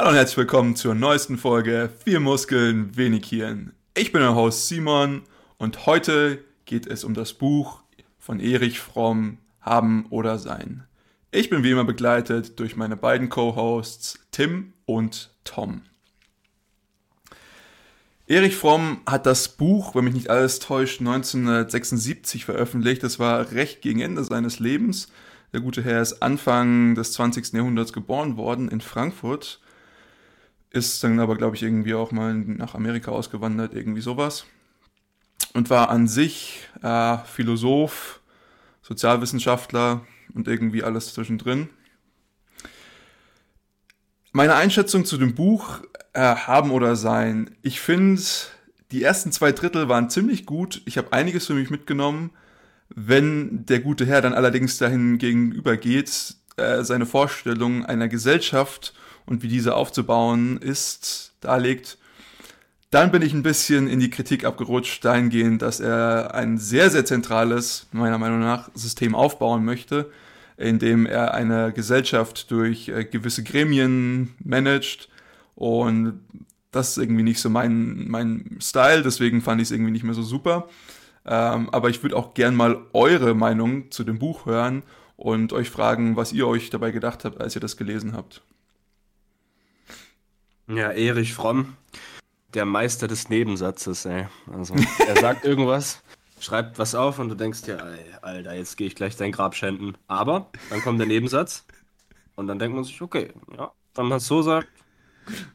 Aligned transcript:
Hallo 0.00 0.12
und 0.12 0.16
herzlich 0.16 0.38
willkommen 0.38 0.76
zur 0.76 0.94
neuesten 0.94 1.36
Folge 1.36 1.90
Vier 2.06 2.20
Muskeln, 2.20 2.96
wenig 2.96 3.26
Hirn. 3.26 3.74
Ich 3.94 4.12
bin 4.12 4.22
der 4.22 4.34
Host 4.34 4.66
Simon 4.66 5.24
und 5.58 5.84
heute 5.84 6.42
geht 6.64 6.86
es 6.86 7.04
um 7.04 7.12
das 7.12 7.34
Buch 7.34 7.82
von 8.18 8.40
Erich 8.40 8.80
Fromm 8.80 9.36
Haben 9.60 10.06
oder 10.08 10.38
Sein. 10.38 10.84
Ich 11.32 11.50
bin 11.50 11.62
wie 11.64 11.72
immer 11.72 11.84
begleitet 11.84 12.58
durch 12.58 12.76
meine 12.76 12.96
beiden 12.96 13.28
Co-Hosts 13.28 14.20
Tim 14.30 14.72
und 14.86 15.34
Tom. 15.44 15.82
Erich 18.26 18.56
Fromm 18.56 19.02
hat 19.04 19.26
das 19.26 19.48
Buch, 19.48 19.94
wenn 19.94 20.04
mich 20.04 20.14
nicht 20.14 20.30
alles 20.30 20.60
täuscht, 20.60 21.00
1976 21.00 22.46
veröffentlicht. 22.46 23.02
Das 23.02 23.18
war 23.18 23.52
recht 23.52 23.82
gegen 23.82 24.00
Ende 24.00 24.24
seines 24.24 24.60
Lebens. 24.60 25.08
Der 25.52 25.60
gute 25.60 25.84
Herr 25.84 26.00
ist 26.00 26.22
Anfang 26.22 26.94
des 26.94 27.12
20. 27.12 27.52
Jahrhunderts 27.52 27.92
geboren 27.92 28.38
worden 28.38 28.70
in 28.70 28.80
Frankfurt 28.80 29.60
ist 30.70 31.02
dann 31.02 31.18
aber, 31.18 31.36
glaube 31.36 31.56
ich, 31.56 31.62
irgendwie 31.62 31.94
auch 31.94 32.12
mal 32.12 32.34
nach 32.34 32.74
Amerika 32.74 33.10
ausgewandert, 33.10 33.74
irgendwie 33.74 34.00
sowas. 34.00 34.46
Und 35.52 35.68
war 35.68 35.90
an 35.90 36.06
sich 36.06 36.68
äh, 36.82 37.18
Philosoph, 37.18 38.20
Sozialwissenschaftler 38.82 40.06
und 40.34 40.46
irgendwie 40.46 40.82
alles 40.84 41.12
zwischendrin. 41.12 41.68
Meine 44.32 44.54
Einschätzung 44.54 45.04
zu 45.04 45.18
dem 45.18 45.34
Buch 45.34 45.80
äh, 46.12 46.20
Haben 46.20 46.70
oder 46.70 46.94
Sein. 46.94 47.56
Ich 47.62 47.80
finde, 47.80 48.22
die 48.92 49.02
ersten 49.02 49.32
zwei 49.32 49.50
Drittel 49.50 49.88
waren 49.88 50.08
ziemlich 50.08 50.46
gut. 50.46 50.82
Ich 50.84 50.98
habe 50.98 51.12
einiges 51.12 51.46
für 51.46 51.54
mich 51.54 51.70
mitgenommen. 51.70 52.30
Wenn 52.88 53.66
der 53.66 53.80
gute 53.80 54.06
Herr 54.06 54.20
dann 54.20 54.34
allerdings 54.34 54.78
dahin 54.78 55.18
gegenüber 55.18 55.76
geht, 55.76 56.36
äh, 56.56 56.84
seine 56.84 57.06
Vorstellung 57.06 57.84
einer 57.84 58.08
Gesellschaft 58.08 58.94
und 59.30 59.42
wie 59.42 59.48
diese 59.48 59.76
aufzubauen 59.76 60.58
ist, 60.58 61.32
darlegt, 61.40 61.96
dann 62.90 63.12
bin 63.12 63.22
ich 63.22 63.32
ein 63.32 63.44
bisschen 63.44 63.86
in 63.86 64.00
die 64.00 64.10
Kritik 64.10 64.44
abgerutscht, 64.44 65.04
dahingehend, 65.04 65.62
dass 65.62 65.78
er 65.78 66.34
ein 66.34 66.58
sehr, 66.58 66.90
sehr 66.90 67.04
zentrales, 67.04 67.86
meiner 67.92 68.18
Meinung 68.18 68.40
nach, 68.40 68.68
System 68.74 69.14
aufbauen 69.14 69.64
möchte, 69.64 70.10
in 70.56 70.80
dem 70.80 71.06
er 71.06 71.32
eine 71.32 71.72
Gesellschaft 71.72 72.50
durch 72.50 72.88
äh, 72.88 73.04
gewisse 73.04 73.44
Gremien 73.44 74.34
managt 74.42 75.08
und 75.54 76.20
das 76.72 76.90
ist 76.90 76.98
irgendwie 76.98 77.22
nicht 77.22 77.40
so 77.40 77.50
mein, 77.50 78.08
mein 78.08 78.58
Style, 78.60 79.02
deswegen 79.02 79.42
fand 79.42 79.60
ich 79.60 79.68
es 79.68 79.72
irgendwie 79.72 79.92
nicht 79.92 80.04
mehr 80.04 80.14
so 80.14 80.22
super. 80.22 80.68
Ähm, 81.24 81.68
aber 81.70 81.90
ich 81.90 82.02
würde 82.02 82.16
auch 82.16 82.34
gern 82.34 82.56
mal 82.56 82.78
eure 82.92 83.34
Meinung 83.34 83.90
zu 83.90 84.02
dem 84.04 84.18
Buch 84.18 84.46
hören 84.46 84.82
und 85.16 85.52
euch 85.52 85.70
fragen, 85.70 86.16
was 86.16 86.32
ihr 86.32 86.46
euch 86.48 86.70
dabei 86.70 86.90
gedacht 86.90 87.24
habt, 87.24 87.40
als 87.40 87.54
ihr 87.54 87.60
das 87.60 87.76
gelesen 87.76 88.14
habt. 88.14 88.42
Ja, 90.72 90.92
Erich 90.92 91.34
Fromm, 91.34 91.76
der 92.54 92.64
Meister 92.64 93.08
des 93.08 93.28
Nebensatzes, 93.28 94.04
ey. 94.04 94.28
Also, 94.52 94.76
er 95.04 95.16
sagt 95.16 95.44
irgendwas, 95.44 96.00
schreibt 96.38 96.78
was 96.78 96.94
auf 96.94 97.18
und 97.18 97.28
du 97.28 97.34
denkst 97.34 97.62
dir, 97.62 97.84
ey, 97.84 98.14
Alter, 98.22 98.54
jetzt 98.54 98.76
gehe 98.76 98.86
ich 98.86 98.94
gleich 98.94 99.16
dein 99.16 99.32
Grab 99.32 99.56
schänden. 99.56 99.98
Aber 100.06 100.48
dann 100.70 100.80
kommt 100.80 101.00
der 101.00 101.08
Nebensatz 101.08 101.64
und 102.36 102.46
dann 102.46 102.60
denkt 102.60 102.76
man 102.76 102.84
sich, 102.84 103.02
okay, 103.02 103.32
ja, 103.56 103.72
wenn 103.96 104.06
man 104.06 104.18
es 104.18 104.28
so 104.28 104.42
sagt, 104.42 104.68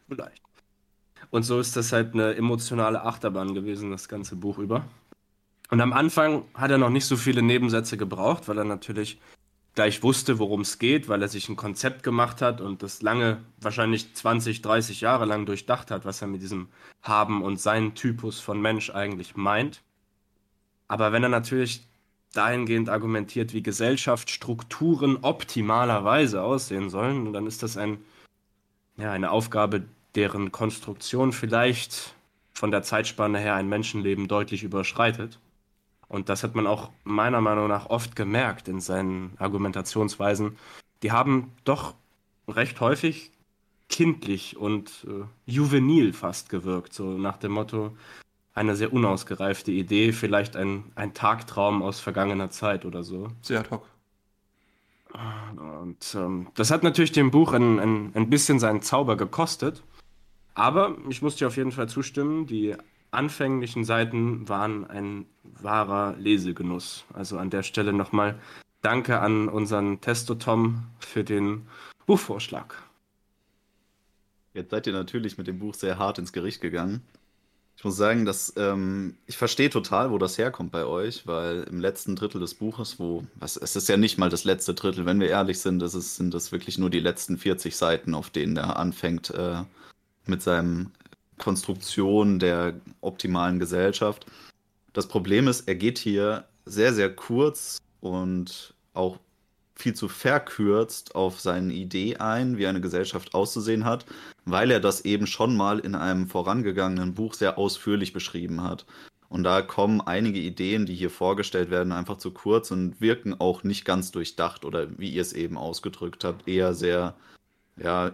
vielleicht. 0.09 0.41
Und 1.30 1.43
so 1.43 1.61
ist 1.61 1.77
das 1.77 1.93
halt 1.93 2.13
eine 2.13 2.36
emotionale 2.36 3.02
Achterbahn 3.03 3.53
gewesen, 3.53 3.91
das 3.91 4.09
ganze 4.09 4.36
Buch 4.36 4.58
über. 4.58 4.86
Und 5.69 5.80
am 5.80 5.93
Anfang 5.93 6.43
hat 6.53 6.71
er 6.71 6.77
noch 6.77 6.89
nicht 6.89 7.05
so 7.05 7.16
viele 7.16 7.41
Nebensätze 7.41 7.95
gebraucht, 7.95 8.49
weil 8.49 8.58
er 8.58 8.66
natürlich 8.66 9.19
gleich 9.76 10.02
wusste, 10.04 10.40
worum 10.40 10.62
es 10.62 10.80
geht, 10.80 11.09
weil 11.09 11.22
er 11.22 11.28
sich 11.28 11.50
ein 11.50 11.58
Konzept 11.58 12.02
gemacht 12.02 12.42
hat 12.42 12.62
und 12.62 12.81
das 12.81 13.02
lange, 13.02 13.42
wahrscheinlich 13.59 14.14
20, 14.16 14.62
30 14.62 15.02
Jahre 15.02 15.26
lang 15.26 15.45
durchdacht 15.45 15.92
hat, 15.92 16.06
was 16.06 16.22
er 16.22 16.28
mit 16.28 16.42
diesem 16.42 16.70
Haben 17.02 17.44
und 17.44 17.59
Sein 17.59 17.94
Typus 17.94 18.40
von 18.40 18.62
Mensch 18.62 18.90
eigentlich 18.90 19.36
meint. 19.36 19.82
Aber 20.88 21.12
wenn 21.12 21.23
er 21.23 21.30
natürlich 21.30 21.86
dahingehend 22.33 22.89
argumentiert, 22.89 23.54
wie 23.54 23.64
Gesellschaftsstrukturen 23.64 25.17
optimalerweise 25.22 26.42
aussehen 26.42 26.89
sollen, 26.89 27.33
dann 27.33 27.45
ist 27.45 27.64
das 27.64 27.78
ein, 27.78 27.98
ja, 28.98 29.11
eine 29.11 29.32
Aufgabe, 29.32 29.83
deren 30.16 30.52
Konstruktion 30.52 31.33
vielleicht 31.33 32.16
von 32.54 32.72
der 32.72 32.83
Zeitspanne 32.83 33.39
her 33.39 33.55
ein 33.55 33.67
Menschenleben 33.67 34.28
deutlich 34.28 34.64
überschreitet. 34.64 35.39
Und 36.08 36.30
das 36.30 36.43
hat 36.43 36.55
man 36.55 36.67
auch 36.67 36.92
meiner 37.04 37.42
Meinung 37.42 37.67
nach 37.67 37.88
oft 37.88 38.16
gemerkt 38.16 38.67
in 38.67 38.80
seinen 38.80 39.33
Argumentationsweisen. 39.38 40.58
Die 41.04 41.11
haben 41.11 41.52
doch 41.64 41.95
recht 42.48 42.80
häufig 42.80 43.32
kindlich 43.89 44.58
und 44.58 45.05
äh, 45.08 45.26
juvenil 45.45 46.14
fast 46.14 46.49
gewirkt, 46.49 46.93
so 46.93 47.17
nach 47.17 47.38
dem 47.38 47.54
Motto, 47.54 47.95
eine 48.54 48.76
sehr 48.76 48.93
unausgereifte 48.93 49.71
Idee, 49.71 50.14
vielleicht 50.14 50.55
ein, 50.55 50.86
ein 50.95 51.14
Tagtraum 51.14 51.83
aus 51.83 51.99
vergangener 51.99 52.49
Zeit 52.49 52.86
oder 52.86 53.04
so. 53.04 53.27
Sehr 53.42 53.60
ad 53.60 53.70
hoc. 53.70 53.86
Und 55.55 56.16
ähm, 56.16 56.48
das 56.55 56.72
hat 56.72 56.83
natürlich 56.83 57.11
dem 57.11 57.32
Buch 57.32 57.54
ein, 57.54 57.80
ein, 57.80 58.11
ein 58.16 58.30
bisschen 58.30 58.60
seinen 58.60 58.82
Zauber 58.82 59.17
gekostet. 59.17 59.83
Aber 60.54 60.95
ich 61.10 61.22
muss 61.22 61.36
dir 61.36 61.48
auf 61.48 61.58
jeden 61.58 61.72
Fall 61.72 61.89
zustimmen, 61.89 62.48
die 62.48 62.76
anfänglichen 63.15 63.86
Seiten 63.86 64.48
waren 64.48 64.86
ein 64.86 65.26
wahrer 65.43 66.15
Lesegenuss. 66.17 67.05
Also 67.14 67.37
an 67.37 67.49
der 67.49 67.64
Stelle 67.64 67.93
nochmal 67.93 68.39
Danke 68.81 69.20
an 69.20 69.49
unseren 69.49 69.99
Testo 69.99 70.36
Tom 70.36 70.83
für 70.99 71.23
den 71.23 71.67
Buchvorschlag. 72.05 72.75
Jetzt 74.54 74.70
seid 74.70 74.86
ihr 74.86 74.93
natürlich 74.93 75.39
mit 75.39 75.48
dem 75.48 75.58
Buch 75.58 75.73
sehr 75.73 75.98
hart 75.98 76.20
ins 76.20 76.31
Gericht 76.31 76.61
gegangen. 76.61 77.02
Ich 77.77 77.83
muss 77.83 77.98
sagen, 77.98 78.25
dass 78.25 78.54
ähm, 78.55 79.17
ich 79.25 79.37
verstehe 79.37 79.70
total, 79.70 80.11
wo 80.11 80.17
das 80.17 80.37
herkommt 80.37 80.71
bei 80.71 80.86
euch, 80.86 81.27
weil 81.27 81.64
im 81.64 81.80
letzten 81.81 82.15
Drittel 82.15 82.39
des 82.39 82.54
Buches, 82.54 82.99
wo 82.99 83.25
was, 83.36 83.58
es 83.58 83.75
ist 83.75 83.89
ja 83.89 83.98
nicht 83.98 84.17
mal 84.17 84.30
das 84.30 84.43
letzte 84.45 84.73
Drittel, 84.73 85.05
wenn 85.05 85.20
wir 85.20 85.30
ehrlich 85.30 85.59
sind, 85.59 85.80
das 85.80 85.93
ist, 85.93 86.15
sind 86.15 86.33
das 86.33 86.52
wirklich 86.52 86.77
nur 86.77 86.89
die 86.89 87.02
letzten 87.02 87.37
40 87.37 87.75
Seiten, 87.75 88.14
auf 88.14 88.30
denen 88.30 88.55
er 88.55 88.77
anfängt 88.77 89.31
äh, 89.31 89.64
mit 90.25 90.42
seinem 90.42 90.92
Konstruktion 91.38 92.40
der 92.40 92.80
optimalen 93.02 93.60
Gesellschaft. 93.60 94.26
Das 94.94 95.08
Problem 95.08 95.48
ist, 95.48 95.68
er 95.68 95.76
geht 95.76 95.98
hier 95.98 96.46
sehr, 96.66 96.94
sehr 96.94 97.14
kurz 97.14 97.78
und 98.00 98.73
auch 98.94 99.20
viel 99.76 99.94
zu 99.94 100.08
verkürzt 100.08 101.16
auf 101.16 101.40
seine 101.40 101.73
Idee 101.73 102.18
ein, 102.18 102.58
wie 102.58 102.66
eine 102.66 102.80
Gesellschaft 102.80 103.34
auszusehen 103.34 103.84
hat, 103.84 104.06
weil 104.46 104.72
er 104.72 104.80
das 104.80 105.04
eben 105.04 105.28
schon 105.28 105.56
mal 105.58 105.80
in 105.80 105.96
einem 105.96 106.28
vorangegangenen 106.28 107.14
Buch 107.14 107.34
sehr 107.34 107.58
ausführlich 107.58 108.14
beschrieben 108.14 108.64
hat. 108.64 108.86
Und 109.28 109.44
da 109.44 109.62
kommen 109.62 110.02
einige 110.02 110.40
Ideen, 110.40 110.86
die 110.86 110.96
hier 110.96 111.10
vorgestellt 111.10 111.70
werden, 111.70 111.92
einfach 111.92 112.17
zu 112.17 112.32
kurz 112.32 112.72
und 112.72 113.02
wirken 113.02 113.34
auch 113.40 113.64
nicht 113.64 113.84
ganz 113.84 114.12
durchdacht 114.12 114.64
oder 114.64 114.98
wie 114.98 115.10
ihr 115.10 115.22
es 115.22 115.34
eben 115.34 115.58
ausgedrückt 115.58 116.23
habt, 116.23 116.48
eher 116.48 116.73
sehr, 116.73 117.16
ja, 117.76 118.12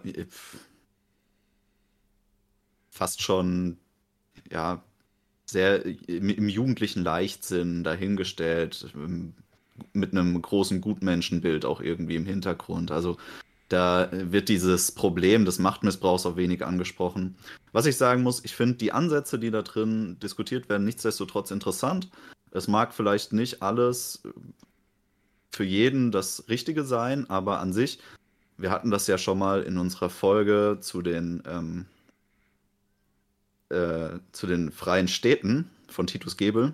fast 3.01 3.23
schon, 3.23 3.79
ja, 4.51 4.83
sehr 5.45 5.83
im, 6.07 6.29
im 6.29 6.47
jugendlichen 6.47 7.03
Leichtsinn 7.03 7.83
dahingestellt, 7.83 8.93
ähm, 8.93 9.33
mit 9.91 10.11
einem 10.11 10.39
großen 10.39 10.81
Gutmenschenbild 10.81 11.65
auch 11.65 11.81
irgendwie 11.81 12.15
im 12.15 12.27
Hintergrund. 12.27 12.91
Also 12.91 13.17
da 13.69 14.07
wird 14.11 14.49
dieses 14.49 14.91
Problem 14.91 15.45
des 15.45 15.57
Machtmissbrauchs 15.57 16.27
auch 16.27 16.35
wenig 16.35 16.63
angesprochen. 16.63 17.37
Was 17.71 17.87
ich 17.87 17.97
sagen 17.97 18.21
muss, 18.21 18.45
ich 18.45 18.53
finde 18.53 18.75
die 18.75 18.91
Ansätze, 18.91 19.39
die 19.39 19.49
da 19.49 19.63
drin 19.63 20.19
diskutiert 20.21 20.69
werden, 20.69 20.85
nichtsdestotrotz 20.85 21.49
interessant. 21.49 22.11
Es 22.51 22.67
mag 22.67 22.93
vielleicht 22.93 23.33
nicht 23.33 23.63
alles 23.63 24.21
für 25.49 25.63
jeden 25.63 26.11
das 26.11 26.47
Richtige 26.49 26.83
sein, 26.83 27.27
aber 27.31 27.61
an 27.61 27.73
sich, 27.73 27.97
wir 28.57 28.69
hatten 28.69 28.91
das 28.91 29.07
ja 29.07 29.17
schon 29.17 29.39
mal 29.39 29.63
in 29.63 29.79
unserer 29.79 30.11
Folge 30.11 30.77
zu 30.81 31.01
den 31.01 31.41
ähm, 31.47 31.87
äh, 33.71 34.19
zu 34.31 34.47
den 34.47 34.71
freien 34.71 35.07
Städten 35.07 35.69
von 35.87 36.07
Titus 36.07 36.37
Gebel, 36.37 36.73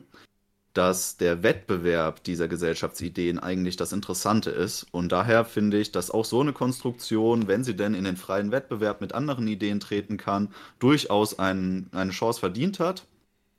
dass 0.73 1.17
der 1.17 1.41
Wettbewerb 1.41 2.23
dieser 2.23 2.47
Gesellschaftsideen 2.47 3.39
eigentlich 3.39 3.77
das 3.77 3.93
Interessante 3.93 4.51
ist. 4.51 4.85
Und 4.91 5.11
daher 5.11 5.43
finde 5.43 5.79
ich, 5.79 5.91
dass 5.91 6.11
auch 6.11 6.25
so 6.25 6.39
eine 6.39 6.53
Konstruktion, 6.53 7.47
wenn 7.47 7.63
sie 7.63 7.75
denn 7.75 7.95
in 7.95 8.03
den 8.03 8.17
freien 8.17 8.51
Wettbewerb 8.51 9.01
mit 9.01 9.13
anderen 9.13 9.47
Ideen 9.47 9.79
treten 9.79 10.17
kann, 10.17 10.49
durchaus 10.77 11.39
ein, 11.39 11.87
eine 11.93 12.11
Chance 12.11 12.39
verdient 12.39 12.79
hat 12.79 13.07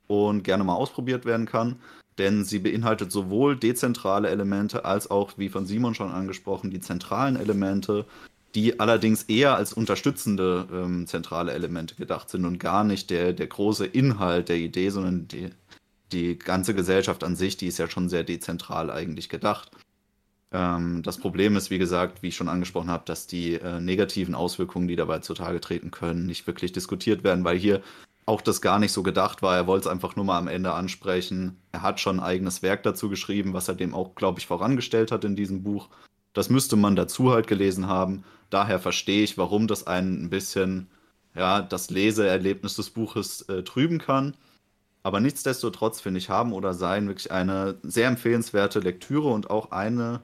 und 0.07 0.43
gerne 0.43 0.63
mal 0.63 0.75
ausprobiert 0.75 1.25
werden 1.25 1.45
kann. 1.45 1.75
Denn 2.17 2.43
sie 2.45 2.59
beinhaltet 2.59 3.11
sowohl 3.11 3.57
dezentrale 3.57 4.29
Elemente 4.29 4.85
als 4.85 5.09
auch, 5.09 5.37
wie 5.37 5.49
von 5.49 5.65
Simon 5.65 5.95
schon 5.95 6.11
angesprochen, 6.11 6.69
die 6.69 6.79
zentralen 6.79 7.35
Elemente, 7.37 8.05
die 8.55 8.79
allerdings 8.79 9.23
eher 9.23 9.55
als 9.55 9.73
unterstützende 9.73 10.67
ähm, 10.71 11.07
zentrale 11.07 11.53
Elemente 11.53 11.95
gedacht 11.95 12.29
sind 12.29 12.45
und 12.45 12.59
gar 12.59 12.83
nicht 12.83 13.09
der, 13.09 13.33
der 13.33 13.47
große 13.47 13.85
Inhalt 13.85 14.49
der 14.49 14.57
Idee, 14.57 14.89
sondern 14.89 15.27
die, 15.27 15.49
die 16.11 16.37
ganze 16.37 16.73
Gesellschaft 16.73 17.23
an 17.23 17.35
sich, 17.35 17.57
die 17.57 17.67
ist 17.67 17.77
ja 17.77 17.89
schon 17.89 18.09
sehr 18.09 18.23
dezentral 18.23 18.89
eigentlich 18.89 19.29
gedacht. 19.29 19.71
Ähm, 20.51 21.03
das 21.03 21.17
Problem 21.17 21.55
ist, 21.55 21.69
wie 21.69 21.77
gesagt, 21.77 22.23
wie 22.23 22.29
ich 22.29 22.35
schon 22.35 22.49
angesprochen 22.49 22.89
habe, 22.89 23.03
dass 23.05 23.27
die 23.27 23.53
äh, 23.53 23.79
negativen 23.79 24.33
Auswirkungen, 24.35 24.87
die 24.87 24.95
dabei 24.95 25.19
zutage 25.19 25.61
treten 25.61 25.91
können, 25.91 26.25
nicht 26.25 26.47
wirklich 26.47 26.71
diskutiert 26.71 27.23
werden, 27.23 27.43
weil 27.43 27.57
hier 27.57 27.81
auch 28.25 28.41
das 28.41 28.61
gar 28.61 28.79
nicht 28.79 28.91
so 28.91 29.03
gedacht 29.03 29.41
war. 29.41 29.55
Er 29.55 29.67
wollte 29.67 29.87
es 29.87 29.91
einfach 29.91 30.15
nur 30.15 30.25
mal 30.25 30.37
am 30.37 30.47
Ende 30.47 30.73
ansprechen. 30.73 31.57
Er 31.71 31.81
hat 31.81 31.99
schon 31.99 32.19
ein 32.19 32.25
eigenes 32.25 32.61
Werk 32.61 32.83
dazu 32.83 33.09
geschrieben, 33.09 33.53
was 33.53 33.67
er 33.67 33.75
dem 33.75 33.93
auch, 33.93 34.15
glaube 34.15 34.39
ich, 34.39 34.47
vorangestellt 34.47 35.11
hat 35.11 35.23
in 35.23 35.35
diesem 35.35 35.63
Buch. 35.63 35.89
Das 36.33 36.49
müsste 36.49 36.75
man 36.75 36.95
dazu 36.95 37.31
halt 37.31 37.47
gelesen 37.47 37.87
haben. 37.87 38.23
Daher 38.49 38.79
verstehe 38.79 39.23
ich, 39.23 39.37
warum 39.37 39.67
das 39.67 39.87
einen 39.87 40.23
ein 40.23 40.29
bisschen 40.29 40.87
ja, 41.35 41.61
das 41.61 41.89
Leseerlebnis 41.89 42.75
des 42.75 42.89
Buches 42.89 43.41
äh, 43.43 43.63
trüben 43.63 43.99
kann. 43.99 44.35
Aber 45.03 45.19
nichtsdestotrotz 45.19 46.01
finde 46.01 46.17
ich 46.17 46.29
Haben 46.29 46.53
oder 46.53 46.73
Sein 46.73 47.07
wirklich 47.07 47.31
eine 47.31 47.77
sehr 47.83 48.07
empfehlenswerte 48.07 48.79
Lektüre 48.79 49.29
und 49.29 49.49
auch 49.49 49.71
eine 49.71 50.21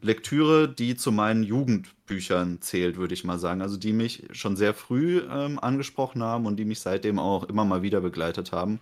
Lektüre, 0.00 0.68
die 0.68 0.96
zu 0.96 1.12
meinen 1.12 1.42
Jugendbüchern 1.42 2.60
zählt, 2.60 2.96
würde 2.96 3.14
ich 3.14 3.24
mal 3.24 3.38
sagen. 3.38 3.62
Also 3.62 3.76
die 3.76 3.92
mich 3.92 4.24
schon 4.32 4.56
sehr 4.56 4.74
früh 4.74 5.22
ähm, 5.30 5.58
angesprochen 5.58 6.22
haben 6.22 6.46
und 6.46 6.56
die 6.56 6.64
mich 6.64 6.80
seitdem 6.80 7.18
auch 7.18 7.44
immer 7.44 7.64
mal 7.64 7.82
wieder 7.82 8.00
begleitet 8.00 8.52
haben. 8.52 8.80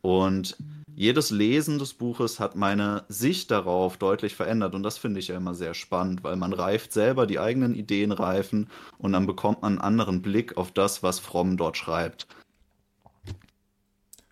Und 0.00 0.56
jedes 0.98 1.30
Lesen 1.30 1.78
des 1.78 1.94
Buches 1.94 2.40
hat 2.40 2.56
meine 2.56 3.04
Sicht 3.08 3.50
darauf 3.50 3.96
deutlich 3.96 4.34
verändert. 4.34 4.74
Und 4.74 4.82
das 4.82 4.98
finde 4.98 5.20
ich 5.20 5.28
ja 5.28 5.36
immer 5.36 5.54
sehr 5.54 5.74
spannend, 5.74 6.24
weil 6.24 6.36
man 6.36 6.52
reift 6.52 6.92
selber, 6.92 7.26
die 7.26 7.38
eigenen 7.38 7.74
Ideen 7.74 8.12
reifen 8.12 8.68
und 8.98 9.12
dann 9.12 9.26
bekommt 9.26 9.62
man 9.62 9.72
einen 9.72 9.80
anderen 9.80 10.22
Blick 10.22 10.56
auf 10.56 10.72
das, 10.72 11.02
was 11.02 11.18
Fromm 11.18 11.56
dort 11.56 11.76
schreibt. 11.76 12.26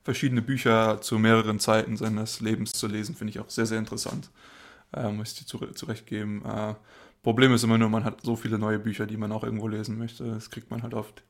Verschiedene 0.03 0.43
Bücher 0.43 1.01
zu 1.01 1.19
mehreren 1.19 1.59
Zeiten 1.59 1.97
seines 1.97 2.41
Lebens 2.41 2.73
zu 2.73 2.87
lesen, 2.87 3.15
finde 3.15 3.33
ich 3.33 3.41
auch 3.41 3.51
sehr, 3.51 3.67
sehr 3.67 3.79
interessant 3.79 4.31
äh, 4.93 5.11
muss 5.11 5.33
ich 5.33 5.47
dir 5.47 5.73
zurechtgeben. 5.75 6.45
Äh, 6.45 6.75
Problem 7.23 7.53
ist 7.53 7.65
immer 7.65 7.79
nur, 7.79 7.89
man 7.89 8.05
hat 8.05 8.23
so 8.23 8.37
viele 8.37 8.59
neue 8.59 8.79
Bücher, 8.79 9.07
die 9.07 9.17
man 9.17 9.33
auch 9.33 9.43
irgendwo 9.43 9.69
lesen 9.69 9.99
möchte. 9.99 10.25
Das 10.25 10.51
kriegt 10.51 10.71
man 10.71 10.83
halt 10.83 10.95
oft 10.95 11.23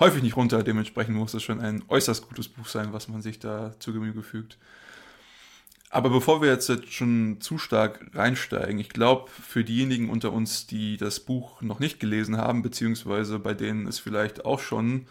häufig 0.00 0.22
nicht 0.22 0.36
runter. 0.36 0.62
Dementsprechend 0.62 1.16
muss 1.16 1.34
es 1.34 1.42
schon 1.42 1.60
ein 1.60 1.82
äußerst 1.88 2.28
gutes 2.28 2.48
Buch 2.48 2.66
sein, 2.66 2.92
was 2.92 3.08
man 3.08 3.22
sich 3.22 3.38
da 3.38 3.74
zu 3.78 3.92
Gemüte 3.92 4.22
fügt. 4.22 4.58
Aber 5.90 6.10
bevor 6.10 6.42
wir 6.42 6.50
jetzt 6.50 6.92
schon 6.92 7.40
zu 7.40 7.56
stark 7.56 8.10
reinsteigen, 8.12 8.78
ich 8.78 8.90
glaube, 8.90 9.30
für 9.30 9.64
diejenigen 9.64 10.10
unter 10.10 10.32
uns, 10.32 10.66
die 10.66 10.98
das 10.98 11.20
Buch 11.20 11.62
noch 11.62 11.78
nicht 11.78 11.98
gelesen 11.98 12.36
haben, 12.36 12.62
beziehungsweise 12.62 13.38
bei 13.38 13.54
denen 13.54 13.86
es 13.86 13.98
vielleicht 13.98 14.44
auch 14.44 14.60
schon 14.60 15.06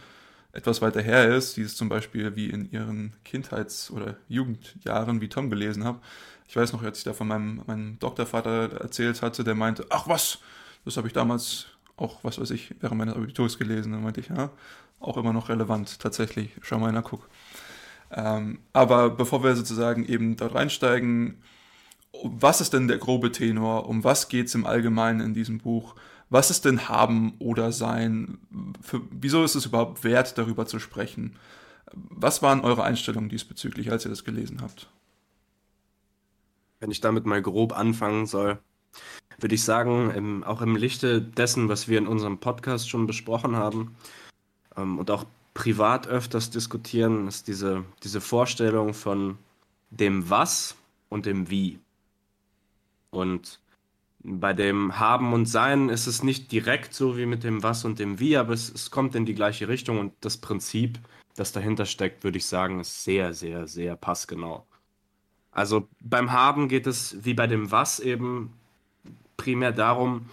etwas 0.52 0.82
weiter 0.82 1.02
her 1.02 1.36
ist, 1.36 1.58
die 1.58 1.64
es 1.64 1.76
zum 1.76 1.90
Beispiel 1.90 2.36
wie 2.36 2.50
in 2.50 2.72
ihren 2.72 3.14
Kindheits- 3.26 3.90
oder 3.90 4.18
Jugendjahren 4.28 5.20
wie 5.20 5.30
Tom 5.30 5.50
gelesen 5.50 5.84
haben, 5.84 6.00
ich 6.48 6.56
weiß 6.56 6.74
noch, 6.74 6.82
als 6.84 7.00
ich 7.00 7.04
da 7.04 7.14
von 7.14 7.28
meinem, 7.28 7.62
meinem 7.68 8.00
Doktorvater 8.00 8.80
erzählt 8.80 9.22
hatte, 9.22 9.44
der 9.44 9.56
meinte, 9.56 9.86
ach 9.90 10.08
was, 10.08 10.40
das 10.86 10.96
habe 10.96 11.08
ich 11.08 11.14
damals 11.14 11.68
auch, 11.98 12.24
was 12.24 12.40
weiß 12.40 12.52
ich, 12.52 12.76
während 12.80 12.98
meines 12.98 13.16
Abiturs 13.16 13.58
gelesen. 13.58 13.92
Dann 13.92 14.04
meinte 14.04 14.22
ich, 14.22 14.30
ja, 14.30 14.52
auch 15.00 15.18
immer 15.18 15.34
noch 15.34 15.50
relevant, 15.50 16.00
tatsächlich. 16.00 16.52
Schau 16.62 16.80
mal 16.80 17.02
guck. 17.02 17.28
Ähm, 18.12 18.60
aber 18.74 19.10
bevor 19.10 19.44
wir 19.44 19.56
sozusagen 19.56 20.06
eben 20.06 20.38
dort 20.38 20.56
reinsteigen, 20.56 21.42
was 22.24 22.62
ist 22.62 22.74
denn 22.74 22.88
der 22.88 22.98
grobe 22.98 23.32
Tenor? 23.32 23.88
Um 23.88 24.04
was 24.04 24.30
geht 24.30 24.48
es 24.48 24.56
im 24.56 24.66
Allgemeinen 24.66 25.20
in 25.20 25.34
diesem 25.34 25.60
Buch? 25.60 25.96
Was 26.30 26.50
ist 26.50 26.66
denn 26.66 26.90
haben 26.90 27.36
oder 27.40 27.72
sein? 27.72 28.38
Für, 28.82 29.02
wieso 29.12 29.44
ist 29.44 29.56
es 29.56 29.66
überhaupt 29.66 30.04
wert, 30.04 30.38
darüber 30.38 30.66
zu 30.66 30.80
sprechen? 30.80 31.36
Was 31.94 32.42
waren 32.42 32.62
eure 32.62 32.84
Einstellungen 32.84 33.30
diesbezüglich, 33.30 33.92
als 33.92 34.06
ihr 34.06 34.10
das 34.10 34.24
gelesen 34.24 34.62
habt? 34.62 34.90
Wenn 36.80 36.92
ich 36.92 37.02
damit 37.02 37.26
mal 37.26 37.42
grob 37.42 37.78
anfangen 37.78 38.26
soll, 38.26 38.60
würde 39.40 39.56
ich 39.56 39.64
sagen, 39.64 40.12
im, 40.12 40.44
auch 40.44 40.62
im 40.62 40.76
Lichte 40.76 41.22
dessen, 41.22 41.70
was 41.70 41.88
wir 41.88 41.98
in 41.98 42.08
unserem 42.08 42.40
Podcast 42.40 42.90
schon 42.90 43.08
besprochen 43.08 43.56
haben 43.56 43.96
ähm, 44.76 44.98
und 44.98 45.12
auch 45.12 45.26
privat 45.54 46.08
öfters 46.08 46.50
diskutieren, 46.50 47.28
ist 47.28 47.48
diese, 47.48 47.84
diese 48.04 48.22
Vorstellung 48.22 48.94
von 48.94 49.38
dem 49.90 50.30
Was 50.30 50.76
und 51.10 51.26
dem 51.26 51.50
Wie. 51.50 51.80
Und 53.10 53.60
bei 54.24 54.54
dem 54.54 55.00
Haben 55.00 55.34
und 55.34 55.46
Sein 55.46 55.90
ist 55.90 56.08
es 56.08 56.22
nicht 56.22 56.52
direkt 56.52 56.94
so 56.94 57.18
wie 57.18 57.26
mit 57.26 57.44
dem 57.44 57.64
Was 57.64 57.86
und 57.86 58.00
dem 58.00 58.20
Wie, 58.20 58.38
aber 58.38 58.54
es, 58.54 58.70
es 58.70 58.92
kommt 58.92 59.16
in 59.16 59.26
die 59.26 59.36
gleiche 59.36 59.68
Richtung 59.68 60.00
und 60.00 60.14
das 60.22 60.38
Prinzip, 60.38 61.00
das 61.36 61.52
dahinter 61.52 61.86
steckt, 61.86 62.24
würde 62.24 62.38
ich 62.38 62.46
sagen, 62.46 62.80
ist 62.80 63.04
sehr, 63.04 63.34
sehr, 63.34 63.68
sehr 63.68 63.96
passgenau. 63.96 64.66
Also 65.52 65.88
beim 66.02 66.32
Haben 66.32 66.68
geht 66.68 66.88
es 66.88 67.24
wie 67.24 67.34
bei 67.34 67.48
dem 67.48 67.72
Was 67.72 68.00
eben 68.00 68.54
primär 69.38 69.72
darum, 69.72 70.26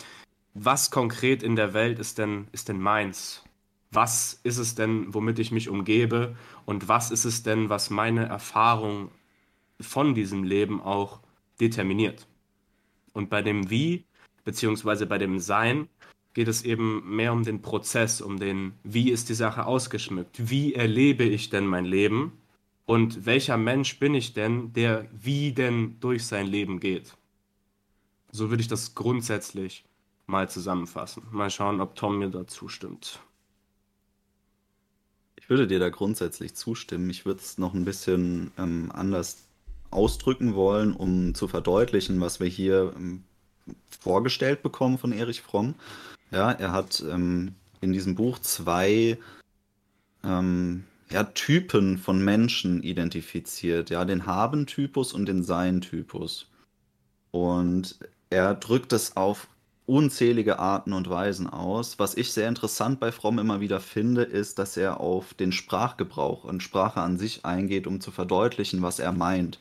was 0.55 0.91
konkret 0.91 1.43
in 1.43 1.57
der 1.57 1.75
Welt 1.75 1.99
ist 1.99 2.19
denn, 2.19 2.49
ist 2.53 2.69
denn 2.69 2.81
meins? 2.81 3.45
Was 3.91 4.41
ist 4.43 4.59
es 4.59 4.75
denn, 4.75 5.13
womit 5.15 5.39
ich 5.39 5.53
mich 5.53 5.69
umgebe? 5.69 6.37
Und 6.65 6.89
was 6.89 7.11
ist 7.11 7.25
es 7.25 7.43
denn, 7.43 7.69
was 7.69 7.91
meine 7.91 8.27
Erfahrung 8.27 9.11
von 9.81 10.15
diesem 10.15 10.43
Leben 10.43 10.81
auch 10.81 11.21
determiniert? 11.61 12.27
Und 13.13 13.31
bei 13.31 13.43
dem 13.43 13.71
Wie, 13.71 14.05
beziehungsweise 14.45 15.07
bei 15.07 15.19
dem 15.19 15.39
Sein, 15.39 15.89
geht 16.35 16.49
es 16.49 16.65
eben 16.65 17.17
mehr 17.17 17.33
um 17.33 17.45
den 17.45 17.63
Prozess, 17.63 18.21
um 18.21 18.39
den, 18.39 18.73
wie 18.83 19.11
ist 19.11 19.29
die 19.29 19.35
Sache 19.35 19.67
ausgeschmückt? 19.67 20.51
Wie 20.51 20.75
erlebe 20.75 21.25
ich 21.25 21.51
denn 21.51 21.67
mein 21.67 21.85
Leben? 21.85 22.33
Und 22.87 23.25
welcher 23.25 23.57
Mensch 23.57 23.99
bin 23.99 24.15
ich 24.15 24.35
denn, 24.35 24.73
der 24.73 25.07
wie 25.13 25.53
denn 25.53 25.99
durch 26.01 26.27
sein 26.27 26.47
Leben 26.47 26.81
geht? 26.81 27.17
So 28.35 28.51
würde 28.51 28.63
ich 28.63 28.69
das 28.69 28.97
grundsätzlich 28.97 29.85
mal 30.27 30.51
zusammenfassen. 30.51 31.23
Mal 31.31 31.51
schauen, 31.51 31.81
ob 31.81 31.95
Tom 31.95 32.19
mir 32.19 32.31
da 32.31 32.49
zustimmt. 32.49 33.21
Ich 35.37 35.49
würde 35.49 35.69
dir 35.69 35.79
da 35.79 35.89
grundsätzlich 35.89 36.57
zustimmen. 36.57 37.09
Ich 37.11 37.27
würde 37.27 37.39
es 37.39 37.59
noch 37.59 37.75
ein 37.75 37.85
bisschen 37.85 38.51
ähm, 38.59 38.91
anders 38.93 39.45
ausdrücken 39.93 40.57
wollen, 40.57 40.95
um 40.95 41.37
zu 41.37 41.47
verdeutlichen, 41.47 42.21
was 42.21 42.41
wir 42.41 42.49
hier 42.49 42.93
ähm, 42.97 43.23
vorgestellt 44.01 44.65
bekommen 44.65 44.99
von 44.99 45.13
Erich 45.13 45.41
Fromm. 45.41 45.77
Ja, 46.33 46.51
er 46.51 46.73
hat 46.73 47.05
ähm, 47.09 47.55
in 47.83 47.93
diesem 47.93 48.17
Buch 48.17 48.41
zwei 48.41 49.17
ähm, 50.25 50.83
ja, 51.09 51.23
Typen 51.23 51.99
von 51.99 52.25
Menschen 52.25 52.83
identifiziert, 52.83 53.91
ja, 53.91 54.05
den 54.05 54.27
Haben-Typus 54.27 55.13
und 55.13 55.27
den 55.27 55.45
Sein-Typus. 55.45 56.49
Und 57.31 57.99
er 58.31 58.55
drückt 58.55 58.93
es 58.93 59.17
auf 59.17 59.49
unzählige 59.87 60.59
Arten 60.59 60.93
und 60.93 61.11
Weisen 61.11 61.49
aus. 61.49 61.99
Was 61.99 62.17
ich 62.17 62.33
sehr 62.33 62.49
interessant 62.49 63.01
bei 63.01 63.13
Fromm 63.13 63.39
immer 63.39 63.61
wieder 63.61 63.81
finde, 63.81 64.23
ist, 64.23 64.59
dass 64.59 64.77
er 64.77 65.01
auf 65.01 65.35
den 65.35 65.53
Sprachgebrauch 65.53 66.45
und 66.45 66.63
Sprache 66.63 67.01
an 67.01 67.19
sich 67.19 67.45
eingeht, 67.45 67.87
um 67.87 68.01
zu 68.01 68.11
verdeutlichen, 68.11 68.83
was 68.83 68.99
er 68.99 69.13
meint. 69.13 69.59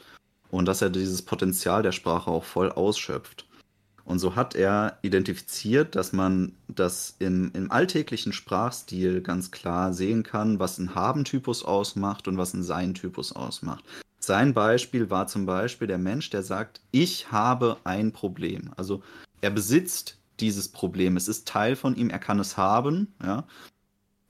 Und 0.50 0.66
dass 0.66 0.82
er 0.82 0.90
dieses 0.90 1.24
Potenzial 1.24 1.84
der 1.84 1.92
Sprache 1.92 2.30
auch 2.30 2.44
voll 2.44 2.72
ausschöpft. 2.72 3.48
Und 4.06 4.20
so 4.20 4.36
hat 4.36 4.54
er 4.54 4.98
identifiziert, 5.02 5.96
dass 5.96 6.12
man 6.12 6.54
das 6.68 7.16
im, 7.20 7.52
im 7.54 7.72
alltäglichen 7.72 8.34
Sprachstil 8.34 9.22
ganz 9.22 9.52
klar 9.52 9.94
sehen 9.94 10.24
kann, 10.24 10.60
was 10.60 10.78
ein 10.78 10.94
Haben-Typus 10.94 11.64
ausmacht 11.64 12.28
und 12.28 12.38
was 12.38 12.54
ein 12.54 12.64
Sein-Typus 12.64 13.32
ausmacht. 13.32 13.84
Sein 14.26 14.54
Beispiel 14.54 15.10
war 15.10 15.28
zum 15.28 15.46
Beispiel 15.46 15.86
der 15.86 15.98
Mensch, 15.98 16.30
der 16.30 16.44
sagt, 16.44 16.80
ich 16.92 17.34
habe 17.34 17.76
ein 17.84 18.14
Problem. 18.14 18.72
Also 18.78 19.04
er 19.42 19.50
besitzt 19.50 20.18
dieses 20.40 20.70
Problem. 20.70 21.18
Es 21.18 21.28
ist 21.28 21.46
Teil 21.46 21.76
von 21.76 21.98
ihm, 21.98 22.10
er 22.10 22.20
kann 22.20 22.40
es 22.40 22.56
haben, 22.56 23.14
ja. 23.22 23.46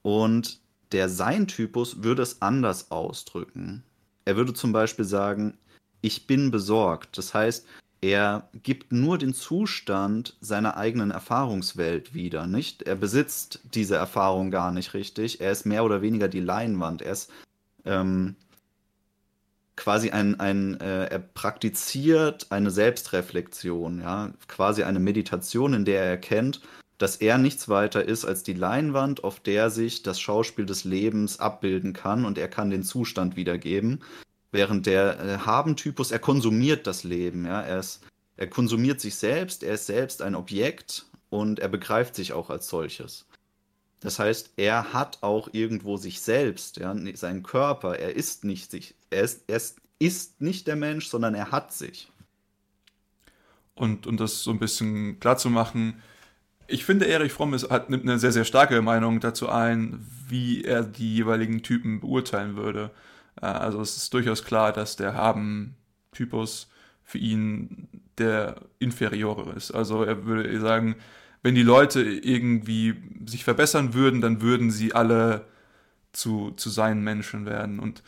Und 0.01 0.61
der 0.93 1.09
Sein-Typus 1.09 2.01
würde 2.01 2.23
es 2.23 2.41
anders 2.41 2.89
ausdrücken. 2.89 3.83
Er 4.25 4.35
würde 4.35 4.55
zum 4.55 4.71
Beispiel 4.71 5.05
sagen, 5.05 5.59
ich 6.01 6.25
bin 6.25 6.49
besorgt. 6.49 7.15
Das 7.19 7.35
heißt, 7.35 7.63
er 8.01 8.49
gibt 8.63 8.91
nur 8.91 9.19
den 9.19 9.35
Zustand 9.35 10.37
seiner 10.41 10.75
eigenen 10.75 11.11
Erfahrungswelt 11.11 12.15
wieder, 12.15 12.47
nicht? 12.47 12.81
Er 12.81 12.95
besitzt 12.95 13.59
diese 13.75 13.95
Erfahrung 13.95 14.49
gar 14.49 14.71
nicht 14.71 14.95
richtig. 14.95 15.39
Er 15.39 15.51
ist 15.51 15.67
mehr 15.67 15.85
oder 15.85 16.01
weniger 16.01 16.29
die 16.29 16.39
Leinwand. 16.39 17.03
Er 17.03 17.11
ist 17.11 17.31
ähm, 17.85 18.35
quasi 19.75 20.11
ein, 20.11 20.39
ein 20.39 20.79
äh, 20.79 21.05
er 21.05 21.19
praktiziert 21.19 22.47
eine 22.51 22.71
Selbstreflexion, 22.71 24.01
ja, 24.01 24.33
quasi 24.47 24.83
eine 24.83 24.99
Meditation, 24.99 25.73
in 25.73 25.85
der 25.85 26.01
er 26.01 26.09
erkennt, 26.09 26.61
dass 26.97 27.17
er 27.17 27.37
nichts 27.37 27.67
weiter 27.69 28.05
ist 28.05 28.23
als 28.23 28.43
die 28.43 28.53
Leinwand, 28.53 29.23
auf 29.23 29.39
der 29.39 29.69
sich 29.69 30.03
das 30.03 30.19
Schauspiel 30.19 30.65
des 30.65 30.83
Lebens 30.83 31.39
abbilden 31.39 31.93
kann 31.93 32.25
und 32.25 32.37
er 32.37 32.47
kann 32.47 32.69
den 32.69 32.83
Zustand 32.83 33.35
wiedergeben. 33.35 34.03
Während 34.51 34.85
der 34.85 35.19
äh, 35.19 35.37
Haben-Typus, 35.39 36.11
er 36.11 36.19
konsumiert 36.19 36.85
das 36.85 37.03
Leben, 37.03 37.45
ja, 37.45 37.61
er, 37.61 37.79
ist, 37.79 38.01
er 38.37 38.47
konsumiert 38.47 39.01
sich 39.01 39.15
selbst, 39.15 39.63
er 39.63 39.73
ist 39.73 39.87
selbst 39.87 40.21
ein 40.21 40.35
Objekt 40.35 41.07
und 41.29 41.59
er 41.59 41.69
begreift 41.69 42.15
sich 42.15 42.33
auch 42.33 42.51
als 42.51 42.67
solches. 42.67 43.25
Das 44.03 44.19
heißt, 44.19 44.55
er 44.57 44.91
hat 44.91 45.19
auch 45.21 45.47
irgendwo 45.53 45.95
sich 45.95 46.19
selbst, 46.19 46.75
ja, 46.75 46.93
seinen 47.15 47.41
Körper, 47.41 47.97
er 47.97 48.13
ist 48.13 48.43
nicht 48.43 48.69
sich, 48.69 48.95
er 49.09 49.21
ist, 49.21 49.45
er 49.47 49.61
ist, 49.99 50.41
nicht 50.41 50.67
der 50.67 50.75
Mensch, 50.75 51.07
sondern 51.07 51.33
er 51.35 51.51
hat 51.51 51.71
sich. 51.71 52.11
und, 53.75 54.05
und 54.05 54.19
das 54.19 54.43
so 54.43 54.51
ein 54.51 54.59
bisschen 54.59 55.21
klar 55.21 55.37
zu 55.37 55.49
machen. 55.49 56.03
Ich 56.67 56.83
finde, 56.83 57.07
Erich 57.07 57.31
Fromm 57.31 57.53
ist, 57.53 57.69
hat, 57.69 57.89
nimmt 57.89 58.03
eine 58.03 58.19
sehr, 58.19 58.33
sehr 58.33 58.43
starke 58.43 58.81
Meinung 58.81 59.21
dazu 59.21 59.47
ein, 59.47 60.05
wie 60.27 60.65
er 60.65 60.83
die 60.83 61.15
jeweiligen 61.15 61.63
Typen 61.63 62.01
beurteilen 62.01 62.57
würde. 62.57 62.91
Äh, 63.41 63.45
also 63.45 63.79
es 63.79 63.95
ist 63.95 64.13
durchaus 64.13 64.43
klar, 64.43 64.73
dass 64.73 64.97
der 64.97 65.13
Haben-Typus 65.13 66.69
für 67.03 67.19
ihn 67.19 67.87
der 68.17 68.61
inferiore 68.79 69.53
ist. 69.53 69.71
Also 69.71 70.03
er 70.03 70.25
würde 70.25 70.59
sagen, 70.59 70.97
wenn 71.43 71.55
die 71.55 71.63
Leute 71.63 72.01
irgendwie 72.01 72.95
sich 73.25 73.43
verbessern 73.43 73.93
würden, 73.93 74.21
dann 74.21 74.41
würden 74.41 74.71
sie 74.71 74.93
alle 74.95 75.45
zu, 76.13 76.51
zu 76.51 76.69
seinen 76.69 77.03
Menschen 77.03 77.45
werden. 77.45 77.79
Und 77.79 78.01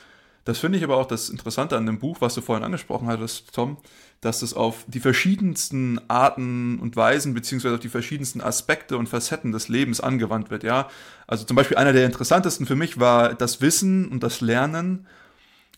das 0.45 0.59
finde 0.59 0.77
ich 0.77 0.83
aber 0.83 0.97
auch 0.97 1.07
das 1.07 1.29
Interessante 1.29 1.75
an 1.75 1.85
dem 1.85 1.99
Buch, 1.99 2.21
was 2.21 2.35
du 2.35 2.41
vorhin 2.41 2.63
angesprochen 2.63 3.07
hattest, 3.07 3.53
Tom, 3.53 3.77
dass 4.21 4.41
es 4.41 4.53
auf 4.53 4.85
die 4.87 4.99
verschiedensten 4.99 5.99
Arten 6.07 6.79
und 6.79 6.95
Weisen, 6.95 7.33
beziehungsweise 7.33 7.75
auf 7.75 7.81
die 7.81 7.89
verschiedensten 7.89 8.41
Aspekte 8.41 8.97
und 8.97 9.09
Facetten 9.09 9.51
des 9.51 9.67
Lebens 9.67 9.99
angewandt 9.99 10.49
wird, 10.51 10.63
ja. 10.63 10.87
Also 11.27 11.45
zum 11.45 11.55
Beispiel 11.55 11.77
einer 11.77 11.93
der 11.93 12.05
interessantesten 12.05 12.65
für 12.65 12.75
mich 12.75 12.99
war 12.99 13.33
das 13.33 13.59
Wissen 13.59 14.07
und 14.07 14.23
das 14.23 14.39
Lernen, 14.39 15.07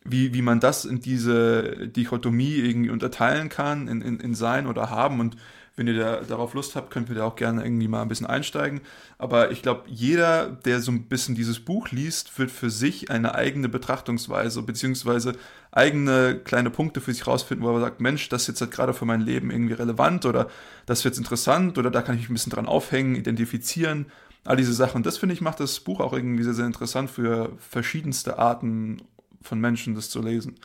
wie, 0.04 0.34
wie 0.34 0.42
man 0.42 0.60
das 0.60 0.86
in 0.86 1.02
diese 1.02 1.88
Dichotomie 1.88 2.56
irgendwie 2.56 2.90
unterteilen 2.90 3.50
kann, 3.50 3.88
in, 3.88 4.02
in, 4.02 4.20
in 4.20 4.36
Sein 4.36 4.68
oder 4.68 4.90
Haben 4.90 5.20
und 5.20 5.38
wenn 5.78 5.88
ihr 5.88 5.94
da, 5.94 6.22
darauf 6.22 6.56
Lust 6.56 6.76
habt, 6.76 6.90
könnt 6.90 7.08
ihr 7.10 7.16
da 7.16 7.24
auch 7.24 7.36
gerne 7.36 7.64
irgendwie 7.64 7.88
mal 7.88 8.02
ein 8.02 8.08
bisschen 8.08 8.26
einsteigen. 8.26 8.82
Aber 9.20 9.52
ich 9.52 9.62
glaube, 9.62 9.84
jeder, 9.88 10.50
der 10.50 10.82
so 10.82 10.92
ein 10.92 11.04
bisschen 11.04 11.36
dieses 11.36 11.60
Buch 11.60 11.90
liest, 11.92 12.38
wird 12.40 12.50
für 12.50 12.72
sich 12.72 13.12
eine 13.12 13.36
eigene 13.36 13.70
Betrachtungsweise 13.70 14.64
beziehungsweise 14.64 15.36
eigene 15.72 16.40
kleine 16.44 16.72
Punkte 16.72 17.00
für 17.00 17.14
sich 17.14 17.28
rausfinden, 17.28 17.66
wo 17.66 17.76
er 17.76 17.80
sagt, 17.80 18.02
Mensch, 18.02 18.28
das 18.28 18.42
ist 18.42 18.48
jetzt 18.48 18.62
halt 18.62 18.72
gerade 18.72 18.94
für 18.96 19.06
mein 19.06 19.22
Leben 19.22 19.52
irgendwie 19.52 19.76
relevant 19.76 20.26
oder 20.26 20.48
das 20.88 21.06
wird 21.06 21.16
interessant 21.16 21.78
oder 21.78 21.92
da 21.92 22.02
kann 22.02 22.16
ich 22.16 22.22
mich 22.22 22.30
ein 22.32 22.34
bisschen 22.34 22.54
dran 22.54 22.66
aufhängen, 22.66 23.16
identifizieren. 23.16 24.08
All 24.46 24.58
diese 24.58 24.74
Sachen. 24.74 24.98
Und 24.98 25.06
das 25.06 25.18
finde 25.18 25.34
ich 25.34 25.42
macht 25.42 25.60
das 25.60 25.80
Buch 25.80 26.00
auch 26.00 26.14
irgendwie 26.14 26.44
sehr, 26.44 26.54
sehr 26.54 26.66
interessant 26.66 27.12
für 27.12 27.52
verschiedenste 27.60 28.40
Arten 28.40 29.04
von 29.44 29.60
Menschen, 29.60 29.94
das 29.94 30.10
zu 30.10 30.22
lesen. 30.24 30.56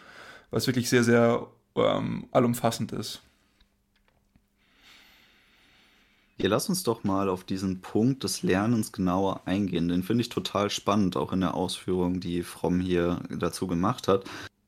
Weil 0.50 0.58
es 0.58 0.66
wirklich 0.66 0.88
sehr, 0.88 1.04
sehr 1.04 1.48
ähm, 1.76 2.28
allumfassend 2.30 2.92
ist. 2.92 3.20
Ja, 6.38 6.48
lass 6.48 6.68
uns 6.68 6.82
doch 6.82 7.04
mal 7.04 7.28
auf 7.28 7.44
diesen 7.44 7.80
Punkt 7.80 8.24
des 8.24 8.42
Lernens 8.42 8.90
genauer 8.92 9.42
eingehen. 9.46 9.88
Den 9.88 10.02
finde 10.02 10.22
ich 10.22 10.28
total 10.28 10.70
spannend, 10.70 11.16
auch 11.16 11.32
in 11.32 11.40
der 11.40 11.54
Ausführung, 11.54 12.20
die 12.20 12.42
Fromm 12.42 12.80
hier 12.80 13.20
dazu 13.30 13.66
gemacht 13.66 14.08
hat, 14.08 14.24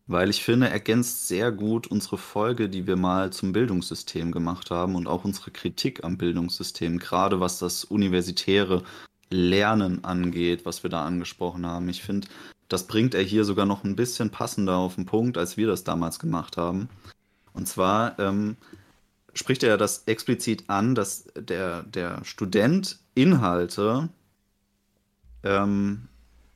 weil 0.06 0.28
ich 0.28 0.44
finde, 0.44 0.68
ergänzt 0.68 1.26
sehr 1.28 1.50
gut 1.50 1.86
unsere 1.86 2.18
Folge, 2.18 2.68
die 2.68 2.86
wir 2.86 2.96
mal 2.96 3.32
zum 3.32 3.52
Bildungssystem 3.52 4.30
gemacht 4.30 4.70
haben 4.70 4.94
und 4.94 5.08
auch 5.08 5.24
unsere 5.24 5.50
Kritik 5.50 6.04
am 6.04 6.18
Bildungssystem, 6.18 6.98
gerade 6.98 7.40
was 7.40 7.58
das 7.58 7.84
universitäre 7.84 8.82
Lernen 9.30 10.04
angeht, 10.04 10.66
was 10.66 10.82
wir 10.82 10.90
da 10.90 11.04
angesprochen 11.04 11.66
haben. 11.66 11.88
Ich 11.88 12.02
finde, 12.02 12.28
das 12.68 12.86
bringt 12.86 13.14
er 13.14 13.22
hier 13.22 13.44
sogar 13.44 13.66
noch 13.66 13.84
ein 13.84 13.96
bisschen 13.96 14.30
passender 14.30 14.76
auf 14.76 14.96
den 14.96 15.06
Punkt, 15.06 15.38
als 15.38 15.56
wir 15.56 15.66
das 15.66 15.84
damals 15.84 16.18
gemacht 16.18 16.56
haben. 16.56 16.88
Und 17.54 17.66
zwar 17.66 18.18
ähm, 18.18 18.56
spricht 19.34 19.62
er 19.62 19.76
das 19.76 20.04
explizit 20.06 20.64
an, 20.68 20.94
dass 20.94 21.24
der, 21.36 21.82
der 21.82 22.24
Student 22.24 22.98
Inhalte 23.14 24.08
ähm, 25.42 26.08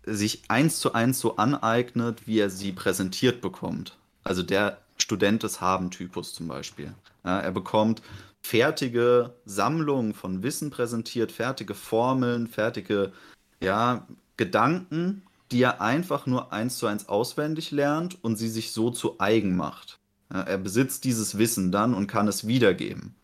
sich 0.05 0.43
eins 0.49 0.81
zu 0.81 0.95
eins 0.95 1.21
so 1.21 1.37
aneignet, 1.37 2.27
wie 2.27 2.39
er 2.39 2.51
sie 2.51 2.73
präsentiert 2.73 3.41
bekommt. 3.41 3.97
Also 4.25 4.43
der 4.43 4.79
Student 4.97 5.43
des 5.43 5.61
Haben-Typus 5.61 6.35
zum 6.35 6.49
Beispiel. 6.49 6.95
Ja, 7.25 7.41
er 7.41 7.53
bekommt 7.53 8.03
fertige 8.41 9.35
Sammlungen 9.45 10.15
von 10.15 10.43
Wissen 10.43 10.71
präsentiert, 10.71 11.33
fertige 11.33 11.75
Formeln, 11.75 12.47
fertige 12.47 13.13
ja, 13.61 14.07
Gedanken, 14.37 15.23
die 15.51 15.63
er 15.63 15.81
einfach 15.81 16.27
nur 16.27 16.53
eins 16.53 16.79
zu 16.79 16.87
eins 16.87 17.09
auswendig 17.09 17.71
lernt 17.71 18.23
und 18.23 18.37
sie 18.37 18.49
sich 18.49 18.73
so 18.73 18.91
zu 18.91 19.19
eigen 19.19 19.57
macht. 19.57 19.98
Er 20.31 20.59
besitzt 20.59 21.05
dieses 21.05 21.39
Wissen 21.39 21.73
dann 21.73 21.95
und 21.95 22.07
kann 22.07 22.29
es 22.29 22.47
wiedergeben. 22.47 23.15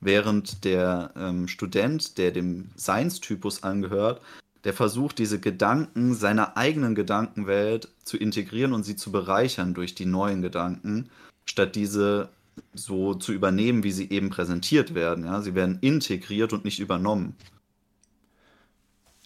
Während 0.00 0.64
der 0.64 1.12
ähm, 1.16 1.48
Student, 1.48 2.18
der 2.18 2.30
dem 2.30 2.70
Science-Typus 2.76 3.62
angehört, 3.62 4.20
der 4.64 4.74
versucht, 4.74 5.18
diese 5.18 5.40
Gedanken 5.40 6.14
seiner 6.14 6.56
eigenen 6.56 6.94
Gedankenwelt 6.94 7.88
zu 8.04 8.16
integrieren 8.16 8.72
und 8.72 8.82
sie 8.82 8.96
zu 8.96 9.12
bereichern 9.12 9.74
durch 9.74 9.94
die 9.94 10.06
neuen 10.06 10.42
Gedanken, 10.42 11.08
statt 11.46 11.76
diese 11.76 12.28
so 12.74 13.14
zu 13.14 13.32
übernehmen, 13.32 13.84
wie 13.84 13.92
sie 13.92 14.10
eben 14.10 14.28
präsentiert 14.30 14.94
werden. 14.94 15.24
Ja? 15.24 15.40
Sie 15.40 15.54
werden 15.54 15.78
integriert 15.80 16.52
und 16.52 16.64
nicht 16.64 16.80
übernommen. 16.80 17.36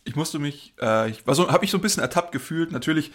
Ich 0.04 0.16
musste 0.16 0.38
mich, 0.38 0.74
äh, 0.80 1.10
ich 1.10 1.22
so, 1.26 1.50
habe 1.50 1.64
ich 1.64 1.70
so 1.70 1.78
ein 1.78 1.82
bisschen 1.82 2.02
ertappt 2.02 2.32
gefühlt. 2.32 2.72
Natürlich 2.72 3.12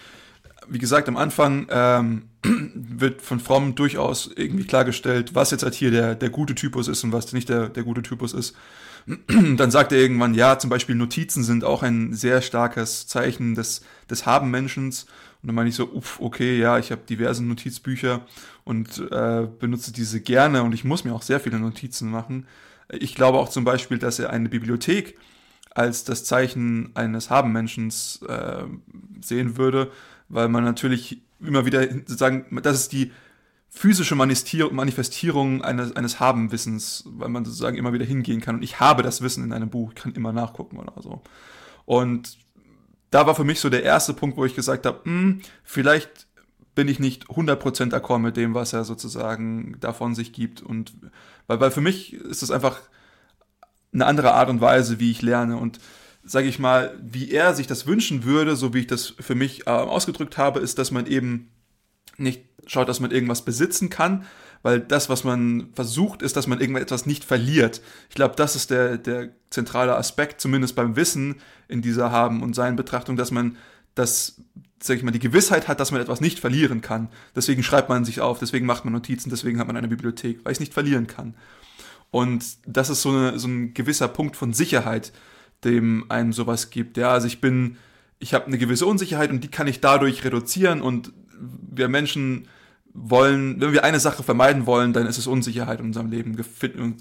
wie 0.67 0.79
gesagt, 0.79 1.07
am 1.07 1.17
Anfang 1.17 1.67
ähm, 1.69 2.29
wird 2.43 3.21
von 3.21 3.39
Fromm 3.39 3.75
durchaus 3.75 4.29
irgendwie 4.35 4.65
klargestellt, 4.65 5.35
was 5.35 5.51
jetzt 5.51 5.63
halt 5.63 5.75
hier 5.75 5.91
der, 5.91 6.15
der 6.15 6.29
gute 6.29 6.55
Typus 6.55 6.88
ist 6.88 7.03
und 7.03 7.12
was 7.12 7.33
nicht 7.33 7.50
der, 7.50 7.69
der 7.69 7.83
gute 7.83 8.01
Typus 8.01 8.33
ist. 8.33 8.55
Dann 9.27 9.71
sagt 9.71 9.91
er 9.91 10.00
irgendwann, 10.00 10.33
ja, 10.33 10.57
zum 10.57 10.69
Beispiel 10.69 10.95
Notizen 10.95 11.43
sind 11.43 11.63
auch 11.63 11.83
ein 11.83 12.13
sehr 12.13 12.41
starkes 12.41 13.07
Zeichen 13.07 13.55
des, 13.55 13.81
des 14.09 14.25
Haben-Menschens. 14.25 15.05
Und 15.41 15.47
dann 15.50 15.55
meine 15.55 15.69
ich 15.69 15.75
so, 15.75 15.91
uff, 15.91 16.19
okay, 16.19 16.57
ja, 16.57 16.79
ich 16.79 16.91
habe 16.91 17.03
diverse 17.07 17.43
Notizbücher 17.43 18.25
und 18.63 18.97
äh, 19.12 19.47
benutze 19.59 19.93
diese 19.93 20.19
gerne 20.19 20.63
und 20.63 20.74
ich 20.74 20.83
muss 20.83 21.03
mir 21.03 21.13
auch 21.13 21.21
sehr 21.21 21.39
viele 21.39 21.59
Notizen 21.59 22.09
machen. 22.09 22.47
Ich 22.89 23.13
glaube 23.13 23.38
auch 23.38 23.50
zum 23.50 23.63
Beispiel, 23.63 24.00
dass 24.00 24.17
er 24.17 24.31
eine 24.31 24.50
Bibliothek 24.50 25.19
als 25.69 26.03
das 26.03 26.24
Zeichen 26.24 26.95
eines 26.95 27.29
Haben-Menschens 27.29 28.21
äh, 28.27 28.63
sehen 29.21 29.57
würde, 29.57 29.91
weil 30.29 30.48
man 30.48 30.63
natürlich 30.63 31.22
immer 31.39 31.65
wieder 31.65 31.84
sozusagen, 31.88 32.46
das 32.62 32.79
ist 32.79 32.91
die 32.91 33.12
physische 33.70 34.15
Manifestierung 34.15 35.62
eines, 35.62 35.96
eines 35.96 36.20
Haben-Wissens, 36.20 37.03
weil 37.08 37.29
man 37.29 37.44
sozusagen 37.44 37.77
immer 37.77 37.91
wieder 37.91 38.05
hingehen 38.05 38.39
kann. 38.39 38.55
Und 38.55 38.63
ich 38.63 38.79
habe 38.79 39.03
das 39.03 39.22
Wissen 39.22 39.44
in 39.44 39.51
einem 39.51 39.70
Buch, 39.70 39.91
ich 39.94 40.01
kann 40.01 40.13
immer 40.13 40.32
nachgucken 40.32 40.77
oder 40.77 40.94
so. 41.01 41.22
Und 41.86 42.38
da 43.12 43.27
war 43.27 43.36
für 43.36 43.44
mich 43.44 43.60
so 43.60 43.70
der 43.70 43.84
erste 43.84 44.13
Punkt, 44.13 44.38
wo 44.38 44.46
ich 44.46 44.55
gesagt 44.55 44.86
habe, 44.86 45.01
hm, 45.03 45.41
vielleicht 45.63 46.27
bin 46.74 46.88
ich 46.88 47.00
nicht 47.00 47.27
100% 47.27 47.91
d'accord 47.91 48.20
mit 48.20 48.38
dem, 48.38 48.53
was 48.53 48.74
er 48.74 48.86
sozusagen 48.86 49.77
davon 49.79 50.15
sich 50.15 50.32
gibt. 50.34 50.62
Und 50.62 50.94
weil, 51.48 51.60
weil 51.60 51.72
für 51.72 51.82
mich 51.82 52.13
ist 52.13 52.44
es 52.44 52.51
einfach 52.51 52.79
eine 53.94 54.05
andere 54.05 54.34
Art 54.34 54.50
und 54.50 54.62
Weise, 54.62 55.00
wie 55.00 55.12
ich 55.12 55.22
lerne. 55.22 55.58
Und 55.58 55.79
sage 56.25 56.48
ich 56.48 56.60
mal, 56.60 56.98
wie 57.01 57.32
er 57.32 57.53
sich 57.53 57.67
das 57.67 57.86
wünschen 57.86 58.24
würde, 58.24 58.55
so 58.55 58.74
wie 58.74 58.79
ich 58.79 58.88
das 58.88 59.13
für 59.20 59.36
mich 59.36 59.67
äh, 59.67 59.70
ausgedrückt 59.70 60.38
habe, 60.38 60.60
ist, 60.60 60.79
dass 60.79 60.91
man 60.91 61.05
eben 61.05 61.51
nicht 62.17 62.44
schaut, 62.65 62.89
dass 62.89 63.00
man 63.00 63.12
irgendwas 63.12 63.46
besitzen 63.46 63.89
kann, 63.89 64.25
weil 64.63 64.79
das, 64.79 65.10
was 65.10 65.24
man 65.24 65.70
versucht, 65.74 66.24
ist, 66.24 66.36
dass 66.36 66.48
man 66.48 66.60
irgendetwas 66.60 67.05
nicht 67.05 67.24
verliert. 67.24 67.82
Ich 68.10 68.15
glaube, 68.15 68.36
das 68.36 68.55
ist 68.55 68.72
der, 68.72 68.98
der 68.98 69.29
zentrale 69.51 69.96
Aspekt, 69.96 70.41
zumindest 70.41 70.75
beim 70.75 70.96
Wissen 70.96 71.36
in 71.67 71.84
dieser 71.84 72.12
Haben- 72.12 72.41
und 72.41 72.55
Sein-Betrachtung, 72.55 73.15
dass 73.15 73.29
man 73.29 73.58
das, 73.94 74.41
sag 74.82 74.98
ich 74.98 75.03
mal, 75.03 75.12
die 75.12 75.20
Gewissheit 75.20 75.67
hat, 75.67 75.79
dass 75.79 75.91
man 75.91 76.01
etwas 76.01 76.22
nicht 76.22 76.39
verlieren 76.39 76.82
kann. 76.82 77.10
Deswegen 77.36 77.62
schreibt 77.62 77.89
man 77.89 78.05
sich 78.05 78.22
auf, 78.22 78.39
deswegen 78.39 78.65
macht 78.65 78.86
man 78.86 78.94
Notizen, 78.94 79.29
deswegen 79.29 79.60
hat 79.60 79.67
man 79.67 79.77
eine 79.77 79.88
Bibliothek, 79.88 80.39
weil 80.44 80.51
ich 80.51 80.58
es 80.58 80.62
nicht 80.62 80.74
verlieren 80.74 81.05
kann. 81.05 81.36
Und 82.10 82.44
das 82.65 82.89
ist 82.89 83.03
so, 83.03 83.10
eine, 83.10 83.38
so 83.38 83.48
ein 83.48 83.75
gewisser 83.75 84.08
Punkt 84.08 84.36
von 84.36 84.53
Sicherheit, 84.53 85.13
dem 85.65 86.05
einem 86.10 86.31
sowas 86.31 86.69
gibt. 86.69 86.98
Ja, 86.98 87.10
also 87.10 87.27
ich 87.27 87.41
bin, 87.41 87.77
ich 88.19 88.34
habe 88.34 88.45
eine 88.45 88.57
gewisse 88.57 88.86
Unsicherheit 88.86 89.29
und 89.31 89.43
die 89.43 89.50
kann 89.50 89.67
ich 89.67 89.81
dadurch 89.81 90.24
reduzieren 90.24 90.81
und 90.81 91.12
wir 91.38 91.89
Menschen 91.89 92.48
wollen, 92.93 93.60
wenn 93.60 93.74
wir 93.74 93.84
eine 93.84 94.00
Sache 94.00 94.24
vermeiden 94.24 94.65
wollen, 94.65 94.93
dann 94.93 95.05
ist 95.05 95.17
es 95.17 95.27
Unsicherheit 95.27 95.81
in 95.81 95.88
unserem 95.88 96.10
Leben. 96.10 96.38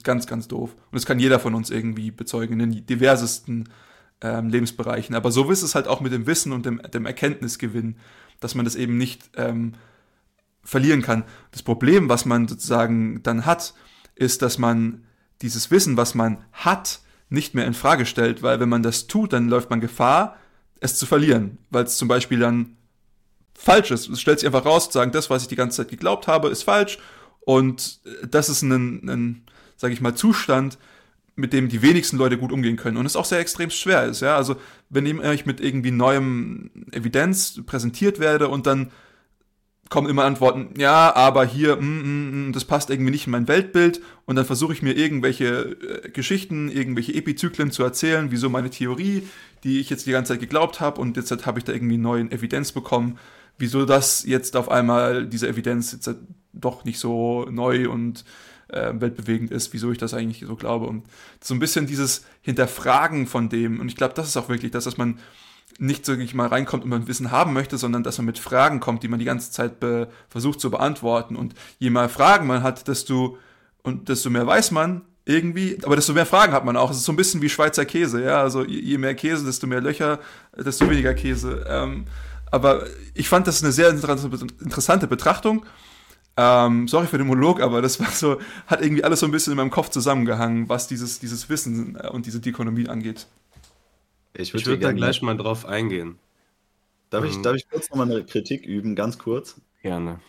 Ganz, 0.03 0.27
ganz 0.27 0.49
doof. 0.49 0.75
Und 0.75 0.95
das 0.95 1.07
kann 1.07 1.21
jeder 1.21 1.39
von 1.39 1.55
uns 1.55 1.71
irgendwie 1.71 2.11
bezeugen 2.11 2.59
in 2.59 2.71
den 2.71 2.87
diversesten 2.87 3.69
ähm, 4.21 4.49
Lebensbereichen. 4.49 5.15
Aber 5.15 5.31
so 5.31 5.49
ist 5.51 5.63
es 5.63 5.77
halt 5.77 5.87
auch 5.87 6.01
mit 6.01 6.13
dem 6.13 6.27
Wissen 6.27 6.53
und 6.53 6.67
dem, 6.67 6.83
dem 6.93 7.07
Erkenntnisgewinn, 7.07 7.97
dass 8.41 8.57
man 8.57 8.65
das 8.65 8.75
eben 8.75 8.97
nicht 8.97 9.31
ähm, 9.37 9.75
verlieren 10.65 11.03
kann. 11.03 11.23
Das 11.53 11.63
Problem, 11.63 12.09
was 12.09 12.25
man 12.25 12.49
sozusagen 12.49 13.23
dann 13.23 13.47
hat, 13.47 13.75
ist, 14.17 14.43
dass 14.43 14.59
man 14.59 15.05
dieses 15.43 15.71
Wissen, 15.71 15.97
was 15.97 16.15
man 16.15 16.39
hat, 16.53 17.01
nicht 17.35 17.55
mehr 17.55 17.67
in 17.67 17.75
Frage 17.75 18.07
stellt, 18.07 18.43
weil 18.43 18.61
wenn 18.61 18.69
man 18.69 18.83
das 18.83 19.07
tut, 19.07 19.33
dann 19.35 19.49
läuft 19.49 19.69
man 19.69 19.81
Gefahr, 19.81 20.39
es 20.81 20.97
zu 20.97 21.07
verlieren, 21.07 21.59
weil 21.71 21.85
es 21.85 21.97
zum 21.97 22.09
Beispiel 22.09 22.39
dann 22.39 22.77
falsch 23.55 23.91
ist. 23.91 24.09
Es 24.09 24.21
stellt 24.21 24.41
sich 24.41 24.47
einfach 24.47 24.65
raus, 24.65 24.87
zu 24.87 24.95
sagen, 24.95 25.13
das, 25.13 25.31
was 25.31 25.43
ich 25.43 25.49
die 25.49 25.57
ganze 25.57 25.79
Zeit 25.79 25.91
geglaubt 25.91 26.27
habe, 26.27 26.49
ist 26.49 26.63
falsch 26.63 26.99
und 27.41 28.01
das 28.27 28.49
ist 28.49 28.63
ein, 28.63 29.09
ein 29.09 29.45
sage 29.77 29.93
ich 29.93 30.01
mal, 30.01 30.15
Zustand, 30.15 30.79
mit 31.37 31.53
dem 31.53 31.69
die 31.69 31.83
wenigsten 31.83 32.17
Leute 32.17 32.39
gut 32.39 32.53
umgehen 32.53 32.77
können 32.77 32.97
und 32.97 33.07
es 33.07 33.17
auch 33.17 33.25
sehr 33.25 33.41
extrem 33.41 33.71
schwer 33.71 34.05
ist. 34.05 34.21
Ja, 34.21 34.37
also 34.37 34.57
wenn 34.89 35.07
ich 35.07 35.47
mit 35.47 35.61
irgendwie 35.61 35.91
neuem 35.91 36.71
Evidenz 36.93 37.61
präsentiert 37.67 38.21
werde 38.21 38.49
und 38.49 38.67
dann 38.67 38.93
kommen 39.95 40.11
immer 40.11 40.25
Antworten, 40.25 40.71
ja, 40.77 41.15
aber 41.15 41.45
hier, 41.45 41.77
mm, 41.77 41.83
mm, 41.83 42.49
mm, 42.49 42.53
das 42.53 42.65
passt 42.65 42.91
irgendwie 42.91 43.13
nicht 43.13 43.27
in 43.27 43.31
mein 43.31 43.47
Weltbild. 43.47 44.01
Und 44.27 44.35
dann 44.35 44.45
versuche 44.45 44.73
ich 44.73 44.83
mir 44.83 44.97
irgendwelche 44.97 45.77
äh, 46.05 46.11
Geschichten, 46.11 46.69
irgendwelche 46.69 47.15
Epizyklen 47.15 47.71
zu 47.71 47.85
erzählen, 47.85 48.33
wieso 48.33 48.51
meine 48.51 48.71
Theorie, 48.71 49.23
die 49.63 49.79
ich 49.79 49.91
jetzt 49.91 50.05
die 50.09 50.11
ganze 50.11 50.33
Zeit 50.33 50.41
geglaubt 50.41 50.81
habe 50.81 51.01
und 51.01 51.17
jetzt 51.17 51.47
habe 51.47 51.61
ich 51.61 51.65
da 51.65 51.73
irgendwie 51.73 51.97
neue 51.97 52.29
Evidenz 52.33 52.73
bekommen, 52.73 53.21
wieso 53.57 53.85
das 53.85 54.25
jetzt 54.25 54.57
auf 54.57 54.69
einmal, 54.69 55.29
diese 55.29 55.47
Evidenz 55.47 55.93
jetzt 55.93 56.13
doch 56.53 56.85
nicht 56.85 56.99
so 56.99 57.47
neu 57.49 57.89
und 57.89 58.25
äh, 58.71 58.95
weltbewegend 58.95 59.53
ist, 59.53 59.73
wieso 59.75 59.93
ich 59.93 59.99
das 59.99 60.13
eigentlich 60.13 60.45
so 60.45 60.57
glaube. 60.57 60.87
Und 60.87 61.05
so 61.41 61.55
ein 61.55 61.61
bisschen 61.61 61.87
dieses 61.87 62.25
Hinterfragen 62.43 63.29
von 63.29 63.49
dem. 63.49 63.79
Und 63.79 63.87
ich 63.87 63.95
glaube, 63.95 64.15
das 64.15 64.27
ist 64.27 64.37
auch 64.37 64.49
wirklich 64.49 64.73
das, 64.73 64.83
dass 64.83 64.97
man 64.97 65.21
nicht 65.79 66.07
so 66.07 66.13
wirklich 66.13 66.35
mal 66.35 66.49
reinkommt 66.49 66.85
und 66.85 66.91
man 66.91 67.09
Wissen 67.09 67.31
haben 67.31 67.53
möchte, 67.53 67.79
sondern 67.79 68.03
dass 68.03 68.19
man 68.19 68.27
mit 68.27 68.39
Fragen 68.39 68.81
kommt, 68.81 69.03
die 69.03 69.09
man 69.09 69.19
die 69.19 69.25
ganze 69.25 69.51
Zeit 69.51 69.73
versucht 70.29 70.61
zu 70.61 70.71
beantworten. 70.71 71.37
Und 71.37 71.55
je 71.79 71.91
mehr 71.91 72.09
Fragen 72.09 72.47
man 72.47 72.63
hat, 72.63 72.87
desto, 72.89 73.39
und 73.83 74.09
desto 74.09 74.31
mehr 74.31 74.47
weiß 74.47 74.71
man 74.71 75.03
irgendwie, 75.27 75.79
aber 75.85 75.97
desto 75.97 76.13
mehr 76.13 76.27
Fragen 76.27 76.53
hat 76.53 76.65
man 76.65 76.77
auch. 76.77 76.91
Es 76.91 76.99
ist 76.99 77.05
so 77.05 77.13
ein 77.13 77.17
bisschen 77.17 77.41
wie 77.43 77.49
Schweizer 77.49 77.85
Käse, 77.85 78.23
ja. 78.23 78.41
Also 78.41 78.65
je 78.65 78.99
mehr 78.99 79.15
Käse, 79.15 79.45
desto 79.45 79.67
mehr 79.67 79.81
Löcher, 79.81 80.21
desto 80.57 80.89
weniger 80.89 81.15
Käse. 81.15 81.65
Ähm, 81.69 82.05
aber 82.51 82.85
ich 83.15 83.29
fand 83.29 83.47
das 83.47 83.63
eine 83.63 83.73
sehr 83.73 83.91
interessante 83.91 85.07
Betrachtung. 85.07 85.65
Ähm, 86.37 86.89
sorry 86.89 87.07
für 87.07 87.19
den 87.19 87.29
Monolog, 87.29 87.61
aber 87.61 87.81
das 87.81 88.01
war 88.01 88.11
so, 88.11 88.39
hat 88.67 88.83
irgendwie 88.83 89.05
alles 89.05 89.21
so 89.21 89.27
ein 89.27 89.33
bisschen 89.33 89.53
in 89.53 89.57
meinem 89.57 89.71
Kopf 89.71 89.91
zusammengehangen, 89.91 90.69
was 90.69 90.89
dieses, 90.89 91.21
dieses 91.21 91.49
Wissen 91.49 91.97
äh, 91.97 92.09
und 92.09 92.27
diese 92.27 92.41
Dichotomie 92.41 92.89
angeht. 92.89 93.27
Ich 94.37 94.53
würde 94.53 94.67
würd 94.67 94.83
da 94.83 94.93
gleich 94.93 95.23
mal 95.23 95.37
drauf 95.37 95.65
eingehen. 95.65 96.19
Darf, 97.11 97.25
ich, 97.25 97.37
ähm, 97.37 97.43
darf 97.43 97.55
ich 97.55 97.69
kurz 97.69 97.89
nochmal 97.91 98.11
eine 98.11 98.25
Kritik 98.25 98.67
üben, 98.67 98.97
ganz 98.97 99.19
kurz? 99.19 99.61
Gerne. 99.83 100.21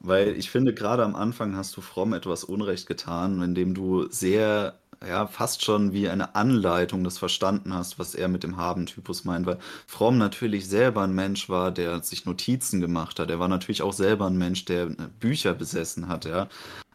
Weil 0.00 0.36
ich 0.36 0.50
finde, 0.50 0.74
gerade 0.74 1.04
am 1.04 1.14
Anfang 1.14 1.54
hast 1.54 1.76
du 1.76 1.80
Fromm 1.80 2.14
etwas 2.14 2.42
Unrecht 2.42 2.86
getan, 2.86 3.42
indem 3.42 3.74
du 3.74 4.08
sehr, 4.10 4.78
ja, 5.06 5.26
fast 5.26 5.62
schon 5.62 5.92
wie 5.92 6.08
eine 6.08 6.34
Anleitung 6.34 7.04
das 7.04 7.18
verstanden 7.18 7.74
hast, 7.74 7.98
was 7.98 8.14
er 8.14 8.28
mit 8.28 8.42
dem 8.42 8.56
Haben-Typus 8.56 9.24
meint. 9.24 9.46
Weil 9.46 9.58
Fromm 9.86 10.18
natürlich 10.18 10.68
selber 10.68 11.02
ein 11.02 11.14
Mensch 11.14 11.48
war, 11.48 11.70
der 11.70 12.02
sich 12.02 12.24
Notizen 12.24 12.80
gemacht 12.80 13.20
hat. 13.20 13.30
Er 13.30 13.38
war 13.38 13.48
natürlich 13.48 13.82
auch 13.82 13.92
selber 13.92 14.26
ein 14.26 14.38
Mensch, 14.38 14.64
der 14.64 14.86
Bücher 15.20 15.54
besessen 15.54 16.08
hat, 16.08 16.24
ja. 16.24 16.48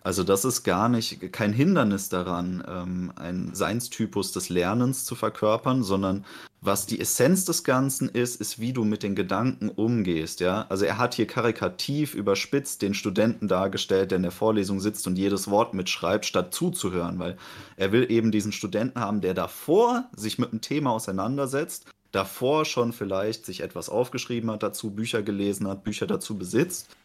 Also 0.05 0.23
das 0.23 0.45
ist 0.45 0.61
gar 0.61 0.87
nicht 0.87 1.33
kein 1.33 1.51
Hindernis 1.51 2.09
daran, 2.09 2.63
ähm, 2.67 3.11
einen 3.15 3.55
Seinstypus 3.55 4.31
des 4.33 4.49
Lernens 4.49 5.03
zu 5.03 5.15
verkörpern, 5.15 5.81
sondern 5.81 6.25
was 6.61 6.85
die 6.85 6.99
Essenz 6.99 7.43
des 7.45 7.63
Ganzen 7.63 8.09
ist, 8.09 8.39
ist, 8.39 8.59
wie 8.59 8.71
du 8.71 8.83
mit 8.83 9.01
den 9.01 9.15
Gedanken 9.15 9.67
umgehst. 9.67 10.41
Ja? 10.41 10.67
Also 10.69 10.85
er 10.85 10.99
hat 10.99 11.15
hier 11.15 11.25
karikativ 11.25 12.13
überspitzt 12.13 12.83
den 12.83 12.93
Studenten 12.93 13.47
dargestellt, 13.47 14.11
der 14.11 14.17
in 14.17 14.21
der 14.21 14.31
Vorlesung 14.31 14.79
sitzt 14.79 15.07
und 15.07 15.17
jedes 15.17 15.49
Wort 15.49 15.73
mitschreibt, 15.73 16.27
statt 16.27 16.53
zuzuhören, 16.53 17.17
weil 17.17 17.35
er 17.75 17.91
will 17.91 18.05
eben 18.11 18.29
diesen 18.29 18.51
Studenten 18.51 18.99
haben, 18.99 19.21
der 19.21 19.33
davor 19.33 20.07
sich 20.15 20.37
mit 20.37 20.51
einem 20.51 20.61
Thema 20.61 20.91
auseinandersetzt, 20.91 21.87
davor 22.11 22.65
schon 22.65 22.93
vielleicht 22.93 23.43
sich 23.47 23.61
etwas 23.61 23.89
aufgeschrieben 23.89 24.51
hat 24.51 24.61
dazu, 24.61 24.91
Bücher 24.91 25.23
gelesen 25.23 25.67
hat, 25.67 25.83
Bücher 25.83 26.05
dazu 26.05 26.37
besitzt 26.37 26.95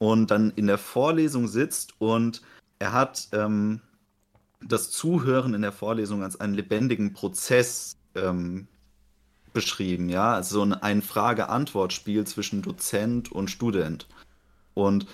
und 0.00 0.30
dann 0.30 0.50
in 0.56 0.66
der 0.66 0.78
Vorlesung 0.78 1.46
sitzt 1.46 2.00
und 2.00 2.40
er 2.78 2.92
hat 2.92 3.28
ähm, 3.32 3.82
das 4.66 4.90
Zuhören 4.90 5.52
in 5.52 5.60
der 5.60 5.72
Vorlesung 5.72 6.22
als 6.22 6.40
einen 6.40 6.54
lebendigen 6.54 7.12
Prozess 7.12 7.98
ähm, 8.14 8.66
beschrieben, 9.52 10.08
ja, 10.08 10.32
also 10.32 10.64
so 10.64 10.74
ein 10.80 11.02
Frage-Antwort-Spiel 11.02 12.26
zwischen 12.26 12.62
Dozent 12.62 13.30
und 13.30 13.50
Student. 13.50 14.08
Und 14.72 15.06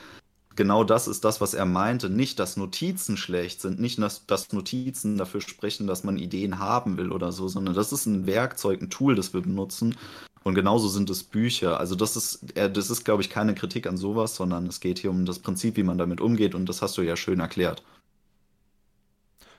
genau 0.55 0.85
das 0.85 1.09
ist 1.09 1.25
das, 1.25 1.41
was 1.41 1.55
er 1.55 1.65
meinte. 1.65 2.09
Nicht, 2.09 2.39
dass 2.39 2.57
Notizen 2.57 3.17
schlecht 3.17 3.61
sind, 3.61 3.81
nicht, 3.81 3.99
dass, 3.99 4.25
dass 4.27 4.53
Notizen 4.53 5.19
dafür 5.19 5.41
sprechen, 5.41 5.89
dass 5.89 6.05
man 6.05 6.17
Ideen 6.17 6.61
haben 6.61 6.97
will 6.97 7.11
oder 7.11 7.33
so, 7.33 7.49
sondern 7.49 7.75
das 7.75 7.93
ist 7.93 8.07
ein 8.07 8.27
Werkzeug, 8.27 8.83
ein 8.83 8.91
Tool, 8.91 9.17
das 9.17 9.35
wir 9.35 9.41
benutzen, 9.41 9.97
und 10.47 10.55
genauso 10.55 10.87
sind 10.87 11.11
es 11.11 11.25
Bücher. 11.25 11.81
Also 11.81 11.97
das 11.97 12.15
ist, 12.15 12.53
das 12.55 12.89
ist, 12.89 13.05
glaube 13.05 13.21
ich, 13.21 13.31
keine 13.31 13.53
Kritik 13.57 13.89
an 13.89 13.97
sowas, 13.97 14.37
sondern 14.37 14.69
es 14.69 14.79
geht 14.79 15.01
hier 15.01 15.11
um 15.11 15.27
das 15.27 15.41
Prinzip, 15.41 15.77
wie 15.77 15.83
man 15.83 15.99
damit 15.99 16.21
umgeht. 16.21 16.55
Und 16.55 16.69
das 16.69 16.83
hast 16.83 16.97
du 16.97 17.03
ja 17.03 17.17
schön 17.17 17.41
erklärt. 17.41 17.83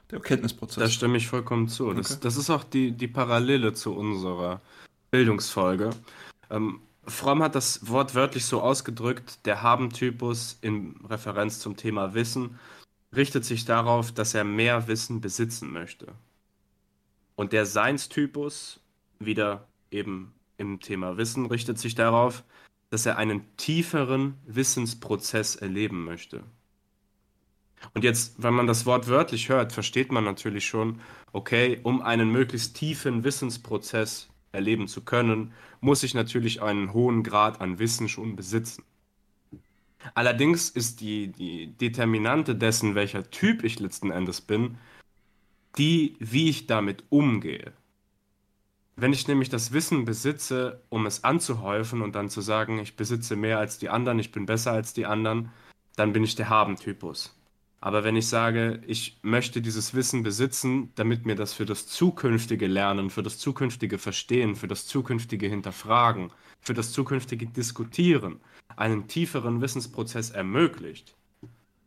Der 0.10 0.20
Erkenntnisprozess. 0.20 0.82
Da 0.82 0.90
stimme 0.90 1.18
ich 1.18 1.28
vollkommen 1.28 1.68
zu. 1.68 1.88
Okay. 1.88 1.98
Das, 1.98 2.22
das 2.22 2.38
ist 2.38 2.50
auch 2.50 2.64
die, 2.64 2.94
die 2.94 3.10
Parallele 3.10 3.74
zu 3.74 3.94
unserer 3.94 4.62
Bildungsfolge. 5.12 5.90
Ähm, 6.50 6.80
Fromm 7.06 7.44
hat 7.44 7.56
das 7.56 7.90
wortwörtlich 7.90 8.46
so 8.46 8.62
ausgedrückt, 8.62 9.46
der 9.46 9.62
Haben-Typus 9.62 10.58
in 10.62 10.96
Referenz 11.10 11.60
zum 11.60 11.76
Thema 11.76 12.14
Wissen 12.14 12.60
richtet 13.14 13.44
sich 13.44 13.66
darauf, 13.66 14.14
dass 14.14 14.34
er 14.34 14.46
mehr 14.46 14.88
Wissen 14.88 15.20
besitzen 15.20 15.70
möchte. 15.70 16.14
Und 17.36 17.52
der 17.52 17.66
Seinstypus, 17.66 18.80
wieder 19.20 19.68
eben 19.92 20.32
im 20.58 20.80
Thema 20.80 21.18
Wissen 21.18 21.46
richtet 21.46 21.80
sich 21.80 21.96
darauf, 21.96 22.44
dass 22.90 23.06
er 23.06 23.18
einen 23.18 23.56
tieferen 23.58 24.36
Wissensprozess 24.46 25.56
erleben 25.56 26.06
möchte. 26.06 26.44
Und 27.94 28.04
jetzt, 28.04 28.42
wenn 28.42 28.54
man 28.54 28.68
das 28.68 28.86
Wort 28.86 29.08
wörtlich 29.08 29.50
hört, 29.50 29.72
versteht 29.72 30.12
man 30.12 30.24
natürlich 30.24 30.66
schon, 30.66 31.00
okay, 31.32 31.80
um 31.84 32.02
einen 32.02 32.32
möglichst 32.32 32.76
tiefen 32.76 33.24
Wissensprozess 33.24 34.30
erleben 34.52 34.88
zu 34.88 35.02
können, 35.02 35.54
muss 35.80 36.04
ich 36.04 36.14
natürlich 36.14 36.62
einen 36.62 36.94
hohen 36.94 37.24
Grad 37.24 37.62
an 37.62 37.80
Wissen 37.80 38.10
schon 38.10 38.36
besitzen. 38.36 38.84
Allerdings 40.14 40.70
ist 40.70 41.02
die, 41.02 41.28
die 41.28 41.68
Determinante 41.68 42.56
dessen, 42.56 42.96
welcher 42.96 43.30
Typ 43.30 43.64
ich 43.64 43.80
letzten 43.80 44.12
Endes 44.12 44.42
bin, 44.42 44.78
die, 45.78 46.16
wie 46.20 46.50
ich 46.50 46.66
damit 46.66 47.04
umgehe. 47.10 47.74
Wenn 49.00 49.14
ich 49.14 49.28
nämlich 49.28 49.50
das 49.50 49.74
Wissen 49.74 50.06
besitze, 50.06 50.82
um 50.90 51.06
es 51.06 51.24
anzuhäufen 51.24 52.02
und 52.02 52.16
dann 52.16 52.30
zu 52.30 52.42
sagen, 52.42 52.80
ich 52.80 52.96
besitze 52.96 53.36
mehr 53.36 53.60
als 53.60 53.78
die 53.78 53.90
anderen, 53.90 54.18
ich 54.18 54.32
bin 54.32 54.48
besser 54.48 54.72
als 54.72 54.92
die 54.92 55.06
anderen, 55.06 55.52
dann 55.96 56.14
bin 56.14 56.24
ich 56.24 56.34
der 56.34 56.50
Haben-Typus. 56.50 57.36
Aber 57.80 58.04
wenn 58.04 58.16
ich 58.16 58.28
sage, 58.28 58.82
ich 58.88 59.20
möchte 59.22 59.62
dieses 59.62 59.94
Wissen 59.94 60.24
besitzen, 60.24 60.92
damit 60.96 61.28
mir 61.28 61.36
das 61.36 61.54
für 61.54 61.66
das 61.66 61.86
zukünftige 61.86 62.66
Lernen, 62.66 63.12
für 63.12 63.22
das 63.22 63.38
zukünftige 63.38 64.00
Verstehen, 64.00 64.56
für 64.56 64.68
das 64.68 64.88
zukünftige 64.88 65.48
Hinterfragen, 65.48 66.32
für 66.60 66.74
das 66.74 66.92
zukünftige 66.92 67.46
Diskutieren 67.46 68.40
einen 68.76 69.08
tieferen 69.08 69.62
Wissensprozess 69.62 70.32
ermöglicht, 70.32 71.16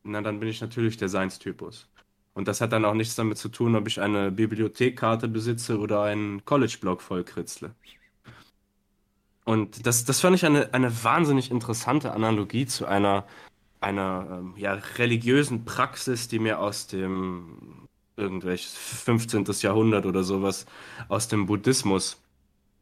na, 0.04 0.22
dann 0.22 0.38
bin 0.38 0.48
ich 0.48 0.60
natürlich 0.60 0.96
der 0.96 1.08
Seinstypus. 1.08 1.88
Und 2.32 2.48
das 2.48 2.60
hat 2.60 2.72
dann 2.72 2.84
auch 2.84 2.94
nichts 2.94 3.16
damit 3.16 3.38
zu 3.38 3.48
tun, 3.48 3.74
ob 3.74 3.86
ich 3.88 4.00
eine 4.00 4.30
Bibliothekkarte 4.30 5.28
besitze 5.28 5.78
oder 5.78 6.02
einen 6.02 6.44
College-Blog 6.44 7.02
vollkritzle. 7.02 7.74
Und 9.44 9.86
das, 9.86 10.04
das 10.04 10.20
fand 10.20 10.36
ich 10.36 10.46
eine, 10.46 10.72
eine 10.74 11.02
wahnsinnig 11.02 11.50
interessante 11.50 12.12
Analogie 12.12 12.66
zu 12.66 12.86
einer, 12.86 13.26
einer 13.80 14.26
ähm, 14.30 14.54
ja, 14.56 14.74
religiösen 14.74 15.64
Praxis, 15.64 16.28
die 16.28 16.38
mir 16.38 16.60
aus 16.60 16.86
dem 16.86 17.88
irgendwelches 18.16 18.76
15. 18.76 19.44
Jahrhundert 19.60 20.06
oder 20.06 20.22
sowas 20.22 20.66
aus 21.08 21.26
dem 21.28 21.46
Buddhismus, 21.46 22.22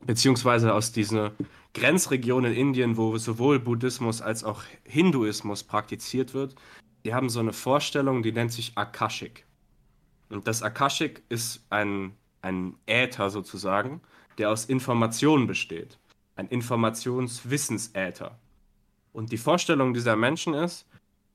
beziehungsweise 0.04 0.74
aus 0.74 0.92
dieser 0.92 1.32
Grenzregion 1.74 2.44
in 2.44 2.52
Indien, 2.52 2.96
wo 2.96 3.16
sowohl 3.18 3.61
Buddhismus 3.61 4.20
als 4.20 4.44
auch 4.44 4.62
Hinduismus 4.84 5.62
praktiziert 5.62 6.34
wird, 6.34 6.54
die 7.04 7.14
haben 7.14 7.28
so 7.28 7.40
eine 7.40 7.52
Vorstellung, 7.52 8.22
die 8.22 8.32
nennt 8.32 8.52
sich 8.52 8.72
Akashic. 8.76 9.44
Und 10.30 10.46
das 10.46 10.62
Akashic 10.62 11.22
ist 11.28 11.64
ein, 11.70 12.14
ein 12.42 12.74
Äther 12.87 13.30
sozusagen, 13.30 14.00
der 14.37 14.50
aus 14.50 14.66
Informationen 14.66 15.46
besteht. 15.46 15.98
Ein 16.37 16.48
Informationswissensäther. 16.48 18.38
Und 19.12 19.32
die 19.32 19.38
Vorstellung 19.38 19.94
dieser 19.94 20.16
Menschen 20.16 20.54
ist, 20.54 20.87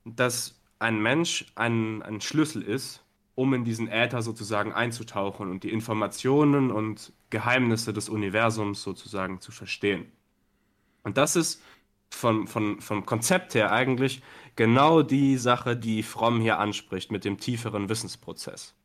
dass 0.06 0.60
ein 0.80 1.02
Mensch 1.02 1.45
ein, 1.56 2.02
ein 2.04 2.21
Schlüssel 2.21 2.62
ist, 2.62 3.04
um 3.36 3.54
in 3.54 3.65
diesen 3.65 3.88
Äther 3.88 4.21
sozusagen 4.21 4.73
einzutauchen 4.73 5.49
und 5.49 5.63
die 5.63 5.71
Informationen 5.71 6.71
und 6.71 7.13
Geheimnisse 7.30 7.93
des 7.93 8.10
Universums 8.10 8.84
sozusagen 8.84 9.41
zu 9.41 9.52
verstehen. 9.52 10.12
Und 11.04 11.17
das 11.17 11.36
ist 11.36 11.62
von, 12.12 12.47
von, 12.47 12.80
vom 12.80 13.06
Konzept 13.06 13.56
her 13.56 13.71
eigentlich 13.71 14.21
genau 14.56 15.02
die 15.02 15.38
Sache, 15.38 15.76
die 15.76 16.04
Fromm 16.04 16.42
hier 16.42 16.60
anspricht 16.60 17.12
mit 17.12 17.26
dem 17.26 17.39
tieferen 17.39 17.89
Wissensprozess. 17.89 18.76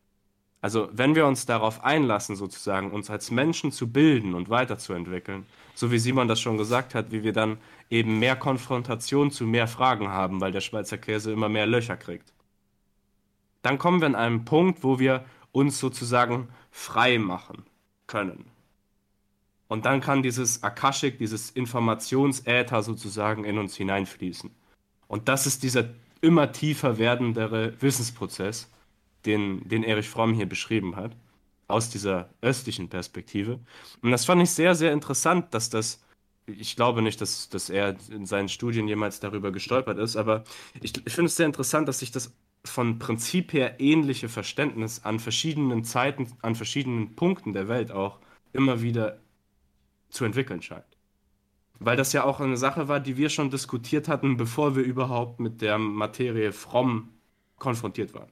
Also 0.61 0.89
wenn 0.91 1.15
wir 1.15 1.25
uns 1.25 1.45
darauf 1.45 1.83
einlassen, 1.83 2.35
sozusagen 2.35 2.91
uns 2.91 3.09
als 3.09 3.31
Menschen 3.31 3.71
zu 3.71 3.91
bilden 3.91 4.33
und 4.33 4.49
weiterzuentwickeln, 4.49 5.45
so 5.73 5.91
wie 5.91 5.99
Simon 5.99 6.27
das 6.27 6.41
schon 6.41 6.57
gesagt 6.57 6.95
hat, 6.95 7.11
wie 7.11 7.23
wir 7.23 7.31
dann 7.31 7.57
eben 7.89 8.19
mehr 8.19 8.35
Konfrontation 8.35 9.31
zu 9.31 9.45
mehr 9.45 9.67
Fragen 9.67 10.09
haben, 10.09 10.41
weil 10.41 10.51
der 10.51 10.61
Schweizer 10.61 10.97
Käse 10.97 11.31
immer 11.31 11.47
mehr 11.47 11.65
Löcher 11.65 11.95
kriegt, 11.95 12.33
dann 13.61 13.77
kommen 13.77 14.01
wir 14.01 14.07
an 14.07 14.15
einen 14.15 14.45
Punkt, 14.45 14.83
wo 14.83 14.99
wir 14.99 15.25
uns 15.51 15.79
sozusagen 15.79 16.49
frei 16.71 17.17
machen 17.17 17.63
können. 18.07 18.45
Und 19.69 19.85
dann 19.85 20.01
kann 20.01 20.23
dieses 20.23 20.63
Akashic, 20.63 21.19
dieses 21.19 21.51
Informationsäther 21.51 22.81
sozusagen 22.81 23.45
in 23.45 23.57
uns 23.57 23.75
hineinfließen. 23.75 24.51
Und 25.09 25.27
das 25.27 25.47
ist 25.47 25.63
dieser 25.63 25.89
immer 26.21 26.51
tiefer 26.51 26.97
werdendere 26.97 27.73
Wissensprozess, 27.81 28.69
den, 29.25 29.67
den 29.67 29.83
Erich 29.83 30.07
Fromm 30.07 30.33
hier 30.33 30.47
beschrieben 30.47 30.95
hat, 30.95 31.15
aus 31.67 31.89
dieser 31.89 32.29
östlichen 32.41 32.89
Perspektive. 32.89 33.59
Und 34.01 34.11
das 34.11 34.25
fand 34.25 34.41
ich 34.41 34.51
sehr, 34.51 34.75
sehr 34.75 34.93
interessant, 34.93 35.53
dass 35.53 35.69
das, 35.69 36.03
ich 36.45 36.75
glaube 36.75 37.01
nicht, 37.01 37.21
dass, 37.21 37.49
dass 37.49 37.69
er 37.69 37.97
in 38.11 38.25
seinen 38.27 38.49
Studien 38.49 38.87
jemals 38.87 39.19
darüber 39.19 39.51
gestolpert 39.51 39.97
ist, 39.97 40.15
aber 40.15 40.43
ich, 40.79 40.93
ich 40.95 41.13
finde 41.13 41.27
es 41.27 41.35
sehr 41.35 41.47
interessant, 41.47 41.87
dass 41.87 41.99
sich 41.99 42.11
das 42.11 42.31
von 42.63 42.99
Prinzip 42.99 43.53
her 43.53 43.79
ähnliche 43.79 44.29
Verständnis 44.29 45.03
an 45.03 45.19
verschiedenen 45.19 45.83
Zeiten, 45.83 46.27
an 46.41 46.53
verschiedenen 46.55 47.15
Punkten 47.15 47.53
der 47.53 47.67
Welt 47.67 47.91
auch 47.91 48.19
immer 48.53 48.81
wieder 48.83 49.19
zu 50.09 50.25
entwickeln 50.25 50.61
scheint. 50.61 50.98
Weil 51.79 51.95
das 51.95 52.13
ja 52.13 52.23
auch 52.23 52.39
eine 52.39 52.57
Sache 52.57 52.87
war, 52.87 52.99
die 52.99 53.17
wir 53.17 53.29
schon 53.29 53.49
diskutiert 53.49 54.07
hatten, 54.07 54.37
bevor 54.37 54.75
wir 54.75 54.83
überhaupt 54.83 55.39
mit 55.39 55.61
der 55.61 55.77
Materie 55.77 56.51
fromm 56.51 57.09
konfrontiert 57.57 58.13
waren. 58.13 58.29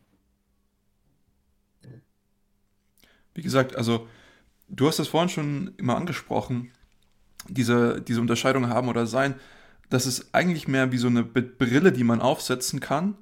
Wie 3.33 3.41
gesagt, 3.41 3.75
also 3.75 4.07
du 4.67 4.87
hast 4.87 4.99
das 4.99 5.07
vorhin 5.07 5.29
schon 5.29 5.71
immer 5.77 5.95
angesprochen, 5.95 6.71
diese, 7.47 8.01
diese 8.01 8.19
Unterscheidung 8.19 8.67
haben 8.69 8.89
oder 8.89 9.05
sein, 9.05 9.35
das 9.89 10.05
ist 10.05 10.33
eigentlich 10.33 10.67
mehr 10.67 10.91
wie 10.91 10.97
so 10.97 11.07
eine 11.07 11.23
Brille, 11.23 11.91
die 11.91 12.03
man 12.03 12.19
aufsetzen 12.19 12.79
kann, 12.79 13.15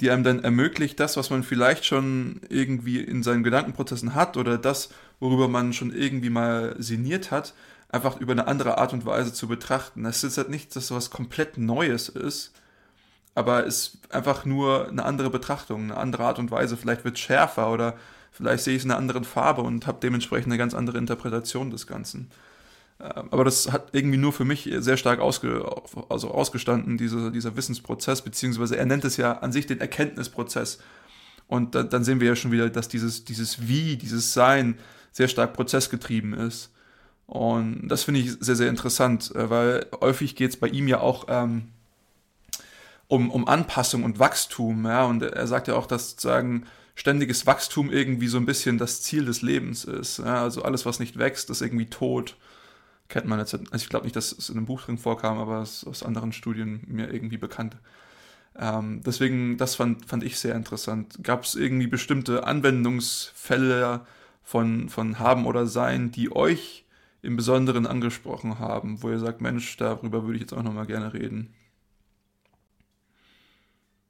die 0.00 0.10
einem 0.10 0.24
dann 0.24 0.42
ermöglicht, 0.42 0.98
das, 0.98 1.16
was 1.16 1.28
man 1.28 1.42
vielleicht 1.42 1.84
schon 1.84 2.40
irgendwie 2.48 3.00
in 3.00 3.22
seinen 3.22 3.42
Gedankenprozessen 3.42 4.14
hat 4.14 4.36
oder 4.38 4.56
das, 4.56 4.90
worüber 5.18 5.48
man 5.48 5.74
schon 5.74 5.92
irgendwie 5.92 6.30
mal 6.30 6.74
sinniert 6.78 7.30
hat, 7.30 7.54
einfach 7.92 8.20
über 8.20 8.32
eine 8.32 8.46
andere 8.46 8.78
Art 8.78 8.92
und 8.92 9.04
Weise 9.04 9.32
zu 9.32 9.48
betrachten. 9.48 10.04
Es 10.04 10.24
ist 10.24 10.38
halt 10.38 10.50
nicht, 10.50 10.74
dass 10.76 10.90
was 10.90 11.10
komplett 11.10 11.58
Neues 11.58 12.08
ist, 12.08 12.52
aber 13.34 13.66
es 13.66 13.88
ist 13.88 14.14
einfach 14.14 14.44
nur 14.44 14.88
eine 14.88 15.04
andere 15.04 15.30
Betrachtung, 15.30 15.84
eine 15.84 15.96
andere 15.96 16.24
Art 16.24 16.38
und 16.38 16.50
Weise. 16.50 16.76
Vielleicht 16.76 17.04
wird 17.04 17.16
es 17.16 17.20
schärfer 17.20 17.72
oder 17.72 17.96
vielleicht 18.32 18.64
sehe 18.64 18.74
ich 18.74 18.80
es 18.80 18.84
in 18.84 18.90
einer 18.90 18.98
anderen 18.98 19.24
Farbe 19.24 19.62
und 19.62 19.86
habe 19.86 19.98
dementsprechend 20.02 20.52
eine 20.52 20.58
ganz 20.58 20.74
andere 20.74 20.98
Interpretation 20.98 21.70
des 21.70 21.86
Ganzen. 21.86 22.30
Ähm, 23.00 23.28
aber 23.30 23.44
das 23.44 23.72
hat 23.72 23.88
irgendwie 23.92 24.18
nur 24.18 24.32
für 24.32 24.44
mich 24.44 24.70
sehr 24.78 24.96
stark 24.96 25.20
ausge, 25.20 25.64
also 26.08 26.30
ausgestanden, 26.30 26.98
diese, 26.98 27.32
dieser 27.32 27.56
Wissensprozess, 27.56 28.22
beziehungsweise 28.22 28.76
er 28.76 28.86
nennt 28.86 29.04
es 29.04 29.16
ja 29.16 29.38
an 29.38 29.52
sich 29.52 29.66
den 29.66 29.80
Erkenntnisprozess. 29.80 30.78
Und 31.48 31.74
dann, 31.74 31.88
dann 31.88 32.04
sehen 32.04 32.20
wir 32.20 32.28
ja 32.28 32.36
schon 32.36 32.52
wieder, 32.52 32.70
dass 32.70 32.88
dieses, 32.88 33.24
dieses 33.24 33.66
Wie, 33.66 33.96
dieses 33.96 34.32
Sein 34.32 34.78
sehr 35.10 35.26
stark 35.26 35.54
prozessgetrieben 35.54 36.34
ist. 36.34 36.70
Und 37.30 37.86
das 37.86 38.02
finde 38.02 38.18
ich 38.18 38.32
sehr, 38.40 38.56
sehr 38.56 38.68
interessant, 38.68 39.32
äh, 39.36 39.48
weil 39.48 39.86
häufig 40.00 40.34
geht 40.34 40.50
es 40.50 40.56
bei 40.56 40.66
ihm 40.66 40.88
ja 40.88 40.98
auch 40.98 41.26
ähm, 41.28 41.68
um, 43.06 43.30
um 43.30 43.46
Anpassung 43.46 44.02
und 44.02 44.18
Wachstum. 44.18 44.84
Ja? 44.84 45.04
Und 45.04 45.22
er 45.22 45.46
sagt 45.46 45.68
ja 45.68 45.76
auch, 45.76 45.86
dass 45.86 46.10
sozusagen 46.10 46.66
ständiges 46.96 47.46
Wachstum 47.46 47.92
irgendwie 47.92 48.26
so 48.26 48.36
ein 48.36 48.46
bisschen 48.46 48.78
das 48.78 49.02
Ziel 49.02 49.26
des 49.26 49.42
Lebens 49.42 49.84
ist. 49.84 50.18
Ja? 50.18 50.42
Also 50.42 50.62
alles, 50.62 50.86
was 50.86 50.98
nicht 50.98 51.18
wächst, 51.18 51.50
ist 51.50 51.62
irgendwie 51.62 51.86
tot. 51.86 52.36
Kennt 53.06 53.26
man 53.26 53.38
jetzt, 53.38 53.54
also 53.54 53.76
ich 53.76 53.88
glaube 53.88 54.06
nicht, 54.06 54.16
dass 54.16 54.32
es 54.32 54.48
in 54.48 54.56
einem 54.56 54.66
Buch 54.66 54.82
drin 54.82 54.98
vorkam, 54.98 55.38
aber 55.38 55.62
es 55.62 55.84
ist 55.84 55.86
aus 55.86 56.02
anderen 56.02 56.32
Studien 56.32 56.82
mir 56.88 57.14
irgendwie 57.14 57.38
bekannt. 57.38 57.76
Ähm, 58.58 59.02
deswegen, 59.06 59.56
das 59.56 59.76
fand, 59.76 60.04
fand 60.04 60.24
ich 60.24 60.36
sehr 60.36 60.56
interessant. 60.56 61.22
Gab 61.22 61.44
es 61.44 61.54
irgendwie 61.54 61.86
bestimmte 61.86 62.42
Anwendungsfälle 62.42 64.00
von, 64.42 64.88
von 64.88 65.20
Haben 65.20 65.46
oder 65.46 65.68
Sein, 65.68 66.10
die 66.10 66.34
euch 66.34 66.86
im 67.22 67.36
Besonderen 67.36 67.86
angesprochen 67.86 68.58
haben, 68.58 69.02
wo 69.02 69.10
ihr 69.10 69.18
sagt, 69.18 69.40
Mensch, 69.40 69.76
darüber 69.76 70.24
würde 70.24 70.36
ich 70.36 70.42
jetzt 70.42 70.52
auch 70.52 70.62
nochmal 70.62 70.86
gerne 70.86 71.12
reden? 71.12 71.52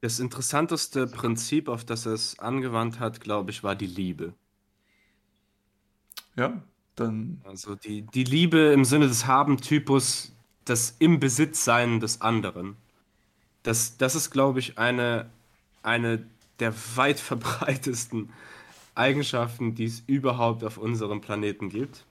Das 0.00 0.18
interessanteste 0.18 1.06
Prinzip, 1.06 1.68
auf 1.68 1.84
das 1.84 2.06
er 2.06 2.12
es 2.12 2.38
angewandt 2.38 3.00
hat, 3.00 3.20
glaube 3.20 3.50
ich, 3.50 3.62
war 3.62 3.74
die 3.74 3.86
Liebe. 3.86 4.32
Ja, 6.36 6.62
dann. 6.96 7.40
Also 7.44 7.74
die, 7.74 8.02
die 8.02 8.24
Liebe 8.24 8.58
im 8.58 8.84
Sinne 8.84 9.08
des 9.08 9.26
Haben-Typus, 9.26 10.32
das 10.64 10.94
im 10.98 11.20
Besitz 11.20 11.64
sein 11.64 12.00
des 12.00 12.20
anderen. 12.20 12.76
Das, 13.62 13.98
das 13.98 14.14
ist, 14.14 14.30
glaube 14.30 14.58
ich, 14.60 14.78
eine, 14.78 15.28
eine 15.82 16.24
der 16.60 16.72
weit 16.96 17.20
verbreitesten 17.20 18.30
Eigenschaften, 18.94 19.74
die 19.74 19.84
es 19.84 20.02
überhaupt 20.06 20.64
auf 20.64 20.78
unserem 20.78 21.20
Planeten 21.20 21.68
gibt. 21.68 22.04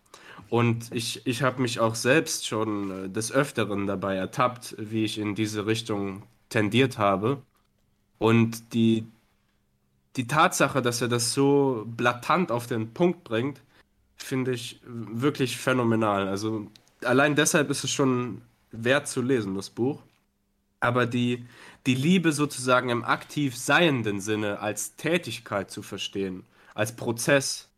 Und 0.50 0.92
ich, 0.94 1.26
ich 1.28 1.44
habe 1.44 1.62
mich 1.62 1.80
auch 1.80 1.96
selbst 1.96 2.48
schon 2.48 3.06
äh, 3.06 3.10
des 3.10 3.32
Öfteren 3.32 3.88
dabei 3.88 4.16
ertappt, 4.16 4.76
wie 4.78 5.04
ich 5.04 5.18
in 5.18 5.36
diese 5.36 5.66
Richtung 5.66 6.24
tendiert 6.50 6.98
habe. 6.98 7.42
Und 8.18 8.74
die, 8.74 9.06
die 10.16 10.28
Tatsache, 10.28 10.82
dass 10.82 11.02
er 11.02 11.08
das 11.08 11.34
so 11.34 11.86
blatant 11.88 12.52
auf 12.52 12.68
den 12.68 12.94
Punkt 12.94 13.24
bringt, 13.24 13.62
finde 14.18 14.52
ich 14.52 14.82
wirklich 14.86 15.58
phänomenal. 15.58 16.28
Also 16.28 16.68
allein 17.04 17.36
deshalb 17.36 17.70
ist 17.70 17.84
es 17.84 17.92
schon 17.92 18.42
wert 18.72 19.08
zu 19.08 19.22
lesen, 19.22 19.56
das 19.56 19.70
Buch. 19.70 20.02
Aber 20.82 21.06
die, 21.06 21.46
die 21.86 21.96
Liebe 21.96 22.32
sozusagen 22.32 22.90
im 22.90 23.04
aktiv 23.04 23.58
seienden 23.58 24.22
Sinne 24.22 24.60
als 24.60 24.96
Tätigkeit 24.96 25.72
zu 25.72 25.82
verstehen, 25.82 26.46
als 26.74 26.96
Prozess, 26.96 27.70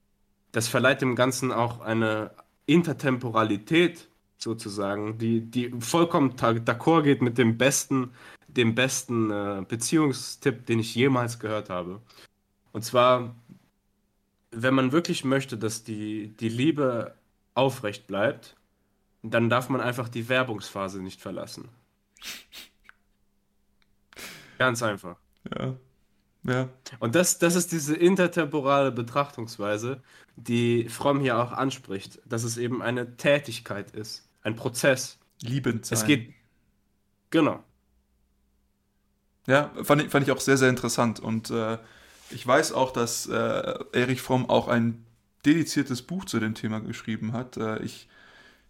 das 0.52 0.68
verleiht 0.68 1.02
dem 1.02 1.16
Ganzen 1.16 1.52
auch 1.52 1.82
eine 1.82 2.32
Intertemporalität 2.74 4.08
sozusagen, 4.38 5.18
die, 5.18 5.42
die 5.42 5.72
vollkommen 5.80 6.36
d'accord 6.36 7.04
geht 7.04 7.22
mit 7.22 7.38
dem 7.38 7.58
besten, 7.58 8.12
dem 8.48 8.76
besten 8.76 9.30
äh, 9.30 9.64
Beziehungstipp, 9.68 10.66
den 10.66 10.80
ich 10.80 10.96
jemals 10.96 11.40
gehört 11.40 11.70
habe. 11.70 12.02
Und 12.72 12.84
zwar, 12.84 13.36
wenn 14.52 14.74
man 14.74 14.92
wirklich 14.92 15.24
möchte, 15.24 15.58
dass 15.58 15.84
die, 15.84 16.30
die 16.40 16.50
Liebe 16.50 17.16
aufrecht 17.54 18.08
bleibt, 18.08 18.56
dann 19.24 19.50
darf 19.50 19.70
man 19.70 19.82
einfach 19.82 20.10
die 20.10 20.28
Werbungsphase 20.30 21.02
nicht 21.02 21.22
verlassen. 21.22 21.70
Ganz 24.58 24.82
einfach. 24.82 25.18
Ja. 25.56 25.76
Ja. 26.44 26.70
Und 27.00 27.16
das, 27.16 27.40
das 27.40 27.56
ist 27.56 27.72
diese 27.72 27.96
intertemporale 27.96 28.92
Betrachtungsweise, 28.92 30.02
die 30.36 30.90
Fromm 30.90 31.20
hier 31.20 31.38
auch 31.38 31.52
anspricht, 31.52 32.20
dass 32.26 32.44
es 32.44 32.58
eben 32.58 32.82
eine 32.82 33.16
Tätigkeit 33.18 33.92
ist, 33.92 34.28
ein 34.42 34.56
Prozess. 34.56 35.20
Liebend 35.42 35.86
sein. 35.86 35.98
Es 35.98 36.06
geht. 36.06 36.34
Genau. 37.30 37.64
Ja, 39.48 39.72
fand 39.84 40.04
ich, 40.04 40.10
fand 40.10 40.26
ich 40.26 40.32
auch 40.32 40.40
sehr, 40.40 40.58
sehr 40.58 40.70
interessant. 40.70 41.20
Und 41.20 41.50
äh, 41.50 41.78
ich 42.30 42.46
weiß 42.46 42.74
auch, 42.74 42.92
dass 42.92 43.28
äh, 43.28 43.74
Erich 43.92 44.22
Fromm 44.22 44.50
auch 44.50 44.68
ein 44.68 45.04
dediziertes 45.46 46.04
Buch 46.04 46.26
zu 46.26 46.40
dem 46.40 46.54
Thema 46.54 46.80
geschrieben 46.80 47.34
hat. 47.34 47.58
Äh, 47.58 47.82
ich 47.84 48.08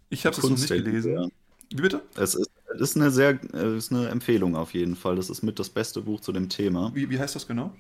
ich 0.10 0.26
habe 0.26 0.36
es 0.36 0.44
noch 0.44 0.50
nicht 0.50 0.68
gelesen. 0.68 1.14
Ja. 1.14 1.28
Wie 1.70 1.82
bitte? 1.82 2.02
Es 2.16 2.36
ist, 2.36 2.52
ist 2.80 2.96
eine 2.96 3.12
sehr 3.12 3.42
ist 3.54 3.92
eine 3.92 4.10
Empfehlung 4.10 4.56
auf 4.56 4.74
jeden 4.74 4.96
Fall. 4.96 5.16
Das 5.16 5.30
ist 5.30 5.42
mit 5.42 5.60
das 5.60 5.70
beste 5.70 6.02
Buch 6.02 6.22
zu 6.22 6.32
dem 6.32 6.50
Thema. 6.50 6.92
Wie, 6.94 7.10
wie 7.10 7.20
heißt 7.20 7.36
das 7.36 7.48
genau? 7.48 7.74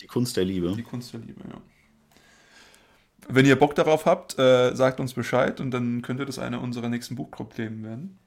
Die 0.00 0.06
Kunst 0.06 0.36
der 0.36 0.44
Liebe. 0.44 0.74
Die 0.76 0.82
Kunst 0.82 1.12
der 1.12 1.20
Liebe, 1.20 1.40
ja. 1.48 1.60
Wenn 3.28 3.46
ihr 3.46 3.56
Bock 3.56 3.74
darauf 3.74 4.06
habt, 4.06 4.38
äh, 4.38 4.74
sagt 4.74 5.00
uns 5.00 5.14
Bescheid 5.14 5.60
und 5.60 5.70
dann 5.72 6.02
könnte 6.02 6.24
das 6.24 6.38
einer 6.38 6.60
unserer 6.60 6.88
nächsten 6.88 7.16
Buchclub-Themen 7.16 7.82
werden. 7.82 8.18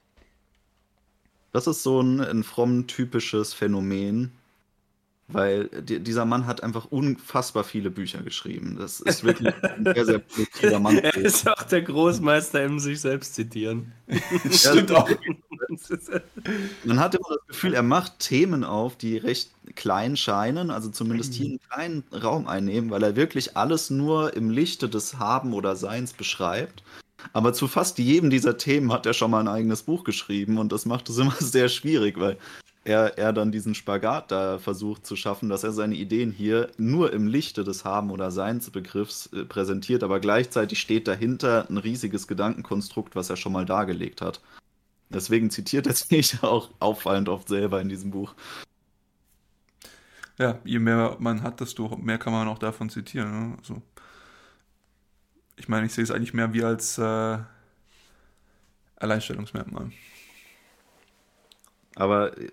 Das 1.51 1.67
ist 1.67 1.83
so 1.83 2.01
ein, 2.01 2.19
ein 2.19 2.43
fromm 2.43 2.87
typisches 2.87 3.53
Phänomen, 3.53 4.33
weil 5.31 5.65
dieser 5.83 6.25
Mann 6.25 6.47
hat 6.47 6.63
einfach 6.63 6.85
unfassbar 6.85 7.63
viele 7.63 7.91
Bücher 7.91 8.21
geschrieben. 8.23 8.77
Das 8.79 8.99
ist 8.99 9.23
wirklich 9.23 9.53
ein 9.63 9.83
sehr, 9.83 10.05
sehr 10.05 10.19
produktiver 10.19 10.79
Mann. 10.79 10.97
Er 11.09 11.15
ist 11.15 11.47
auch 11.47 11.63
der 11.63 11.83
Großmeister 11.83 12.63
im 12.63 12.79
sich 12.79 12.99
selbst 12.99 13.35
zitieren. 13.35 13.91
Stimmt 14.51 14.91
auch. 14.91 15.09
Man 16.83 16.99
hat 16.99 17.15
immer 17.15 17.27
das 17.29 17.47
Gefühl, 17.47 17.73
er 17.75 17.83
macht 17.83 18.19
Themen 18.19 18.63
auf, 18.63 18.97
die 18.97 19.17
recht 19.17 19.51
klein 19.75 20.17
scheinen, 20.17 20.71
also 20.71 20.89
zumindest 20.89 21.33
hier 21.35 21.45
einen 21.45 21.59
kleinen 21.69 22.03
Raum 22.11 22.47
einnehmen, 22.47 22.89
weil 22.89 23.03
er 23.03 23.15
wirklich 23.15 23.55
alles 23.55 23.91
nur 23.91 24.35
im 24.35 24.49
Lichte 24.49 24.89
des 24.89 25.19
Haben 25.19 25.53
oder 25.53 25.75
Seins 25.75 26.13
beschreibt. 26.13 26.83
Aber 27.33 27.53
zu 27.53 27.67
fast 27.67 27.99
jedem 27.99 28.29
dieser 28.29 28.57
Themen 28.57 28.91
hat 28.91 29.05
er 29.05 29.13
schon 29.13 29.29
mal 29.29 29.41
ein 29.41 29.47
eigenes 29.47 29.83
Buch 29.83 30.03
geschrieben 30.03 30.57
und 30.57 30.71
das 30.71 30.85
macht 30.85 31.09
es 31.09 31.17
immer 31.17 31.35
sehr 31.39 31.69
schwierig, 31.69 32.19
weil 32.19 32.37
er, 32.83 33.17
er 33.17 33.33
dann 33.33 33.51
diesen 33.51 33.75
Spagat 33.75 34.31
da 34.31 34.57
versucht 34.57 35.05
zu 35.05 35.15
schaffen, 35.15 35.49
dass 35.49 35.63
er 35.63 35.71
seine 35.71 35.95
Ideen 35.95 36.31
hier 36.31 36.71
nur 36.77 37.13
im 37.13 37.27
Lichte 37.27 37.63
des 37.63 37.85
Haben- 37.85 38.11
oder 38.11 38.31
Seinsbegriffs 38.31 39.27
äh, 39.33 39.45
präsentiert, 39.45 40.03
aber 40.03 40.19
gleichzeitig 40.19 40.79
steht 40.79 41.07
dahinter 41.07 41.69
ein 41.69 41.77
riesiges 41.77 42.27
Gedankenkonstrukt, 42.27 43.15
was 43.15 43.29
er 43.29 43.37
schon 43.37 43.53
mal 43.53 43.65
dargelegt 43.65 44.21
hat. 44.21 44.41
Deswegen 45.09 45.49
zitiert 45.51 45.87
er 45.87 45.93
sich 45.95 46.41
auch 46.43 46.69
auffallend 46.79 47.29
oft 47.29 47.47
selber 47.49 47.81
in 47.81 47.89
diesem 47.89 48.11
Buch. 48.11 48.33
Ja, 50.37 50.59
je 50.63 50.79
mehr 50.79 51.17
man 51.19 51.43
hat, 51.43 51.59
desto 51.59 51.97
mehr 51.97 52.17
kann 52.17 52.31
man 52.31 52.47
auch 52.47 52.59
davon 52.59 52.89
zitieren. 52.89 53.49
Ne? 53.51 53.57
Also, 53.57 53.81
ich 55.57 55.67
meine, 55.67 55.85
ich 55.85 55.93
sehe 55.93 56.03
es 56.03 56.11
eigentlich 56.11 56.33
mehr 56.33 56.53
wie 56.53 56.63
als, 56.63 56.97
äh, 56.97 57.37
Alleinstellungsmerkmal. 58.95 59.91
Aber 61.99 62.37
äh, 62.37 62.49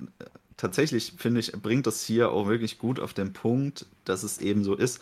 tatsächlich 0.56 1.14
finde 1.16 1.40
ich, 1.40 1.52
bringt 1.52 1.86
das 1.86 2.02
hier 2.02 2.32
auch 2.32 2.48
wirklich 2.48 2.78
gut 2.78 3.00
auf 3.00 3.14
den 3.14 3.32
Punkt, 3.32 3.86
dass 4.04 4.24
es 4.24 4.38
eben 4.38 4.64
so 4.64 4.74
ist, 4.74 5.00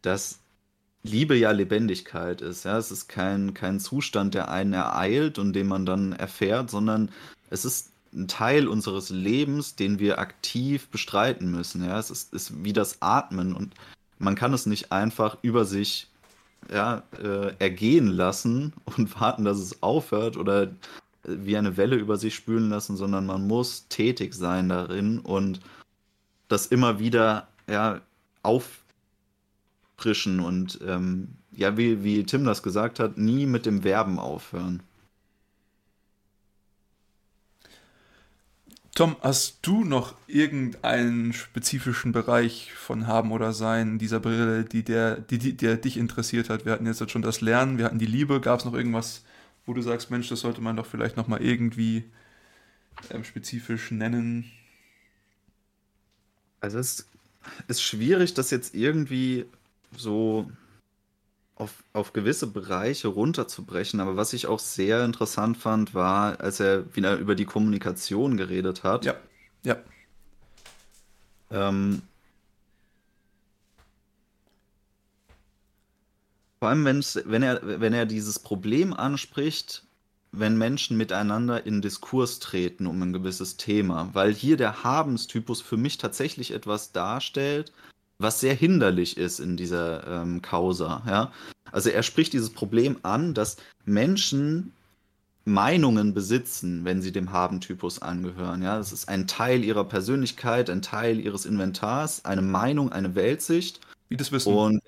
dass 0.00 0.40
Liebe 1.02 1.36
ja 1.36 1.50
Lebendigkeit 1.50 2.40
ist. 2.40 2.64
Ja, 2.64 2.78
es 2.78 2.90
ist 2.90 3.08
kein, 3.08 3.54
kein 3.54 3.80
Zustand, 3.80 4.34
der 4.34 4.50
einen 4.50 4.72
ereilt 4.72 5.38
und 5.38 5.52
den 5.52 5.68
man 5.68 5.84
dann 5.84 6.12
erfährt, 6.12 6.70
sondern 6.70 7.10
es 7.50 7.64
ist 7.64 7.90
ein 8.14 8.28
Teil 8.28 8.66
unseres 8.66 9.10
Lebens, 9.10 9.76
den 9.76 9.98
wir 9.98 10.18
aktiv 10.18 10.88
bestreiten 10.88 11.50
müssen. 11.50 11.84
Ja, 11.84 11.98
es 11.98 12.10
ist, 12.10 12.32
ist 12.32 12.64
wie 12.64 12.72
das 12.72 13.02
Atmen 13.02 13.54
und 13.54 13.74
man 14.18 14.36
kann 14.36 14.54
es 14.54 14.66
nicht 14.66 14.90
einfach 14.92 15.36
über 15.42 15.64
sich 15.64 16.08
ja, 16.70 17.02
äh, 17.20 17.54
ergehen 17.58 18.06
lassen 18.06 18.72
und 18.84 19.20
warten, 19.20 19.44
dass 19.44 19.58
es 19.58 19.82
aufhört 19.82 20.36
oder 20.36 20.70
wie 21.24 21.56
eine 21.56 21.76
Welle 21.76 21.96
über 21.96 22.16
sich 22.16 22.34
spülen 22.34 22.68
lassen, 22.70 22.96
sondern 22.96 23.26
man 23.26 23.46
muss 23.46 23.88
tätig 23.88 24.34
sein 24.34 24.68
darin 24.68 25.18
und 25.20 25.60
das 26.48 26.66
immer 26.66 26.98
wieder 26.98 27.48
ja, 27.68 28.00
auffrischen 28.42 30.40
und 30.40 30.80
ähm, 30.86 31.28
ja, 31.52 31.76
wie, 31.76 32.02
wie 32.02 32.24
Tim 32.24 32.44
das 32.44 32.62
gesagt 32.62 32.98
hat, 32.98 33.18
nie 33.18 33.46
mit 33.46 33.66
dem 33.66 33.82
Verben 33.82 34.18
aufhören. 34.18 34.82
Tom, 38.94 39.16
hast 39.22 39.60
du 39.62 39.84
noch 39.84 40.14
irgendeinen 40.26 41.32
spezifischen 41.32 42.12
Bereich 42.12 42.72
von 42.74 43.06
Haben 43.06 43.32
oder 43.32 43.54
Sein 43.54 43.98
dieser 43.98 44.20
Brille, 44.20 44.64
die 44.64 44.82
der, 44.82 45.16
die, 45.16 45.38
die, 45.38 45.56
der 45.56 45.76
dich 45.78 45.96
interessiert 45.96 46.50
hat? 46.50 46.66
Wir 46.66 46.72
hatten 46.72 46.84
jetzt 46.84 47.10
schon 47.10 47.22
das 47.22 47.40
Lernen, 47.40 47.78
wir 47.78 47.86
hatten 47.86 47.98
die 47.98 48.04
Liebe. 48.04 48.38
Gab 48.42 48.58
es 48.58 48.66
noch 48.66 48.74
irgendwas, 48.74 49.24
wo 49.66 49.74
du 49.74 49.82
sagst, 49.82 50.10
Mensch, 50.10 50.28
das 50.28 50.40
sollte 50.40 50.60
man 50.60 50.76
doch 50.76 50.86
vielleicht 50.86 51.16
nochmal 51.16 51.42
irgendwie 51.42 52.04
ähm, 53.10 53.24
spezifisch 53.24 53.90
nennen? 53.90 54.50
Also 56.60 56.78
es 56.78 57.08
ist 57.68 57.82
schwierig, 57.82 58.34
das 58.34 58.50
jetzt 58.50 58.74
irgendwie 58.74 59.46
so 59.96 60.50
auf, 61.56 61.82
auf 61.92 62.12
gewisse 62.12 62.46
Bereiche 62.46 63.08
runterzubrechen. 63.08 64.00
Aber 64.00 64.16
was 64.16 64.32
ich 64.32 64.46
auch 64.46 64.58
sehr 64.58 65.04
interessant 65.04 65.56
fand, 65.56 65.94
war, 65.94 66.40
als 66.40 66.60
er 66.60 66.94
wieder 66.94 67.16
über 67.16 67.34
die 67.34 67.44
Kommunikation 67.44 68.36
geredet 68.36 68.84
hat. 68.84 69.04
Ja, 69.04 69.16
ja. 69.64 69.76
Ähm, 71.50 72.02
vor 76.62 76.68
allem, 76.68 76.84
wenn 76.84 77.42
er, 77.42 77.80
wenn 77.80 77.92
er 77.92 78.06
dieses 78.06 78.38
Problem 78.38 78.94
anspricht, 78.94 79.82
wenn 80.30 80.56
Menschen 80.56 80.96
miteinander 80.96 81.66
in 81.66 81.82
Diskurs 81.82 82.38
treten 82.38 82.86
um 82.86 83.02
ein 83.02 83.12
gewisses 83.12 83.56
Thema, 83.56 84.10
weil 84.12 84.32
hier 84.32 84.56
der 84.56 84.84
Habenstypus 84.84 85.60
für 85.60 85.76
mich 85.76 85.98
tatsächlich 85.98 86.52
etwas 86.52 86.92
darstellt, 86.92 87.72
was 88.18 88.38
sehr 88.38 88.54
hinderlich 88.54 89.16
ist 89.16 89.40
in 89.40 89.56
dieser 89.56 90.06
ähm, 90.06 90.40
Causa. 90.40 91.02
Ja? 91.04 91.32
Also 91.72 91.90
er 91.90 92.04
spricht 92.04 92.32
dieses 92.32 92.50
Problem 92.50 92.96
an, 93.02 93.34
dass 93.34 93.56
Menschen 93.84 94.72
Meinungen 95.44 96.14
besitzen, 96.14 96.84
wenn 96.84 97.02
sie 97.02 97.10
dem 97.10 97.32
Habentypus 97.32 98.02
angehören. 98.02 98.62
Ja, 98.62 98.78
das 98.78 98.92
ist 98.92 99.08
ein 99.08 99.26
Teil 99.26 99.64
ihrer 99.64 99.82
Persönlichkeit, 99.82 100.70
ein 100.70 100.80
Teil 100.80 101.18
ihres 101.18 101.44
Inventars, 101.44 102.24
eine 102.24 102.42
Meinung, 102.42 102.92
eine 102.92 103.16
Weltsicht. 103.16 103.80
Wie 104.08 104.16
das 104.16 104.30
wissen. 104.30 104.52
Und 104.52 104.80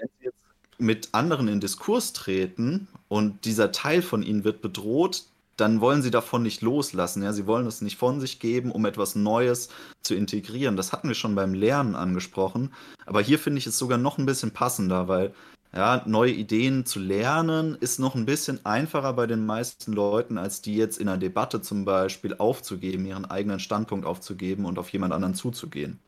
mit 0.78 1.10
anderen 1.12 1.48
in 1.48 1.60
Diskurs 1.60 2.12
treten 2.12 2.88
und 3.08 3.44
dieser 3.44 3.72
Teil 3.72 4.02
von 4.02 4.22
ihnen 4.22 4.44
wird 4.44 4.60
bedroht, 4.60 5.24
dann 5.56 5.80
wollen 5.80 6.02
sie 6.02 6.10
davon 6.10 6.42
nicht 6.42 6.62
loslassen. 6.62 7.22
Ja? 7.22 7.32
Sie 7.32 7.46
wollen 7.46 7.66
es 7.66 7.80
nicht 7.80 7.96
von 7.96 8.20
sich 8.20 8.40
geben, 8.40 8.72
um 8.72 8.86
etwas 8.86 9.14
Neues 9.14 9.68
zu 10.02 10.14
integrieren. 10.14 10.76
Das 10.76 10.92
hatten 10.92 11.08
wir 11.08 11.14
schon 11.14 11.34
beim 11.34 11.54
Lernen 11.54 11.94
angesprochen. 11.94 12.72
Aber 13.06 13.20
hier 13.20 13.38
finde 13.38 13.58
ich 13.58 13.66
es 13.66 13.78
sogar 13.78 13.98
noch 13.98 14.18
ein 14.18 14.26
bisschen 14.26 14.50
passender, 14.50 15.08
weil 15.08 15.32
ja, 15.74 16.02
neue 16.06 16.32
Ideen 16.32 16.86
zu 16.86 17.00
lernen 17.00 17.76
ist 17.80 17.98
noch 17.98 18.14
ein 18.14 18.26
bisschen 18.26 18.64
einfacher 18.64 19.12
bei 19.12 19.26
den 19.26 19.44
meisten 19.44 19.92
Leuten, 19.92 20.38
als 20.38 20.62
die 20.62 20.76
jetzt 20.76 20.98
in 20.98 21.08
einer 21.08 21.18
Debatte 21.18 21.62
zum 21.62 21.84
Beispiel 21.84 22.34
aufzugeben, 22.36 23.06
ihren 23.06 23.24
eigenen 23.24 23.58
Standpunkt 23.58 24.06
aufzugeben 24.06 24.66
und 24.66 24.78
auf 24.78 24.90
jemand 24.90 25.12
anderen 25.12 25.34
zuzugehen. 25.34 25.98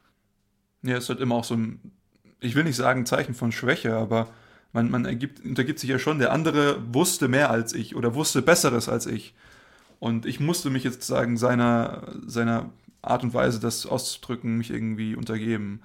Ja, 0.83 0.97
es 0.97 1.09
wird 1.09 1.21
immer 1.21 1.35
auch 1.35 1.45
so 1.45 1.55
ein, 1.55 1.81
ich 2.39 2.55
will 2.55 2.63
nicht 2.63 2.77
sagen 2.77 3.07
Zeichen 3.07 3.35
von 3.35 3.51
Schwäche, 3.51 3.97
aber 3.97 4.29
man, 4.77 4.91
man 4.91 5.05
ergibt, 5.07 5.45
untergibt 5.45 5.79
sich 5.81 5.91
ja 5.91 5.99
schon, 5.99 6.19
der 6.19 6.33
andere 6.33 6.77
wusste 6.95 7.29
mehr 7.29 7.51
als 7.51 7.73
ich 7.73 7.97
oder 7.97 8.15
wusste 8.15 8.43
Besseres 8.43 8.89
als 8.89 9.07
ich. 9.07 9.35
Und 9.99 10.27
ich 10.27 10.39
musste 10.39 10.69
mich 10.69 10.85
jetzt 10.85 11.03
sagen, 11.03 11.39
seiner, 11.39 12.13
seiner 12.27 12.71
Art 13.01 13.23
und 13.23 13.33
Weise, 13.33 13.59
das 13.59 13.87
auszudrücken, 13.87 14.59
mich 14.59 14.71
irgendwie 14.71 15.17
untergeben. 15.17 15.81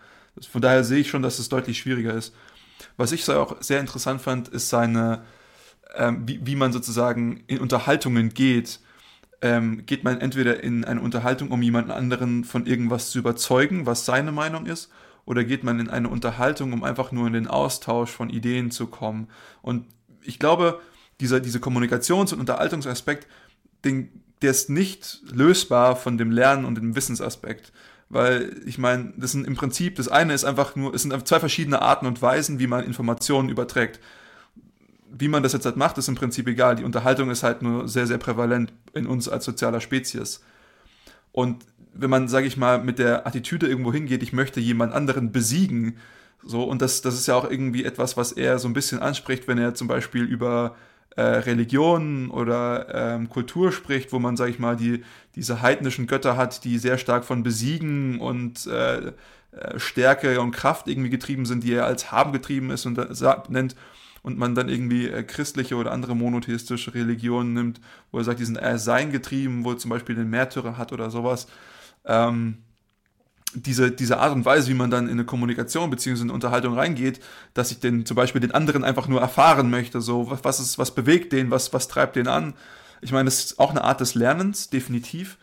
Von 0.49 0.62
daher 0.62 0.84
sehe 0.84 0.99
ich 0.99 1.10
schon, 1.10 1.21
dass 1.21 1.39
es 1.39 1.47
deutlich 1.47 1.80
schwieriger 1.80 2.13
ist. 2.13 2.36
Was 2.97 3.13
ich 3.13 3.27
auch 3.30 3.62
sehr 3.62 3.80
interessant 3.80 4.21
fand, 4.21 4.49
ist 4.49 4.69
seine, 4.69 5.23
ähm, 5.95 6.23
wie, 6.27 6.45
wie 6.45 6.58
man 6.58 6.73
sozusagen 6.73 7.43
in 7.47 7.60
Unterhaltungen 7.60 8.34
geht. 8.34 8.80
Ähm, 9.41 9.86
geht 9.86 10.04
man 10.04 10.19
entweder 10.19 10.62
in 10.62 10.84
eine 10.84 11.01
Unterhaltung, 11.01 11.49
um 11.49 11.62
jemanden 11.62 11.91
anderen 11.91 12.43
von 12.43 12.65
irgendwas 12.65 13.10
zu 13.10 13.19
überzeugen, 13.19 13.86
was 13.86 14.06
seine 14.06 14.32
Meinung 14.32 14.65
ist, 14.65 14.91
oder 15.25 15.43
geht 15.43 15.63
man 15.63 15.79
in 15.79 15.89
eine 15.89 16.10
Unterhaltung, 16.10 16.73
um 16.73 16.84
einfach 16.84 17.12
nur 17.12 17.27
in 17.27 17.34
den 17.34 17.47
Austausch 17.47 18.12
von 18.12 18.29
Ideen 18.29 18.71
zu 18.71 18.88
kommen? 18.88 19.27
Und 19.62 19.86
ich 20.23 20.39
glaube, 20.39 20.79
dieser, 21.19 21.39
dieser 21.39 21.60
Kommunikations- 21.60 22.34
und 22.34 22.39
Unterhaltungsaspekt, 22.39 23.27
den, 23.86 24.10
der 24.41 24.51
ist 24.51 24.69
nicht 24.69 25.21
lösbar 25.31 25.95
von 25.95 26.17
dem 26.17 26.31
Lernen 26.31 26.65
und 26.65 26.75
dem 26.75 26.95
Wissensaspekt. 26.95 27.71
Weil 28.10 28.62
ich 28.65 28.77
meine, 28.77 29.13
das 29.15 29.31
sind 29.31 29.47
im 29.47 29.55
Prinzip, 29.55 29.95
das 29.95 30.10
eine 30.10 30.34
ist 30.34 30.43
einfach 30.43 30.75
nur, 30.75 30.93
es 30.93 31.03
sind 31.03 31.27
zwei 31.27 31.39
verschiedene 31.39 31.81
Arten 31.81 32.05
und 32.05 32.21
Weisen, 32.21 32.60
wie 32.60 32.67
man 32.67 32.84
Informationen 32.84 33.47
überträgt. 33.47 34.01
Wie 35.10 35.29
man 35.29 35.43
das 35.43 35.53
jetzt 35.53 35.65
halt 35.65 35.77
macht, 35.77 35.97
ist 35.97 36.10
im 36.10 36.15
Prinzip 36.15 36.47
egal. 36.47 36.75
Die 36.75 36.84
Unterhaltung 36.84 37.29
ist 37.29 37.43
halt 37.43 37.62
nur 37.62 37.88
sehr, 37.88 38.07
sehr 38.07 38.17
prävalent 38.17 38.73
in 38.93 39.07
uns 39.07 39.29
als 39.29 39.45
sozialer 39.45 39.79
Spezies. 39.79 40.41
Und 41.31 41.63
wenn 41.93 42.10
man, 42.10 42.27
sage 42.27 42.47
ich 42.47 42.58
mal, 42.58 42.84
mit 42.84 42.99
der 42.99 43.27
Attitüde 43.27 43.67
irgendwo 43.67 43.91
hingeht, 43.93 44.23
ich 44.23 44.34
möchte 44.34 44.60
jemand 44.60 44.93
anderen 44.93 45.32
besiegen, 45.32 45.97
so, 46.43 46.63
und 46.63 46.82
das, 46.82 47.01
das 47.01 47.15
ist 47.15 47.27
ja 47.27 47.36
auch 47.36 47.49
irgendwie 47.49 47.86
etwas, 47.86 48.17
was 48.17 48.32
er 48.32 48.58
so 48.58 48.67
ein 48.67 48.73
bisschen 48.73 48.99
anspricht, 48.99 49.47
wenn 49.47 49.58
er 49.58 49.75
zum 49.75 49.88
Beispiel 49.88 50.23
über 50.23 50.75
äh, 51.15 51.21
Religion 51.21 52.32
oder 52.32 52.88
ähm, 52.93 53.30
Kultur 53.30 53.71
spricht, 53.71 54.12
wo 54.12 54.19
man, 54.19 54.38
sage 54.38 54.51
ich 54.51 54.60
mal, 54.60 54.75
die, 54.75 55.04
diese 55.36 55.62
heidnischen 55.62 56.08
Götter 56.08 56.38
hat, 56.38 56.63
die 56.63 56.77
sehr 56.77 56.97
stark 56.97 57.25
von 57.25 57.43
Besiegen 57.43 58.19
und 58.19 58.65
äh, 58.67 58.97
äh 58.97 59.12
Stärke 59.77 60.39
und 60.41 60.51
Kraft 60.51 60.88
irgendwie 60.88 61.10
getrieben 61.10 61.45
sind, 61.45 61.63
die 61.63 61.73
er 61.73 61.86
als 61.86 62.12
Haben 62.12 62.32
getrieben 62.32 62.71
ist 62.71 62.86
und 62.86 62.99
sagt, 63.15 63.49
nennt 63.49 63.75
und 64.23 64.38
man 64.38 64.56
dann 64.56 64.69
irgendwie 64.69 65.08
äh, 65.08 65.23
christliche 65.23 65.75
oder 65.75 65.91
andere 65.91 66.15
monotheistische 66.15 66.93
Religionen 66.93 67.54
nimmt, 67.54 67.82
wo 68.12 68.19
er 68.19 68.23
sagt, 68.23 68.39
die 68.39 68.45
sind 68.45 68.58
eher 68.58 68.77
Sein 68.77 69.12
getrieben, 69.12 69.63
wo 69.63 69.71
er 69.71 69.77
zum 69.77 69.89
Beispiel 69.89 70.15
den 70.15 70.30
Märtyrer 70.30 70.77
hat 70.77 70.93
oder 70.93 71.10
sowas. 71.10 71.47
Ähm, 72.05 72.57
diese, 73.53 73.91
diese 73.91 74.17
Art 74.17 74.33
und 74.33 74.45
Weise, 74.45 74.69
wie 74.69 74.75
man 74.75 74.91
dann 74.91 75.05
in 75.07 75.13
eine 75.13 75.25
Kommunikation 75.25 75.89
bzw. 75.89 76.21
eine 76.21 76.33
Unterhaltung 76.33 76.75
reingeht, 76.75 77.19
dass 77.53 77.71
ich 77.71 77.79
den 77.79 78.05
zum 78.05 78.15
Beispiel 78.15 78.41
den 78.41 78.53
anderen 78.53 78.83
einfach 78.83 79.07
nur 79.07 79.19
erfahren 79.19 79.69
möchte, 79.69 80.01
so 80.01 80.29
was, 80.29 80.43
was 80.43 80.59
ist, 80.59 80.77
was 80.77 80.95
bewegt 80.95 81.33
den, 81.33 81.51
was, 81.51 81.73
was 81.73 81.87
treibt 81.87 82.15
den 82.15 82.27
an. 82.27 82.53
Ich 83.01 83.11
meine, 83.11 83.25
das 83.25 83.43
ist 83.43 83.59
auch 83.59 83.71
eine 83.71 83.83
Art 83.83 83.99
des 83.99 84.15
Lernens, 84.15 84.69
definitiv. 84.69 85.37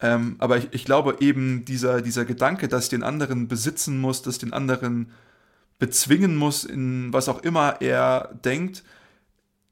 Ähm, 0.00 0.36
aber 0.38 0.58
ich, 0.58 0.68
ich 0.72 0.84
glaube 0.84 1.16
eben 1.20 1.64
dieser, 1.64 2.00
dieser 2.02 2.24
Gedanke, 2.24 2.68
dass 2.68 2.84
ich 2.84 2.90
den 2.90 3.02
anderen 3.02 3.48
besitzen 3.48 3.98
muss, 4.00 4.22
dass 4.22 4.34
ich 4.34 4.40
den 4.40 4.52
anderen 4.52 5.10
bezwingen 5.78 6.36
muss 6.36 6.64
in 6.64 7.12
was 7.12 7.28
auch 7.28 7.42
immer 7.42 7.80
er 7.80 8.34
denkt, 8.44 8.82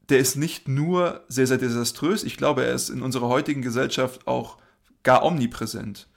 der 0.09 0.19
ist 0.19 0.35
nicht 0.35 0.67
nur 0.67 1.23
sehr, 1.27 1.47
sehr 1.47 1.57
desaströs, 1.57 2.23
ich 2.23 2.37
glaube, 2.37 2.63
er 2.63 2.73
ist 2.73 2.89
in 2.89 3.01
unserer 3.01 3.27
heutigen 3.27 3.63
Gesellschaft 3.63 4.27
auch 4.27 4.57
gar 5.05 5.23
omnipräsent. 5.23 6.09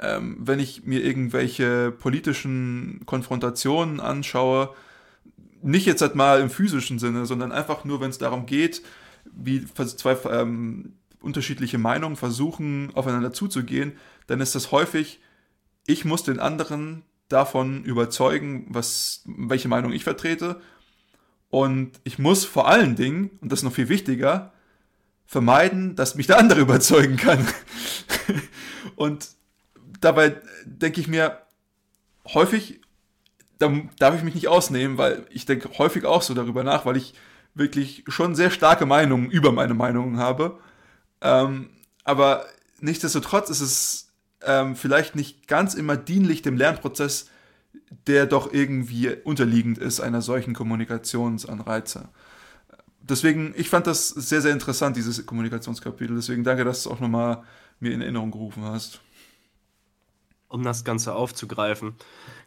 Ähm, 0.00 0.36
wenn 0.38 0.60
ich 0.60 0.84
mir 0.84 1.04
irgendwelche 1.04 1.90
politischen 1.90 3.00
Konfrontationen 3.04 3.98
anschaue, 3.98 4.72
nicht 5.60 5.86
jetzt 5.86 6.02
halt 6.02 6.14
mal 6.14 6.40
im 6.40 6.50
physischen 6.50 7.00
Sinne, 7.00 7.26
sondern 7.26 7.50
einfach 7.50 7.84
nur, 7.84 8.00
wenn 8.00 8.10
es 8.10 8.18
darum 8.18 8.46
geht, 8.46 8.82
wie 9.24 9.64
zwei 9.74 10.16
ähm, 10.30 10.92
unterschiedliche 11.20 11.78
Meinungen 11.78 12.14
versuchen, 12.14 12.92
aufeinander 12.94 13.32
zuzugehen, 13.32 13.94
dann 14.28 14.40
ist 14.40 14.54
das 14.54 14.70
häufig, 14.70 15.20
ich 15.86 16.04
muss 16.04 16.22
den 16.22 16.38
anderen 16.38 17.02
davon 17.28 17.82
überzeugen, 17.82 18.66
was, 18.68 19.22
welche 19.26 19.68
Meinung 19.68 19.92
ich 19.92 20.04
vertrete. 20.04 20.60
Und 21.50 21.98
ich 22.04 22.18
muss 22.18 22.44
vor 22.44 22.68
allen 22.68 22.94
Dingen, 22.94 23.30
und 23.40 23.50
das 23.50 23.60
ist 23.60 23.64
noch 23.64 23.72
viel 23.72 23.88
wichtiger, 23.88 24.52
vermeiden, 25.28 25.94
dass 25.94 26.16
mich 26.16 26.26
der 26.26 26.38
andere 26.38 26.60
überzeugen 26.62 27.16
kann. 27.16 27.46
und 28.96 29.28
dabei 30.00 30.40
denke 30.64 31.00
ich 31.00 31.06
mir 31.06 31.38
häufig, 32.26 32.80
da 33.58 33.72
darf 33.98 34.16
ich 34.16 34.22
mich 34.22 34.34
nicht 34.34 34.48
ausnehmen, 34.48 34.98
weil 34.98 35.26
ich 35.30 35.44
denke 35.44 35.68
häufig 35.78 36.04
auch 36.04 36.22
so 36.22 36.34
darüber 36.34 36.64
nach, 36.64 36.86
weil 36.86 36.96
ich 36.96 37.14
wirklich 37.54 38.04
schon 38.08 38.34
sehr 38.34 38.50
starke 38.50 38.86
Meinungen 38.86 39.30
über 39.30 39.52
meine 39.52 39.74
Meinungen 39.74 40.18
habe. 40.18 40.58
Ähm, 41.20 41.70
aber 42.04 42.46
nichtsdestotrotz 42.80 43.50
ist 43.50 43.60
es 43.60 44.12
ähm, 44.42 44.76
vielleicht 44.76 45.16
nicht 45.16 45.46
ganz 45.48 45.74
immer 45.74 45.96
dienlich 45.96 46.42
dem 46.42 46.56
Lernprozess, 46.56 47.28
der 48.06 48.26
doch 48.26 48.52
irgendwie 48.52 49.10
unterliegend 49.24 49.78
ist 49.78 50.00
einer 50.00 50.22
solchen 50.22 50.54
Kommunikationsanreize. 50.54 52.08
Deswegen, 53.08 53.54
ich 53.56 53.70
fand 53.70 53.86
das 53.86 54.08
sehr, 54.08 54.40
sehr 54.40 54.52
interessant, 54.52 54.96
dieses 54.96 55.24
Kommunikationskapitel. 55.24 56.16
Deswegen 56.16 56.44
danke, 56.44 56.64
dass 56.64 56.82
du 56.82 56.90
es 56.90 56.94
auch 56.94 57.00
nochmal 57.00 57.42
mir 57.80 57.92
in 57.92 58.02
Erinnerung 58.02 58.30
gerufen 58.30 58.64
hast. 58.64 59.00
Um 60.48 60.62
das 60.62 60.84
Ganze 60.84 61.14
aufzugreifen, 61.14 61.94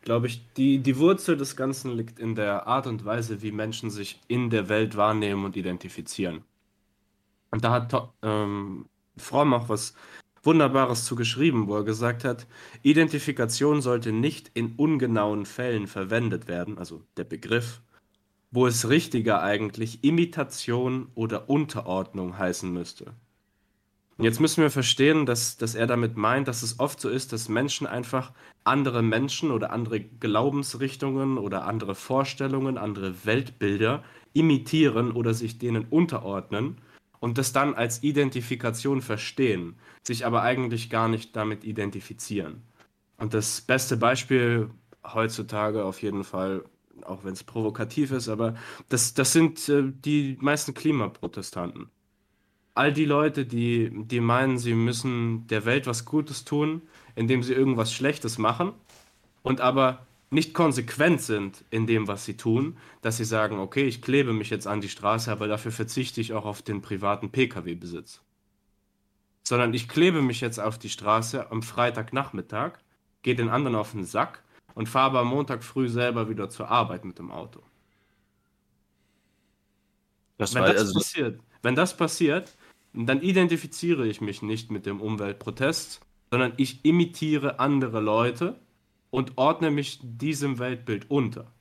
glaube 0.02 0.28
ich, 0.28 0.42
die, 0.58 0.80
die 0.80 0.98
Wurzel 0.98 1.38
des 1.38 1.56
Ganzen 1.56 1.96
liegt 1.96 2.20
in 2.20 2.36
der 2.36 2.68
Art 2.68 2.88
und 2.88 3.06
Weise, 3.06 3.42
wie 3.42 3.52
Menschen 3.52 3.92
sich 3.92 4.20
in 4.28 4.50
der 4.50 4.70
Welt 4.70 4.96
wahrnehmen 4.98 5.46
und 5.46 5.56
identifizieren. 5.56 6.44
Und 7.52 7.64
da 7.64 7.72
hat 7.72 8.12
ähm, 8.24 8.86
Fromm 9.18 9.54
auch 9.54 9.70
was 9.70 9.94
Wunderbares 10.44 11.06
zu 11.06 11.16
geschrieben, 11.16 11.68
wo 11.68 11.76
er 11.76 11.84
gesagt 11.84 12.24
hat, 12.24 12.48
Identifikation 12.82 13.82
sollte 13.82 14.12
nicht 14.12 14.50
in 14.56 14.74
ungenauen 14.76 15.46
Fällen 15.46 15.86
verwendet 15.86 16.48
werden, 16.48 16.80
also 16.80 17.04
der 17.18 17.26
Begriff, 17.26 17.82
wo 18.52 18.68
es 18.68 18.90
richtiger 18.90 19.42
eigentlich 19.42 20.04
Imitation 20.04 21.08
oder 21.16 21.50
Unterordnung 21.50 22.38
heißen 22.38 22.72
müsste. 22.72 23.14
Jetzt 24.18 24.40
müssen 24.40 24.62
wir 24.62 24.70
verstehen, 24.70 25.26
dass, 25.26 25.58
dass 25.58 25.74
er 25.74 25.88
damit 25.88 26.16
meint, 26.16 26.48
dass 26.48 26.62
es 26.62 26.80
oft 26.80 27.00
so 27.00 27.10
ist, 27.10 27.34
dass 27.34 27.50
Menschen 27.50 27.88
einfach 27.88 28.34
andere 28.64 29.02
Menschen 29.02 29.50
oder 29.50 29.72
andere 29.72 30.00
Glaubensrichtungen 30.00 31.40
oder 31.40 31.66
andere 31.66 31.96
Vorstellungen, 31.96 32.78
andere 32.78 33.26
Weltbilder 33.26 34.04
imitieren 34.34 35.12
oder 35.12 35.34
sich 35.34 35.58
denen 35.58 35.86
unterordnen 35.90 36.78
und 37.20 37.38
das 37.38 37.54
dann 37.54 37.74
als 37.74 38.04
Identifikation 38.04 39.02
verstehen, 39.02 39.76
sich 40.04 40.26
aber 40.26 40.44
eigentlich 40.44 40.90
gar 40.90 41.08
nicht 41.08 41.36
damit 41.36 41.64
identifizieren. 41.64 42.62
Und 43.18 43.34
das 43.34 43.62
beste 43.62 43.98
Beispiel 43.98 44.70
heutzutage 45.04 45.84
auf 45.84 46.02
jeden 46.02 46.24
Fall, 46.24 46.64
auch 47.06 47.24
wenn 47.24 47.34
es 47.34 47.44
provokativ 47.44 48.12
ist, 48.12 48.30
aber 48.30 48.56
das, 48.90 49.14
das 49.14 49.34
sind 49.34 49.68
äh, 49.70 49.84
die 49.84 50.38
meisten 50.40 50.74
Klimaprotestanten. 50.74 51.90
All 52.74 52.94
die 52.94 53.06
Leute, 53.06 53.46
die, 53.46 53.92
die 53.94 54.22
meinen, 54.22 54.58
sie 54.58 54.74
müssen 54.74 55.48
der 55.48 55.66
Welt 55.66 55.88
was 55.88 56.06
Gutes 56.06 56.46
tun, 56.46 56.82
indem 57.16 57.44
sie 57.44 57.54
irgendwas 57.54 57.94
Schlechtes 57.94 58.38
machen 58.38 58.72
und 59.44 59.60
aber 59.60 60.06
nicht 60.32 60.54
konsequent 60.54 61.22
sind 61.22 61.66
in 61.70 61.86
dem, 61.86 62.08
was 62.08 62.24
sie 62.24 62.38
tun, 62.38 62.78
dass 63.02 63.18
sie 63.18 63.26
sagen, 63.26 63.60
okay, 63.60 63.84
ich 63.84 64.02
klebe 64.02 64.32
mich 64.32 64.50
jetzt 64.50 64.66
an 64.66 64.80
die 64.80 64.90
Straße, 64.90 65.30
aber 65.30 65.48
dafür 65.48 65.74
verzichte 65.74 66.22
ich 66.22 66.34
auch 66.34 66.46
auf 66.46 66.62
den 66.62 66.82
privaten 66.82 67.30
Pkw-Besitz. 67.30 68.22
Sondern 69.44 69.74
ich 69.74 69.90
klebe 69.90 70.22
mich 70.22 70.40
jetzt 70.40 70.60
auf 70.60 70.80
die 70.80 70.90
Straße 70.90 71.52
am 71.52 71.62
Freitagnachmittag, 71.62 72.80
gehe 73.24 73.36
den 73.36 73.50
anderen 73.50 73.76
auf 73.76 73.92
den 73.92 74.06
Sack 74.06 74.42
und 74.76 74.90
fahre 74.90 75.20
am 75.20 75.28
Montag 75.28 75.64
früh 75.64 75.90
selber 75.90 76.30
wieder 76.30 76.50
zur 76.50 76.70
Arbeit 76.70 77.06
mit 77.06 77.20
dem 77.20 77.32
Auto. 77.32 77.62
Das 80.38 80.56
wenn, 80.56 80.64
das 80.64 80.78
also 80.78 80.94
passiert, 80.94 81.40
wenn 81.62 81.76
das 81.76 81.96
passiert, 81.96 82.58
dann 82.94 83.22
identifiziere 83.22 84.08
ich 84.08 84.22
mich 84.22 84.42
nicht 84.42 84.72
mit 84.72 84.86
dem 84.86 85.00
Umweltprotest, 85.00 86.02
sondern 86.32 86.54
ich 86.58 86.84
imitiere 86.84 87.60
andere 87.60 88.00
Leute 88.00 88.60
und 89.12 89.38
ordne 89.38 89.72
mich 89.72 90.00
diesem 90.02 90.60
Weltbild 90.60 91.10
unter. 91.10 91.52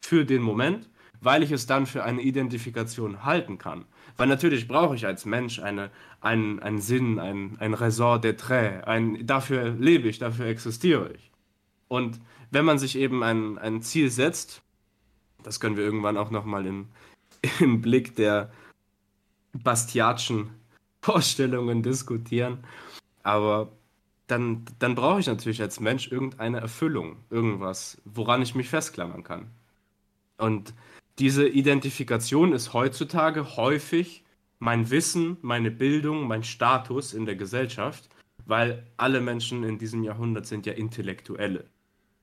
Für 0.00 0.24
den 0.24 0.42
Moment, 0.42 0.88
weil 1.20 1.42
ich 1.42 1.50
es 1.50 1.66
dann 1.66 1.86
für 1.86 2.04
eine 2.04 2.22
Identifikation 2.22 3.24
halten 3.24 3.58
kann. 3.58 3.86
Weil 4.16 4.28
natürlich 4.28 4.68
brauche 4.68 4.94
ich 4.94 5.06
als 5.06 5.24
Mensch 5.24 5.58
eine, 5.58 5.90
einen, 6.20 6.60
einen 6.60 6.80
Sinn, 6.80 7.18
ein, 7.18 7.56
ein 7.58 7.74
Raison 7.74 8.20
d'être, 8.20 8.84
ein, 8.84 9.26
dafür 9.26 9.70
lebe 9.70 10.08
ich, 10.08 10.18
dafür 10.18 10.46
existiere 10.46 11.12
ich. 11.12 11.27
Und 11.88 12.20
wenn 12.50 12.64
man 12.64 12.78
sich 12.78 12.96
eben 12.96 13.22
ein, 13.22 13.58
ein 13.58 13.82
Ziel 13.82 14.10
setzt, 14.10 14.62
das 15.42 15.60
können 15.60 15.76
wir 15.76 15.84
irgendwann 15.84 16.16
auch 16.16 16.30
nochmal 16.30 16.66
im, 16.66 16.88
im 17.60 17.80
Blick 17.80 18.16
der 18.16 18.50
Bastiatschen 19.52 20.50
Vorstellungen 21.02 21.82
diskutieren, 21.82 22.64
aber 23.22 23.72
dann, 24.26 24.64
dann 24.78 24.94
brauche 24.94 25.20
ich 25.20 25.26
natürlich 25.26 25.62
als 25.62 25.80
Mensch 25.80 26.12
irgendeine 26.12 26.60
Erfüllung, 26.60 27.16
irgendwas, 27.30 28.00
woran 28.04 28.42
ich 28.42 28.54
mich 28.54 28.68
festklammern 28.68 29.24
kann. 29.24 29.50
Und 30.36 30.74
diese 31.18 31.48
Identifikation 31.48 32.52
ist 32.52 32.74
heutzutage 32.74 33.56
häufig 33.56 34.24
mein 34.58 34.90
Wissen, 34.90 35.38
meine 35.40 35.70
Bildung, 35.70 36.26
mein 36.26 36.44
Status 36.44 37.14
in 37.14 37.26
der 37.26 37.36
Gesellschaft, 37.36 38.08
weil 38.44 38.86
alle 38.96 39.20
Menschen 39.20 39.64
in 39.64 39.78
diesem 39.78 40.02
Jahrhundert 40.04 40.46
sind 40.46 40.66
ja 40.66 40.74
Intellektuelle. 40.74 41.64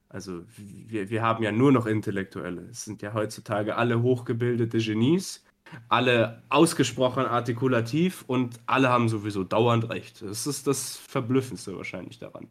Also 0.10 0.44
wir, 0.58 1.10
wir 1.10 1.22
haben 1.22 1.44
ja 1.44 1.52
nur 1.52 1.72
noch 1.72 1.86
Intellektuelle. 1.86 2.62
Es 2.72 2.86
sind 2.86 3.02
ja 3.02 3.14
heutzutage 3.14 3.76
alle 3.76 4.02
hochgebildete 4.02 4.78
Genies 4.78 5.46
alle 5.90 6.44
ausgesprochen 6.50 7.26
artikulativ 7.26 8.24
und 8.28 8.60
alle 8.66 8.90
haben 8.90 9.10
sowieso 9.10 9.44
dauernd 9.44 9.90
recht. 9.90 10.22
Das 10.22 10.48
ist 10.48 10.68
das 10.68 10.96
Verblüffendste 10.98 11.76
wahrscheinlich 11.76 12.20
daran. 12.20 12.48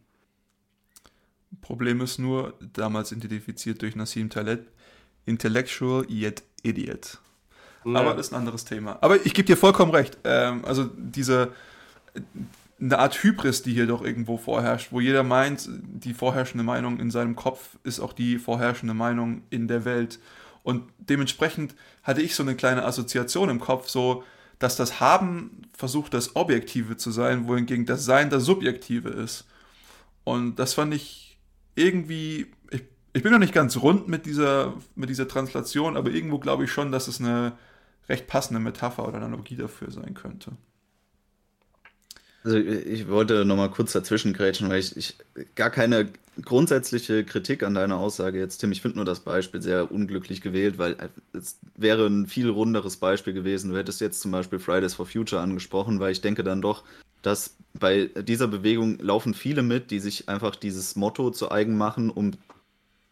Problem 1.61 2.01
ist 2.01 2.19
nur, 2.19 2.53
damals 2.73 3.11
identifiziert 3.11 3.81
durch 3.81 3.95
Nassim 3.95 4.29
Taleb, 4.29 4.67
intellectual 5.25 6.05
yet 6.09 6.43
idiot. 6.63 7.19
Ja. 7.85 7.99
Aber 7.99 8.13
das 8.13 8.27
ist 8.27 8.33
ein 8.33 8.39
anderes 8.39 8.65
Thema. 8.65 8.97
Aber 9.01 9.25
ich 9.25 9.33
gebe 9.33 9.45
dir 9.45 9.57
vollkommen 9.57 9.91
recht. 9.91 10.17
Ähm, 10.23 10.65
also 10.65 10.89
diese 10.97 11.53
eine 12.79 12.99
Art 12.99 13.23
Hybris, 13.23 13.61
die 13.61 13.73
hier 13.73 13.87
doch 13.87 14.03
irgendwo 14.03 14.37
vorherrscht, 14.37 14.91
wo 14.91 14.99
jeder 14.99 15.23
meint, 15.23 15.69
die 15.69 16.13
vorherrschende 16.13 16.63
Meinung 16.63 16.99
in 16.99 17.09
seinem 17.09 17.35
Kopf 17.35 17.77
ist 17.83 17.99
auch 17.99 18.13
die 18.13 18.37
vorherrschende 18.37 18.93
Meinung 18.93 19.43
in 19.49 19.67
der 19.67 19.85
Welt. 19.85 20.19
Und 20.63 20.83
dementsprechend 20.97 21.75
hatte 22.03 22.21
ich 22.21 22.35
so 22.35 22.43
eine 22.43 22.55
kleine 22.55 22.83
Assoziation 22.83 23.49
im 23.49 23.59
Kopf, 23.59 23.87
so, 23.87 24.23
dass 24.59 24.75
das 24.75 24.99
Haben 24.99 25.61
versucht, 25.73 26.13
das 26.13 26.35
Objektive 26.35 26.97
zu 26.97 27.11
sein, 27.11 27.47
wohingegen 27.47 27.85
das 27.85 28.03
Sein 28.03 28.29
das 28.29 28.43
Subjektive 28.43 29.09
ist. 29.09 29.45
Und 30.23 30.55
das 30.55 30.73
fand 30.73 30.93
ich 30.93 31.37
irgendwie, 31.75 32.47
ich, 32.71 32.83
ich 33.13 33.23
bin 33.23 33.31
noch 33.31 33.39
nicht 33.39 33.53
ganz 33.53 33.77
rund 33.77 34.07
mit 34.07 34.25
dieser, 34.25 34.73
mit 34.95 35.09
dieser 35.09 35.27
Translation, 35.27 35.95
aber 35.95 36.09
irgendwo 36.09 36.39
glaube 36.39 36.65
ich 36.65 36.71
schon, 36.71 36.91
dass 36.91 37.07
es 37.07 37.19
eine 37.21 37.53
recht 38.09 38.27
passende 38.27 38.59
Metapher 38.59 39.07
oder 39.07 39.17
Analogie 39.17 39.55
dafür 39.55 39.91
sein 39.91 40.13
könnte. 40.13 40.53
Also 42.45 42.59
ich 42.59 43.07
wollte 43.07 43.43
nochmal 43.43 43.71
kurz 43.71 43.93
dazwischen 43.93 44.31
grätschen, 44.31 44.69
weil 44.69 44.77
ich, 44.79 44.95
ich, 44.95 45.15
gar 45.55 45.71
keine 45.71 46.09
grundsätzliche 46.43 47.23
Kritik 47.23 47.63
an 47.63 47.73
deiner 47.73 47.97
Aussage 47.97 48.37
jetzt, 48.37 48.59
Tim. 48.59 48.71
Ich 48.71 48.83
finde 48.83 48.97
nur 48.97 49.05
das 49.05 49.21
Beispiel 49.21 49.63
sehr 49.63 49.91
unglücklich 49.91 50.41
gewählt, 50.41 50.77
weil 50.77 50.95
es 51.33 51.57
wäre 51.75 52.05
ein 52.05 52.27
viel 52.27 52.47
runderes 52.47 52.97
Beispiel 52.97 53.33
gewesen. 53.33 53.71
Du 53.71 53.77
hättest 53.77 53.99
jetzt 53.99 54.21
zum 54.21 54.29
Beispiel 54.29 54.59
Fridays 54.59 54.93
for 54.93 55.07
Future 55.07 55.41
angesprochen, 55.41 55.99
weil 55.99 56.11
ich 56.11 56.21
denke 56.21 56.43
dann 56.43 56.61
doch, 56.61 56.83
dass 57.23 57.55
bei 57.73 58.11
dieser 58.21 58.47
Bewegung 58.47 58.99
laufen 58.99 59.33
viele 59.33 59.63
mit, 59.63 59.89
die 59.89 59.99
sich 59.99 60.29
einfach 60.29 60.55
dieses 60.55 60.95
Motto 60.95 61.31
zu 61.31 61.49
eigen 61.49 61.75
machen, 61.75 62.11
um 62.11 62.33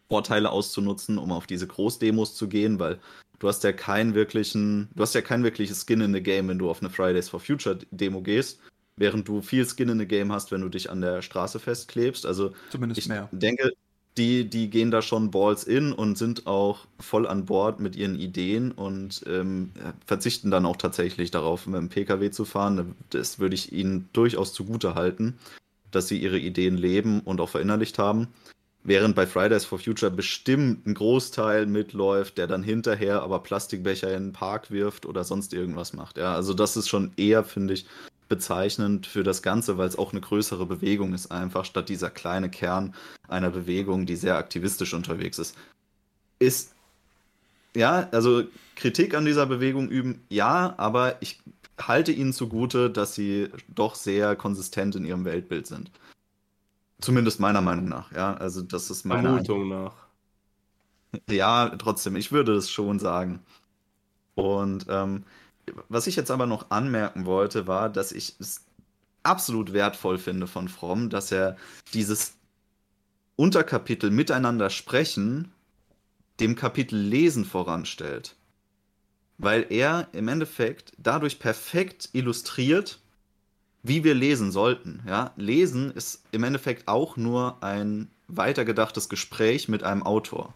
Vorteile 0.08 0.50
auszunutzen, 0.50 1.18
um 1.18 1.32
auf 1.32 1.48
diese 1.48 1.66
Großdemos 1.66 2.36
zu 2.36 2.46
gehen, 2.46 2.78
weil 2.78 3.00
du 3.40 3.48
hast 3.48 3.64
ja 3.64 3.72
keinen 3.72 4.14
wirklichen, 4.14 4.90
du 4.94 5.02
hast 5.02 5.16
ja 5.16 5.22
kein 5.22 5.42
wirkliches 5.42 5.84
Skin 5.84 6.02
in 6.02 6.14
the 6.14 6.22
Game, 6.22 6.46
wenn 6.46 6.60
du 6.60 6.70
auf 6.70 6.80
eine 6.80 6.90
Fridays 6.90 7.28
for 7.28 7.40
Future 7.40 7.80
Demo 7.90 8.22
gehst 8.22 8.60
während 8.96 9.28
du 9.28 9.42
viel 9.42 9.66
Skin 9.66 9.88
in 9.88 9.98
the 9.98 10.06
Game 10.06 10.32
hast, 10.32 10.52
wenn 10.52 10.60
du 10.60 10.68
dich 10.68 10.90
an 10.90 11.00
der 11.00 11.22
Straße 11.22 11.58
festklebst. 11.58 12.26
Also 12.26 12.52
Zumindest 12.70 13.00
ich 13.00 13.08
mehr. 13.08 13.28
denke, 13.32 13.72
die, 14.16 14.48
die 14.48 14.70
gehen 14.70 14.90
da 14.90 15.02
schon 15.02 15.30
Balls 15.30 15.64
in 15.64 15.92
und 15.92 16.16
sind 16.16 16.46
auch 16.46 16.86
voll 17.00 17.26
an 17.26 17.46
Bord 17.46 17.80
mit 17.80 17.96
ihren 17.96 18.18
Ideen 18.18 18.70
und 18.70 19.24
ähm, 19.26 19.72
verzichten 20.06 20.50
dann 20.50 20.66
auch 20.66 20.76
tatsächlich 20.76 21.32
darauf, 21.32 21.66
mit 21.66 21.76
dem 21.76 21.88
Pkw 21.88 22.30
zu 22.30 22.44
fahren. 22.44 22.94
Das 23.10 23.40
würde 23.40 23.56
ich 23.56 23.72
ihnen 23.72 24.08
durchaus 24.12 24.52
zugute 24.52 24.94
halten, 24.94 25.38
dass 25.90 26.06
sie 26.06 26.18
ihre 26.18 26.38
Ideen 26.38 26.76
leben 26.76 27.20
und 27.20 27.40
auch 27.40 27.48
verinnerlicht 27.48 27.98
haben. 27.98 28.28
Während 28.86 29.16
bei 29.16 29.26
Fridays 29.26 29.64
for 29.64 29.78
Future 29.78 30.12
bestimmt 30.12 30.86
ein 30.86 30.94
Großteil 30.94 31.64
mitläuft, 31.64 32.36
der 32.36 32.46
dann 32.46 32.62
hinterher 32.62 33.22
aber 33.22 33.42
Plastikbecher 33.42 34.14
in 34.14 34.26
den 34.26 34.32
Park 34.34 34.70
wirft 34.70 35.06
oder 35.06 35.24
sonst 35.24 35.54
irgendwas 35.54 35.94
macht. 35.94 36.18
Ja, 36.18 36.34
also 36.34 36.52
das 36.52 36.76
ist 36.76 36.88
schon 36.88 37.12
eher, 37.16 37.44
finde 37.44 37.74
ich, 37.74 37.86
bezeichnend 38.28 39.06
für 39.06 39.22
das 39.22 39.42
Ganze, 39.42 39.78
weil 39.78 39.88
es 39.88 39.98
auch 39.98 40.12
eine 40.12 40.20
größere 40.20 40.66
Bewegung 40.66 41.14
ist, 41.14 41.30
einfach 41.30 41.64
statt 41.64 41.88
dieser 41.88 42.10
kleine 42.10 42.50
Kern 42.50 42.94
einer 43.28 43.50
Bewegung, 43.50 44.06
die 44.06 44.16
sehr 44.16 44.36
aktivistisch 44.36 44.94
unterwegs 44.94 45.38
ist. 45.38 45.56
Ist, 46.38 46.74
ja, 47.74 48.08
also 48.12 48.44
Kritik 48.76 49.14
an 49.14 49.24
dieser 49.24 49.46
Bewegung 49.46 49.88
üben, 49.88 50.24
ja, 50.28 50.74
aber 50.76 51.20
ich 51.20 51.40
halte 51.80 52.12
ihnen 52.12 52.32
zugute, 52.32 52.90
dass 52.90 53.14
sie 53.14 53.48
doch 53.68 53.94
sehr 53.94 54.36
konsistent 54.36 54.96
in 54.96 55.04
ihrem 55.04 55.24
Weltbild 55.24 55.66
sind. 55.66 55.90
Zumindest 57.00 57.40
meiner 57.40 57.60
Meinung 57.60 57.86
nach, 57.86 58.12
ja. 58.12 58.34
Also, 58.34 58.62
das 58.62 58.90
ist 58.90 59.04
meine 59.04 59.28
Vermutung 59.28 59.68
nach. 59.68 59.94
Ja, 61.28 61.70
trotzdem, 61.76 62.16
ich 62.16 62.32
würde 62.32 62.54
es 62.54 62.70
schon 62.70 62.98
sagen. 62.98 63.40
Und 64.34 64.86
ähm, 64.88 65.24
was 65.88 66.06
ich 66.06 66.16
jetzt 66.16 66.30
aber 66.30 66.46
noch 66.46 66.70
anmerken 66.70 67.26
wollte, 67.26 67.66
war, 67.66 67.88
dass 67.88 68.12
ich 68.12 68.36
es 68.38 68.64
absolut 69.22 69.72
wertvoll 69.72 70.18
finde 70.18 70.46
von 70.46 70.68
Fromm, 70.68 71.10
dass 71.10 71.32
er 71.32 71.56
dieses 71.92 72.34
Unterkapitel 73.36 74.10
miteinander 74.10 74.70
sprechen 74.70 75.52
dem 76.40 76.56
Kapitel 76.56 76.98
Lesen 76.98 77.44
voranstellt. 77.44 78.36
Weil 79.38 79.66
er 79.70 80.08
im 80.12 80.28
Endeffekt 80.28 80.92
dadurch 80.98 81.38
perfekt 81.38 82.10
illustriert, 82.12 83.00
wie 83.82 84.04
wir 84.04 84.14
lesen 84.14 84.52
sollten. 84.52 85.02
Ja? 85.06 85.32
Lesen 85.36 85.90
ist 85.90 86.24
im 86.32 86.44
Endeffekt 86.44 86.88
auch 86.88 87.16
nur 87.16 87.62
ein 87.62 88.10
weitergedachtes 88.28 89.08
Gespräch 89.08 89.68
mit 89.68 89.82
einem 89.82 90.02
Autor. 90.02 90.54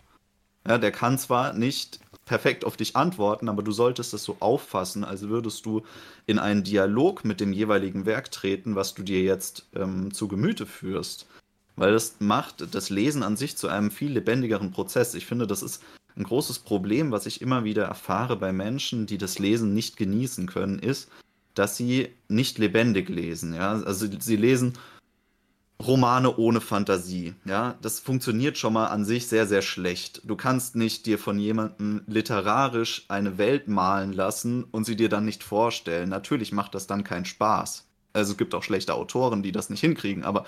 Ja, 0.67 0.79
der 0.79 0.93
kann 0.93 1.19
zwar 1.19 1.53
nicht 1.53 2.01
perfekt 2.29 2.65
auf 2.65 2.77
dich 2.77 2.95
antworten, 2.95 3.49
aber 3.49 3.63
du 3.63 3.73
solltest 3.73 4.15
es 4.15 4.23
so 4.23 4.37
auffassen, 4.41 5.03
als 5.03 5.23
würdest 5.29 5.67
du 5.67 5.83
in 6.27 6.39
einen 6.39 6.63
Dialog 6.63 7.25
mit 7.25 7.41
dem 7.41 7.53
jeweiligen 7.53 8.07
Werk 8.07 8.31
treten, 8.31 8.77
was 8.77 8.95
du 8.95 9.03
dir 9.03 9.23
jetzt 9.23 9.67
ähm, 9.75 10.13
zu 10.13 10.29
Gemüte 10.29 10.67
führst. 10.67 11.27
Weil 11.75 11.93
das 11.93 12.17
macht 12.19 12.75
das 12.75 12.91
Lesen 12.91 13.23
an 13.23 13.37
sich 13.37 13.57
zu 13.57 13.69
einem 13.69 13.91
viel 13.91 14.13
lebendigeren 14.13 14.71
Prozess. 14.71 15.15
Ich 15.15 15.27
finde, 15.27 15.47
das 15.47 15.63
ist 15.63 15.83
ein 16.17 16.25
großes 16.25 16.61
Problem, 16.61 17.13
was 17.13 17.27
ich 17.27 17.41
immer 17.41 17.65
wieder 17.65 17.85
erfahre 17.85 18.37
bei 18.37 18.53
Menschen, 18.53 19.07
die 19.07 19.19
das 19.19 19.39
Lesen 19.39 19.75
nicht 19.75 19.97
genießen 19.97 20.47
können, 20.47 20.79
ist, 20.79 21.09
dass 21.55 21.77
sie 21.77 22.09
nicht 22.29 22.59
lebendig 22.59 23.09
lesen. 23.09 23.55
Ja? 23.55 23.81
Also 23.83 24.07
sie 24.19 24.37
lesen 24.37 24.75
Romane 25.81 26.37
ohne 26.37 26.61
Fantasie. 26.61 27.35
Ja, 27.45 27.77
das 27.83 28.01
funktioniert 28.01 28.59
schon 28.59 28.73
mal 28.73 28.89
an 28.89 29.05
sich 29.05 29.29
sehr, 29.29 29.47
sehr 29.47 29.63
schlecht. 29.63 30.23
Du 30.25 30.35
kannst 30.35 30.75
nicht 30.75 31.07
dir 31.07 31.19
von 31.19 31.39
jemandem 31.39 32.03
literarisch 32.07 33.05
eine 33.09 33.39
Welt 33.39 33.69
malen 33.69 34.13
lassen 34.13 34.65
und 34.65 34.85
sie 34.85 34.97
dir 34.97 35.09
dann 35.09 35.25
nicht 35.25 35.45
vorstellen. 35.45 36.09
Natürlich 36.09 36.53
macht 36.53 36.75
das 36.75 36.89
dann 36.89 37.05
keinen 37.05 37.27
Spaß. 37.27 37.87
Also 38.13 38.33
es 38.33 38.39
gibt 38.39 38.55
auch 38.55 38.65
schlechte 38.65 38.95
Autoren, 38.95 39.43
die 39.43 39.53
das 39.53 39.71
nicht 39.71 39.81
hinkriegen, 39.81 40.25
aber 40.25 40.45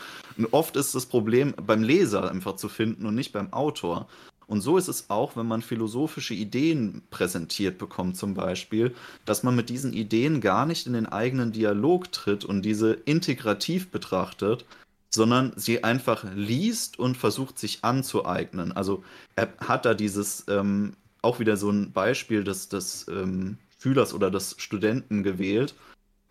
oft 0.51 0.77
ist 0.77 0.95
das 0.95 1.07
Problem 1.07 1.55
beim 1.65 1.83
Leser 1.83 2.29
einfach 2.29 2.57
zu 2.57 2.69
finden 2.69 3.07
und 3.07 3.15
nicht 3.15 3.33
beim 3.33 3.53
Autor. 3.53 4.09
Und 4.49 4.63
so 4.63 4.79
ist 4.79 4.89
es 4.89 5.11
auch, 5.11 5.37
wenn 5.37 5.47
man 5.47 5.63
philosophische 5.63 6.35
Ideen 6.35 7.03
präsentiert 7.11 7.79
bekommt, 7.79 8.17
zum 8.17 8.35
Beispiel, 8.35 8.97
dass 9.25 9.45
man 9.45 9.55
mit 9.55 9.69
diesen 9.69 9.93
Ideen 9.93 10.41
gar 10.41 10.67
nicht 10.67 10.89
in 10.89 10.95
den 10.95 11.07
eigenen 11.07 11.53
Dialog 11.53 12.11
tritt 12.11 12.45
und 12.45 12.63
diese 12.63 12.95
integrativ 12.95 13.93
betrachtet, 13.93 14.65
sondern 15.11 15.53
sie 15.57 15.85
einfach 15.85 16.25
liest 16.35 16.99
und 16.99 17.17
versucht 17.17 17.59
sich 17.59 17.85
anzueignen. 17.85 18.73
Also 18.73 19.05
er 19.37 19.53
hat 19.59 19.85
da 19.85 19.95
dieses, 19.95 20.45
ähm, 20.49 20.95
auch 21.23 21.41
wieder 21.41 21.57
so 21.57 21.71
ein 21.71 21.93
Beispiel 21.93 22.45
des, 22.45 22.69
des 22.69 23.07
ähm, 23.09 23.59
Schülers 23.83 24.15
oder 24.15 24.31
des 24.31 24.55
Studenten 24.59 25.23
gewählt, 25.23 25.75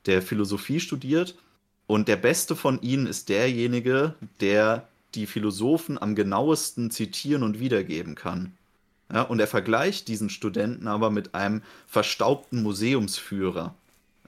der 0.05 0.21
Philosophie 0.21 0.79
studiert. 0.79 1.35
Und 1.87 2.07
der 2.07 2.17
Beste 2.17 2.55
von 2.55 2.81
ihnen 2.81 3.07
ist 3.07 3.29
derjenige, 3.29 4.15
der 4.39 4.87
die 5.15 5.25
Philosophen 5.25 6.01
am 6.01 6.15
genauesten 6.15 6.91
zitieren 6.91 7.43
und 7.43 7.59
wiedergeben 7.59 8.15
kann. 8.15 8.53
Ja, 9.11 9.23
und 9.23 9.39
er 9.39 9.47
vergleicht 9.47 10.07
diesen 10.07 10.29
Studenten 10.29 10.87
aber 10.87 11.09
mit 11.09 11.33
einem 11.33 11.63
verstaubten 11.87 12.61
Museumsführer. 12.61 13.73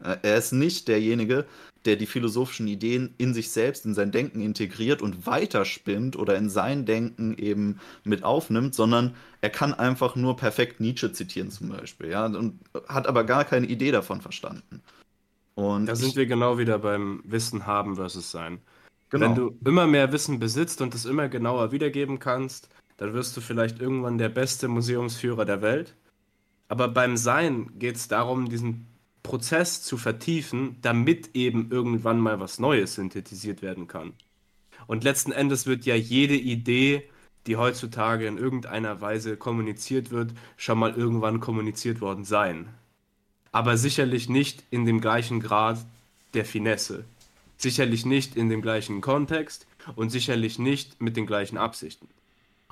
Er 0.03 0.37
ist 0.37 0.51
nicht 0.51 0.87
derjenige, 0.87 1.45
der 1.85 1.95
die 1.95 2.05
philosophischen 2.05 2.67
Ideen 2.67 3.13
in 3.17 3.33
sich 3.33 3.49
selbst, 3.51 3.85
in 3.85 3.93
sein 3.93 4.11
Denken 4.11 4.41
integriert 4.41 5.01
und 5.01 5.25
weiterspinnt 5.25 6.15
oder 6.15 6.35
in 6.35 6.49
sein 6.49 6.85
Denken 6.85 7.35
eben 7.37 7.79
mit 8.03 8.23
aufnimmt, 8.23 8.75
sondern 8.75 9.15
er 9.41 9.49
kann 9.49 9.73
einfach 9.73 10.15
nur 10.15 10.37
perfekt 10.37 10.79
Nietzsche 10.79 11.11
zitieren 11.11 11.49
zum 11.49 11.69
Beispiel, 11.69 12.09
ja, 12.09 12.25
und 12.25 12.59
hat 12.87 13.07
aber 13.07 13.23
gar 13.23 13.45
keine 13.45 13.67
Idee 13.67 13.91
davon 13.91 14.21
verstanden. 14.21 14.81
Und 15.55 15.87
da 15.87 15.95
sind 15.95 16.15
wir 16.15 16.27
genau 16.27 16.57
wieder 16.57 16.79
beim 16.79 17.21
Wissen 17.25 17.65
haben 17.65 17.95
versus 17.95 18.31
sein. 18.31 18.59
Genau. 19.09 19.25
Wenn 19.25 19.35
du 19.35 19.57
immer 19.65 19.87
mehr 19.87 20.11
Wissen 20.11 20.39
besitzt 20.39 20.81
und 20.81 20.95
es 20.95 21.05
immer 21.05 21.27
genauer 21.27 21.71
wiedergeben 21.71 22.19
kannst, 22.19 22.69
dann 22.97 23.13
wirst 23.13 23.35
du 23.35 23.41
vielleicht 23.41 23.81
irgendwann 23.81 24.17
der 24.17 24.29
beste 24.29 24.67
Museumsführer 24.67 25.43
der 25.43 25.61
Welt. 25.61 25.95
Aber 26.69 26.87
beim 26.87 27.17
Sein 27.17 27.71
geht 27.77 27.97
es 27.97 28.07
darum, 28.07 28.47
diesen 28.47 28.87
Prozess 29.23 29.83
zu 29.83 29.97
vertiefen, 29.97 30.77
damit 30.81 31.35
eben 31.35 31.71
irgendwann 31.71 32.19
mal 32.19 32.39
was 32.39 32.59
Neues 32.59 32.95
synthetisiert 32.95 33.61
werden 33.61 33.87
kann. 33.87 34.13
Und 34.87 35.03
letzten 35.03 35.31
Endes 35.31 35.67
wird 35.67 35.85
ja 35.85 35.95
jede 35.95 36.35
Idee, 36.35 37.03
die 37.47 37.55
heutzutage 37.55 38.27
in 38.27 38.37
irgendeiner 38.37 39.01
Weise 39.01 39.37
kommuniziert 39.37 40.11
wird, 40.11 40.33
schon 40.57 40.79
mal 40.79 40.93
irgendwann 40.93 41.39
kommuniziert 41.39 42.01
worden 42.01 42.25
sein. 42.25 42.69
Aber 43.51 43.77
sicherlich 43.77 44.29
nicht 44.29 44.63
in 44.69 44.85
dem 44.85 45.01
gleichen 45.01 45.39
Grad 45.39 45.85
der 46.33 46.45
Finesse. 46.45 47.05
Sicherlich 47.57 48.05
nicht 48.05 48.35
in 48.35 48.49
dem 48.49 48.61
gleichen 48.61 49.01
Kontext 49.01 49.67
und 49.95 50.09
sicherlich 50.09 50.57
nicht 50.57 51.01
mit 51.01 51.17
den 51.17 51.25
gleichen 51.25 51.57
Absichten. 51.57 52.07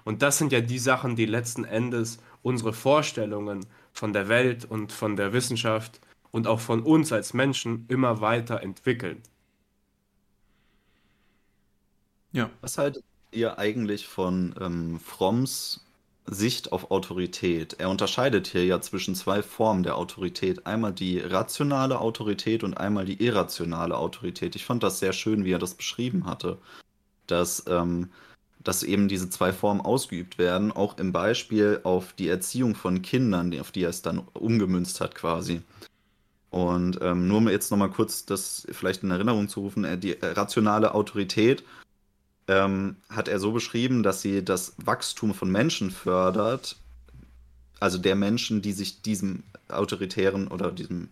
Und 0.04 0.22
das 0.22 0.38
sind 0.38 0.52
ja 0.52 0.62
die 0.62 0.80
Sachen, 0.80 1.16
die 1.16 1.26
letzten 1.26 1.66
Endes 1.66 2.20
unsere 2.42 2.74
Vorstellungen 2.74 3.66
von 3.94 4.14
der 4.14 4.30
Welt 4.30 4.66
und 4.66 4.92
von 4.92 5.16
der 5.16 5.34
Wissenschaft 5.34 6.00
und 6.32 6.48
auch 6.48 6.60
von 6.60 6.84
uns 6.84 7.12
als 7.12 7.34
Menschen 7.34 7.86
immer 7.88 8.22
weiter 8.22 8.62
entwickeln. 8.62 9.22
Ja. 12.32 12.50
Was 12.62 12.78
haltet 12.78 13.04
ihr 13.32 13.58
eigentlich 13.58 14.08
von 14.08 14.54
ähm, 14.62 15.00
Fromms 15.00 15.86
Sicht 16.26 16.72
auf 16.72 16.92
Autorität? 16.92 17.76
Er 17.80 17.90
unterscheidet 17.90 18.48
hier 18.48 18.66
ja 18.66 18.82
zwischen 18.82 19.16
zwei 19.16 19.42
Formen 19.42 19.84
der 19.84 19.98
Autorität. 19.98 20.68
Einmal 20.68 20.94
die 20.94 21.20
rationale 21.20 22.00
Autorität 22.00 22.64
und 22.64 22.76
einmal 22.76 23.06
die 23.06 23.24
irrationale 23.24 23.98
Autorität. 23.98 24.56
Ich 24.56 24.66
fand 24.66 24.84
das 24.84 25.00
sehr 25.00 25.14
schön, 25.14 25.44
wie 25.44 25.52
er 25.54 25.60
das 25.60 25.74
beschrieben 25.74 26.26
hatte, 26.26 26.60
dass, 27.28 27.66
ähm, 27.68 28.12
dass 28.60 28.84
eben 28.84 29.08
diese 29.08 29.30
zwei 29.32 29.52
Formen 29.54 29.82
ausgeübt 29.82 30.38
werden, 30.38 30.72
auch 30.72 30.98
im 31.00 31.12
Beispiel 31.12 31.82
auf 31.84 32.14
die 32.14 32.28
Erziehung 32.30 32.76
von 32.76 33.02
Kindern, 33.02 33.58
auf 33.60 33.72
die 33.72 33.84
er 33.84 33.90
es 33.90 34.04
dann 34.04 34.20
umgemünzt 34.34 35.02
hat 35.02 35.16
quasi. 35.16 35.64
Und 36.52 37.00
ähm, 37.02 37.28
nur 37.28 37.38
um 37.38 37.50
jetzt 37.50 37.70
nochmal 37.70 37.92
kurz 37.92 38.26
das 38.26 38.66
vielleicht 38.72 39.04
in 39.04 39.12
Erinnerung 39.12 39.50
zu 39.50 39.60
rufen, 39.62 39.84
äh, 39.84 39.98
die 39.98 40.20
äh, 40.20 40.26
rationale 40.26 40.96
Autorität 40.96 41.64
ähm, 42.48 42.96
hat 43.10 43.28
er 43.28 43.40
so 43.40 43.52
beschrieben, 43.52 44.02
dass 44.02 44.22
sie 44.22 44.44
das 44.44 44.74
Wachstum 44.78 45.34
von 45.34 45.52
Menschen 45.52 45.92
fördert, 45.92 46.78
also 47.80 47.98
der 47.98 48.16
Menschen, 48.16 48.62
die 48.62 48.72
sich 48.72 49.02
diesem 49.04 49.44
autoritären 49.70 50.48
oder 50.48 50.72
diesem 50.72 51.10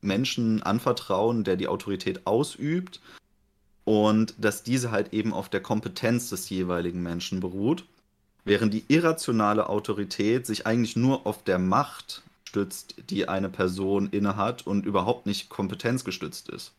Menschen 0.00 0.62
anvertrauen, 0.62 1.42
der 1.42 1.56
die 1.56 1.68
Autorität 1.68 2.26
ausübt, 2.26 3.00
und 3.84 4.34
dass 4.38 4.62
diese 4.62 4.90
halt 4.90 5.14
eben 5.14 5.32
auf 5.32 5.48
der 5.48 5.62
Kompetenz 5.62 6.28
des 6.28 6.50
jeweiligen 6.50 7.02
Menschen 7.02 7.40
beruht, 7.40 7.84
während 8.44 8.74
die 8.74 8.84
irrationale 8.88 9.68
Autorität 9.68 10.46
sich 10.46 10.66
eigentlich 10.66 10.94
nur 10.94 11.26
auf 11.26 11.42
der 11.42 11.58
Macht 11.58 12.22
stützt, 12.48 12.94
die 13.10 13.28
eine 13.28 13.50
Person 13.50 14.08
innehat 14.10 14.66
und 14.66 14.86
überhaupt 14.86 15.26
nicht 15.26 15.50
kompetenzgestützt 15.50 16.48
ist. 16.48 16.72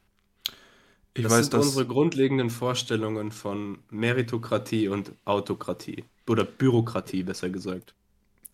Ich 1.13 1.23
das 1.23 1.31
weiß, 1.31 1.45
sind 1.45 1.53
dass 1.53 1.67
unsere 1.67 1.85
grundlegenden 1.85 2.49
Vorstellungen 2.49 3.31
von 3.31 3.77
Meritokratie 3.91 4.87
und 4.87 5.11
Autokratie. 5.25 6.05
Oder 6.27 6.43
Bürokratie, 6.43 7.23
besser 7.23 7.49
gesagt. 7.49 7.93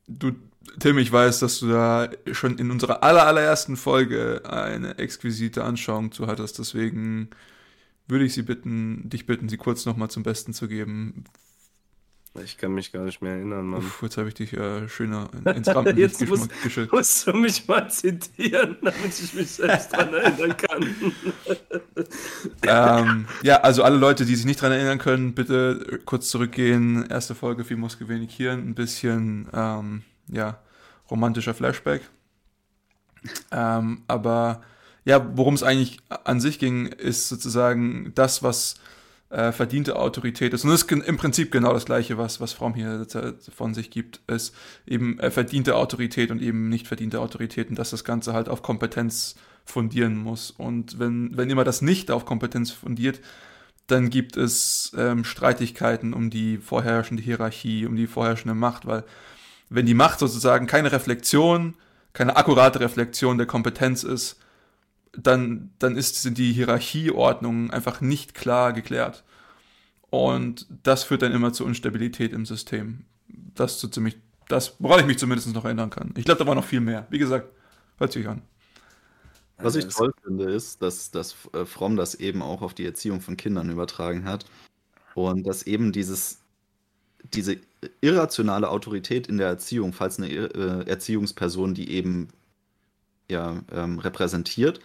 Du, 0.08 0.34
Tim, 0.80 0.98
ich 0.98 1.12
weiß, 1.12 1.40
dass 1.40 1.60
du 1.60 1.70
da 1.70 2.10
schon 2.34 2.58
in 2.58 2.70
unserer 2.70 3.02
aller, 3.02 3.26
allerersten 3.26 3.78
Folge 3.78 4.42
eine 4.46 4.98
exquisite 4.98 5.64
Anschauung 5.64 6.12
zu 6.12 6.28
hattest. 6.28 6.60
Deswegen 6.60 7.30
würde 8.08 8.26
ich 8.26 8.34
sie 8.34 8.44
bitten, 8.44 9.10
dich 9.10 9.26
bitten, 9.26 9.48
sie 9.48 9.58
kurz 9.58 9.86
nochmal 9.86 10.10
zum 10.10 10.24
Besten 10.24 10.54
zu 10.54 10.68
geben, 10.68 11.24
ich 12.44 12.58
kann 12.58 12.74
mich 12.74 12.92
gar 12.92 13.04
nicht 13.04 13.22
mehr 13.22 13.34
erinnern, 13.34 13.66
Mann. 13.66 13.80
Uff, 13.80 14.02
jetzt 14.02 14.18
habe 14.18 14.28
ich 14.28 14.34
dich 14.34 14.54
äh, 14.54 14.88
schöner 14.90 15.30
ins 15.56 15.68
Rampenlicht 15.68 16.20
Jetzt 16.20 16.30
muss, 16.30 16.48
musst 16.92 17.28
du 17.28 17.34
mich 17.34 17.68
mal 17.68 17.90
zitieren, 17.90 18.78
damit 18.82 19.20
ich 19.20 19.34
mich 19.34 19.52
selbst 19.52 19.94
dran 19.94 20.14
erinnern 20.14 20.58
kann. 20.58 20.96
ähm, 22.68 23.28
ja, 23.42 23.62
also 23.62 23.84
alle 23.84 23.98
Leute, 23.98 24.26
die 24.26 24.36
sich 24.36 24.46
nicht 24.46 24.62
dran 24.62 24.72
erinnern 24.72 24.98
können, 24.98 25.34
bitte 25.34 26.02
kurz 26.06 26.30
zurückgehen. 26.30 27.06
Erste 27.10 27.36
Folge, 27.36 27.64
viel 27.64 27.78
wenig 28.08 28.36
Hirn. 28.36 28.60
Ein 28.60 28.76
bisschen, 28.76 29.48
ähm, 29.54 30.04
ja, 30.28 30.60
romantischer 31.10 31.54
Flashback. 31.54 32.02
Ähm, 33.52 34.04
aber 34.08 34.62
ja, 35.06 35.26
worum 35.38 35.54
es 35.54 35.64
eigentlich 35.64 36.00
an 36.10 36.40
sich 36.40 36.60
ging, 36.60 36.88
ist 36.88 37.30
sozusagen 37.30 38.12
das, 38.16 38.44
was 38.44 38.76
äh, 39.30 39.52
verdiente 39.52 39.96
Autorität 39.98 40.54
ist. 40.54 40.64
Und 40.64 40.72
das 40.72 40.84
ist 40.84 40.92
im 40.92 41.18
Prinzip 41.18 41.52
genau 41.52 41.74
das 41.74 41.86
Gleiche, 41.86 42.18
was, 42.18 42.40
was 42.40 42.54
Fromm 42.54 42.74
hier 42.76 43.06
von 43.56 43.74
sich 43.74 43.90
gibt, 43.90 44.22
ist 44.28 44.56
eben 44.86 45.20
äh, 45.20 45.32
verdiente 45.32 45.76
Autorität 45.76 46.32
und 46.32 46.42
eben 46.42 46.70
nicht 46.70 46.88
verdiente 46.88 47.20
Autorität 47.20 47.70
und 47.70 47.80
dass 47.80 47.90
das 47.90 48.04
Ganze 48.04 48.34
halt 48.34 48.50
auf 48.50 48.62
Kompetenz 48.62 49.36
fundieren 49.66 50.18
muss. 50.18 50.52
Und 50.52 51.00
wenn, 51.00 51.36
wenn 51.36 51.50
immer 51.50 51.64
das 51.64 51.82
nicht 51.82 52.12
auf 52.12 52.26
Kompetenz 52.26 52.72
fundiert, 52.72 53.20
dann 53.88 54.10
gibt 54.10 54.38
es 54.38 54.94
ähm, 54.98 55.24
Streitigkeiten 55.24 56.14
um 56.14 56.30
die 56.30 56.58
vorherrschende 56.58 57.22
Hierarchie, 57.22 57.86
um 57.86 57.96
die 57.96 58.08
vorherrschende 58.08 58.56
Macht, 58.56 58.86
weil 58.86 59.04
wenn 59.70 59.86
die 59.86 59.94
Macht 59.94 60.20
sozusagen 60.20 60.68
keine 60.68 60.92
Reflexion, 60.92 61.76
keine 62.14 62.36
akkurate 62.38 62.80
Reflexion 62.80 63.38
der 63.38 63.48
Kompetenz 63.48 64.04
ist, 64.04 64.40
dann, 65.18 65.72
dann 65.80 65.96
ist, 65.96 66.22
sind 66.22 66.38
die 66.38 66.54
Hierarchieordnungen 66.54 67.72
einfach 67.72 68.02
nicht 68.02 68.34
klar 68.34 68.74
geklärt. 68.74 69.24
Und 70.10 70.68
das 70.84 71.04
führt 71.04 71.22
dann 71.22 71.32
immer 71.32 71.54
zu 71.54 71.66
Instabilität 71.66 72.34
im 72.34 72.46
System. 72.46 73.06
Das 73.28 73.80
so 73.80 73.88
ziemlich, 73.88 74.18
das, 74.48 74.76
woran 74.80 75.00
ich 75.02 75.06
mich 75.06 75.18
zumindest 75.18 75.54
noch 75.54 75.66
erinnern 75.66 75.90
kann. 75.90 76.14
Ich 76.16 76.26
glaube, 76.26 76.40
da 76.40 76.48
war 76.48 76.56
noch 76.56 76.66
viel 76.66 76.80
mehr. 76.80 77.08
Wie 77.10 77.18
gesagt, 77.18 77.50
hört 77.98 78.12
sich 78.12 78.28
an. 78.28 78.42
Was 79.58 79.76
ich 79.76 79.88
toll 79.88 80.14
finde, 80.24 80.52
ist, 80.52 80.82
dass, 80.82 81.12
dass 81.12 81.36
äh, 81.54 81.66
Fromm 81.66 81.96
das 81.96 82.16
eben 82.16 82.42
auch 82.42 82.62
auf 82.62 82.74
die 82.74 82.86
Erziehung 82.86 83.22
von 83.22 83.38
Kindern 83.38 83.70
übertragen 83.70 84.26
hat. 84.26 84.46
Und 85.14 85.48
dass 85.48 85.64
eben 85.64 85.94
dieses, 85.94 86.40
diese 87.34 87.58
irrationale 88.02 88.70
Autorität 88.70 89.28
in 89.28 89.38
der 89.38 89.48
Erziehung, 89.48 89.94
falls 89.94 90.18
eine 90.20 90.30
äh, 90.30 90.90
Erziehungsperson 90.90 91.74
die 91.74 91.90
eben 91.92 92.30
ja, 93.30 93.62
ähm, 93.72 94.00
repräsentiert, 94.00 94.82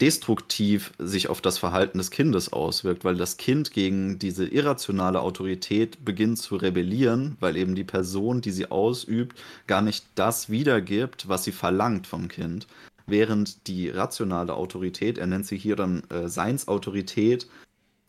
destruktiv 0.00 0.92
sich 0.98 1.28
auf 1.28 1.40
das 1.40 1.58
Verhalten 1.58 1.98
des 1.98 2.10
Kindes 2.10 2.52
auswirkt, 2.52 3.04
weil 3.04 3.16
das 3.16 3.36
Kind 3.36 3.72
gegen 3.72 4.18
diese 4.18 4.46
irrationale 4.46 5.20
Autorität 5.20 6.04
beginnt 6.04 6.38
zu 6.38 6.56
rebellieren, 6.56 7.36
weil 7.40 7.56
eben 7.56 7.74
die 7.74 7.84
Person, 7.84 8.40
die 8.40 8.50
sie 8.50 8.70
ausübt, 8.70 9.38
gar 9.66 9.82
nicht 9.82 10.06
das 10.14 10.48
wiedergibt, 10.48 11.28
was 11.28 11.44
sie 11.44 11.52
verlangt 11.52 12.06
vom 12.06 12.28
Kind. 12.28 12.66
Während 13.06 13.66
die 13.66 13.88
rationale 13.90 14.54
Autorität, 14.54 15.18
er 15.18 15.26
nennt 15.26 15.46
sie 15.46 15.58
hier 15.58 15.76
dann 15.76 16.04
äh, 16.10 16.28
Seinsautorität, 16.28 17.48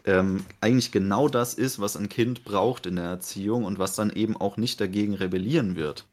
ähm, 0.06 0.46
eigentlich 0.62 0.92
genau 0.92 1.28
das 1.28 1.54
ist, 1.54 1.80
was 1.80 1.98
ein 1.98 2.10
Kind 2.10 2.44
braucht 2.44 2.86
in 2.86 2.96
der 2.96 3.06
Erziehung 3.06 3.66
und 3.66 3.80
was 3.80 3.96
dann 3.96 4.10
eben 4.10 4.36
auch 4.38 4.58
nicht 4.58 4.82
dagegen 4.82 5.14
rebellieren 5.14 5.76
wird. 5.76 6.06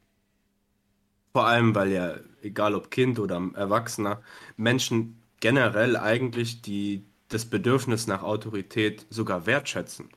Vor 1.31 1.45
allem, 1.45 1.75
weil 1.75 1.91
ja, 1.91 2.15
egal 2.41 2.75
ob 2.75 2.91
Kind 2.91 3.19
oder 3.19 3.41
Erwachsener, 3.55 4.21
Menschen 4.57 5.18
generell 5.39 5.97
eigentlich 5.97 6.61
die, 6.61 7.05
das 7.29 7.45
Bedürfnis 7.45 8.07
nach 8.07 8.23
Autorität 8.23 9.05
sogar 9.09 9.45
wertschätzen. 9.45 10.09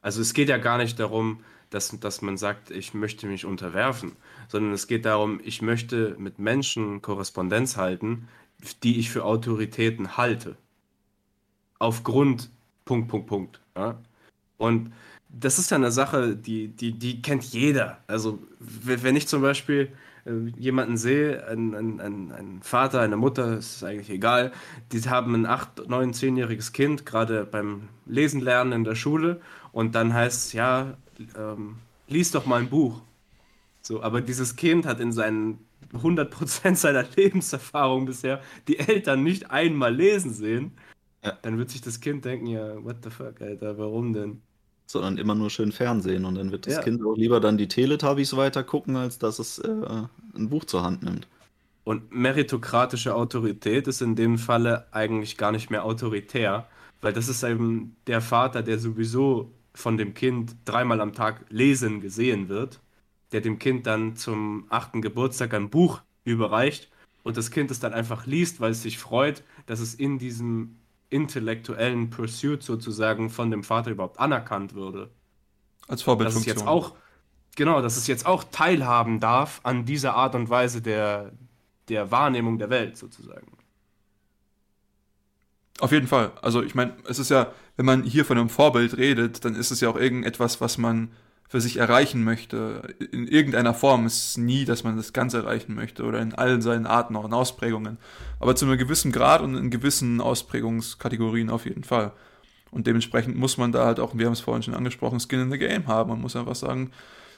Also 0.00 0.20
es 0.20 0.34
geht 0.34 0.48
ja 0.48 0.58
gar 0.58 0.78
nicht 0.78 0.98
darum, 0.98 1.40
dass, 1.70 1.98
dass 1.98 2.22
man 2.22 2.36
sagt, 2.36 2.70
ich 2.70 2.94
möchte 2.94 3.26
mich 3.26 3.44
unterwerfen, 3.44 4.12
sondern 4.48 4.72
es 4.72 4.86
geht 4.86 5.04
darum, 5.04 5.40
ich 5.42 5.62
möchte 5.62 6.14
mit 6.18 6.38
Menschen 6.38 7.02
Korrespondenz 7.02 7.76
halten, 7.76 8.28
die 8.82 8.98
ich 8.98 9.10
für 9.10 9.24
Autoritäten 9.24 10.16
halte. 10.16 10.56
Aufgrund 11.78 12.50
Punkt, 12.84 13.08
Punkt, 13.08 13.26
Punkt. 13.26 13.60
Ja? 13.76 14.00
Und 14.56 14.92
das 15.28 15.58
ist 15.58 15.70
ja 15.70 15.76
eine 15.76 15.90
Sache, 15.90 16.36
die, 16.36 16.68
die, 16.68 16.92
die 16.92 17.20
kennt 17.20 17.44
jeder. 17.44 17.98
Also, 18.06 18.38
wenn 18.60 19.16
ich 19.16 19.28
zum 19.28 19.42
Beispiel 19.42 19.92
jemanden 20.56 20.96
sehe, 20.96 21.46
ein, 21.46 21.74
ein, 21.74 22.00
ein, 22.00 22.32
ein, 22.32 22.62
Vater, 22.62 23.00
eine 23.00 23.16
Mutter, 23.16 23.58
ist 23.58 23.84
eigentlich 23.84 24.10
egal, 24.10 24.52
die 24.92 25.00
haben 25.02 25.34
ein 25.34 25.46
8-, 25.46 25.86
9-, 25.88 26.14
10-jähriges 26.14 26.72
Kind, 26.72 27.06
gerade 27.06 27.44
beim 27.44 27.88
Lesen 28.06 28.40
lernen 28.40 28.72
in 28.72 28.84
der 28.84 28.94
Schule, 28.94 29.40
und 29.72 29.94
dann 29.94 30.14
heißt 30.14 30.46
es, 30.46 30.52
ja, 30.52 30.96
ähm, 31.36 31.76
lies 32.08 32.30
doch 32.30 32.46
mal 32.46 32.60
ein 32.60 32.68
Buch. 32.68 33.02
So, 33.82 34.02
aber 34.02 34.20
dieses 34.20 34.56
Kind 34.56 34.86
hat 34.86 35.00
in 35.00 35.12
seinen 35.12 35.58
100% 35.92 36.74
seiner 36.74 37.04
Lebenserfahrung 37.16 38.06
bisher 38.06 38.40
die 38.68 38.78
Eltern 38.78 39.22
nicht 39.22 39.50
einmal 39.50 39.94
lesen 39.94 40.32
sehen 40.32 40.72
ja. 41.26 41.36
Dann 41.42 41.58
wird 41.58 41.70
sich 41.70 41.80
das 41.80 42.00
Kind 42.00 42.24
denken, 42.24 42.46
ja, 42.46 42.82
what 42.84 42.98
the 43.02 43.10
fuck, 43.10 43.40
Alter, 43.40 43.76
warum 43.78 44.12
denn? 44.12 44.42
Sondern 44.86 45.18
immer 45.18 45.34
nur 45.34 45.50
schön 45.50 45.72
Fernsehen 45.72 46.24
und 46.24 46.36
dann 46.36 46.52
wird 46.52 46.66
das 46.66 46.74
ja. 46.74 46.82
Kind 46.82 47.04
auch 47.04 47.16
lieber 47.16 47.40
dann 47.40 47.58
die 47.58 47.66
Teletubbies 47.66 48.36
weiter 48.36 48.62
gucken, 48.62 48.96
als 48.96 49.18
dass 49.18 49.40
es 49.40 49.58
äh, 49.58 49.68
ein 50.36 50.48
Buch 50.48 50.64
zur 50.64 50.84
Hand 50.84 51.02
nimmt. 51.02 51.26
Und 51.82 52.12
meritokratische 52.12 53.14
Autorität 53.14 53.86
ist 53.88 54.02
in 54.02 54.16
dem 54.16 54.38
Falle 54.38 54.86
eigentlich 54.92 55.36
gar 55.36 55.52
nicht 55.52 55.70
mehr 55.70 55.84
autoritär, 55.84 56.66
weil 57.00 57.12
das 57.12 57.28
ist 57.28 57.42
eben 57.42 57.96
der 58.06 58.20
Vater, 58.20 58.62
der 58.62 58.78
sowieso 58.78 59.52
von 59.74 59.96
dem 59.96 60.14
Kind 60.14 60.56
dreimal 60.64 61.00
am 61.00 61.12
Tag 61.12 61.44
lesen 61.48 62.00
gesehen 62.00 62.48
wird, 62.48 62.80
der 63.32 63.40
dem 63.40 63.58
Kind 63.58 63.86
dann 63.86 64.16
zum 64.16 64.66
achten 64.68 65.02
Geburtstag 65.02 65.54
ein 65.54 65.70
Buch 65.70 66.02
überreicht 66.24 66.90
und 67.22 67.36
das 67.36 67.50
Kind 67.50 67.70
es 67.70 67.80
dann 67.80 67.92
einfach 67.92 68.26
liest, 68.26 68.60
weil 68.60 68.72
es 68.72 68.82
sich 68.82 68.98
freut, 68.98 69.42
dass 69.66 69.80
es 69.80 69.94
in 69.94 70.18
diesem 70.18 70.78
intellektuellen 71.10 72.10
Pursuit 72.10 72.62
sozusagen 72.62 73.30
von 73.30 73.50
dem 73.50 73.62
Vater 73.62 73.90
überhaupt 73.90 74.18
anerkannt 74.18 74.74
würde. 74.74 75.10
Als 75.88 76.02
Vorbildfunktion. 76.02 76.54
Dass 76.54 76.62
es 76.62 76.62
jetzt 76.62 76.68
auch, 76.68 76.94
genau, 77.54 77.80
dass 77.80 77.96
es 77.96 78.06
jetzt 78.06 78.26
auch 78.26 78.44
teilhaben 78.44 79.20
darf 79.20 79.60
an 79.62 79.84
dieser 79.84 80.14
Art 80.14 80.34
und 80.34 80.50
Weise 80.50 80.82
der, 80.82 81.32
der 81.88 82.10
Wahrnehmung 82.10 82.58
der 82.58 82.70
Welt 82.70 82.96
sozusagen. 82.96 83.56
Auf 85.78 85.92
jeden 85.92 86.06
Fall. 86.06 86.32
Also 86.42 86.62
ich 86.62 86.74
meine, 86.74 86.96
es 87.06 87.18
ist 87.18 87.30
ja, 87.30 87.52
wenn 87.76 87.86
man 87.86 88.02
hier 88.02 88.24
von 88.24 88.38
einem 88.38 88.48
Vorbild 88.48 88.96
redet, 88.96 89.44
dann 89.44 89.54
ist 89.54 89.70
es 89.70 89.80
ja 89.80 89.90
auch 89.90 89.96
irgendetwas, 89.96 90.60
was 90.60 90.78
man 90.78 91.10
für 91.48 91.60
sich 91.60 91.76
erreichen 91.76 92.24
möchte. 92.24 92.94
In 93.12 93.28
irgendeiner 93.28 93.74
Form 93.74 94.06
ist 94.06 94.30
es 94.30 94.36
nie, 94.36 94.64
dass 94.64 94.84
man 94.84 94.96
das 94.96 95.12
Ganze 95.12 95.38
erreichen 95.38 95.74
möchte 95.74 96.04
oder 96.04 96.20
in 96.20 96.34
allen 96.34 96.60
seinen 96.60 96.86
Arten, 96.86 97.14
in 97.14 97.32
Ausprägungen. 97.32 97.98
Aber 98.40 98.56
zu 98.56 98.66
einem 98.66 98.78
gewissen 98.78 99.12
Grad 99.12 99.42
und 99.42 99.54
in 99.56 99.70
gewissen 99.70 100.20
Ausprägungskategorien 100.20 101.50
auf 101.50 101.64
jeden 101.64 101.84
Fall. 101.84 102.12
Und 102.70 102.86
dementsprechend 102.86 103.36
muss 103.36 103.58
man 103.58 103.72
da 103.72 103.86
halt 103.86 104.00
auch, 104.00 104.18
wir 104.18 104.26
haben 104.26 104.32
es 104.32 104.40
vorhin 104.40 104.62
schon 104.62 104.74
angesprochen, 104.74 105.20
Skin 105.20 105.40
in 105.40 105.50
the 105.50 105.58
Game 105.58 105.86
haben. 105.86 106.10
Man 106.10 106.20
muss 106.20 106.36
einfach 106.36 106.56
sagen, 106.56 106.90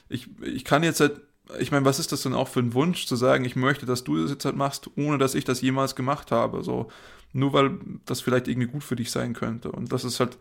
ich, 0.09 0.27
ich 0.41 0.65
kann 0.65 0.83
jetzt 0.83 0.99
halt, 0.99 1.21
ich 1.59 1.71
meine, 1.71 1.85
was 1.85 1.99
ist 1.99 2.11
das 2.11 2.23
denn 2.23 2.33
auch 2.33 2.47
für 2.47 2.59
ein 2.59 2.73
Wunsch, 2.73 3.05
zu 3.05 3.15
sagen, 3.15 3.45
ich 3.45 3.55
möchte, 3.55 3.85
dass 3.85 4.03
du 4.03 4.21
das 4.21 4.31
jetzt 4.31 4.45
halt 4.45 4.55
machst, 4.55 4.89
ohne 4.97 5.17
dass 5.17 5.35
ich 5.35 5.45
das 5.45 5.61
jemals 5.61 5.95
gemacht 5.95 6.31
habe. 6.31 6.63
So, 6.63 6.89
nur 7.31 7.53
weil 7.53 7.77
das 8.05 8.21
vielleicht 8.21 8.47
irgendwie 8.47 8.67
gut 8.67 8.83
für 8.83 8.95
dich 8.95 9.11
sein 9.11 9.33
könnte. 9.33 9.71
Und 9.71 9.91
das 9.93 10.03
ist 10.03 10.19
halt, 10.19 10.37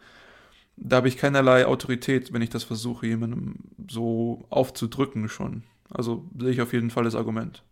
da 0.81 0.97
habe 0.97 1.09
ich 1.09 1.17
keinerlei 1.17 1.67
Autorität, 1.67 2.33
wenn 2.33 2.43
ich 2.43 2.51
das 2.51 2.65
versuche, 2.65 3.07
jemandem 3.07 3.57
so 3.89 4.47
aufzudrücken 4.51 5.29
schon. 5.29 5.65
Also 5.91 6.25
sehe 6.39 6.51
ich 6.51 6.61
auf 6.61 6.73
jeden 6.73 6.91
Fall 6.91 7.05
das 7.05 7.15
Argument. 7.15 7.63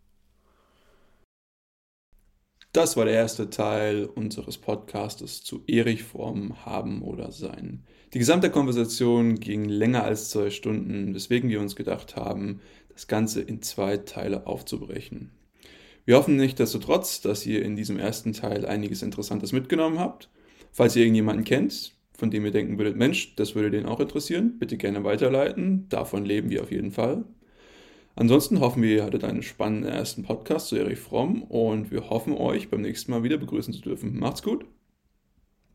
Das 2.73 2.97
war 2.97 3.07
der 3.07 3.15
erste 3.15 3.49
Teil 3.49 4.05
unseres 4.05 4.59
Podcastes 4.59 5.43
zu 5.43 5.63
Erich 5.67 6.05
Fromm 6.05 6.67
haben 6.67 7.01
oder 7.01 7.33
sein. 7.33 7.85
Die 8.13 8.19
gesamte 8.19 8.51
Konversation 8.51 9.41
ging 9.41 9.65
länger 9.65 10.05
als 10.05 10.29
zwei 10.29 10.51
Stunden, 10.51 11.15
weswegen 11.15 11.49
wir 11.49 11.61
uns 11.61 11.75
gedacht 11.75 12.17
haben, 12.17 12.61
das 12.93 13.07
Ganze 13.07 13.41
in 13.41 13.63
zwei 13.63 13.97
Teile 13.97 14.47
aufzubrechen. 14.47 15.31
Wir 16.05 16.17
hoffen 16.17 16.37
nichtsdestotrotz, 16.37 17.21
dass 17.21 17.47
ihr 17.47 17.65
in 17.65 17.77
diesem 17.77 17.99
ersten 17.99 18.33
Teil 18.33 18.67
einiges 18.67 19.03
Interessantes 19.03 19.53
mitgenommen 19.53 19.99
habt. 19.99 20.29
Falls 20.71 20.95
ihr 20.97 21.03
irgendjemanden 21.03 21.45
kennt, 21.45 21.96
von 22.17 22.31
dem 22.31 22.45
ihr 22.45 22.51
denken 22.51 22.79
würdet, 22.79 22.97
Mensch, 22.97 23.37
das 23.37 23.55
würde 23.55 23.71
den 23.71 23.87
auch 23.87 24.01
interessieren, 24.01 24.59
bitte 24.59 24.77
gerne 24.77 25.05
weiterleiten. 25.05 25.89
Davon 25.89 26.25
leben 26.25 26.51
wir 26.51 26.63
auf 26.63 26.73
jeden 26.73 26.91
Fall. 26.91 27.25
Ansonsten 28.15 28.61
hoffen 28.61 28.83
wir, 28.83 28.97
ihr 28.97 29.05
hattet 29.05 29.25
einen 29.25 29.43
spannenden 29.43 29.93
ersten 29.93 30.23
Podcast 30.23 30.69
zu 30.69 30.77
Erich 30.77 30.99
Fromm 30.99 31.43
und 31.43 31.91
wir 31.91 32.09
hoffen, 32.09 32.33
euch 32.33 32.71
beim 32.71 32.81
nächsten 32.81 33.11
Mal 33.11 33.23
wieder 33.23 33.37
begrüßen 33.37 33.75
zu 33.75 33.83
dürfen. 33.83 34.19
Macht's 34.19 34.43
gut! 34.43 34.65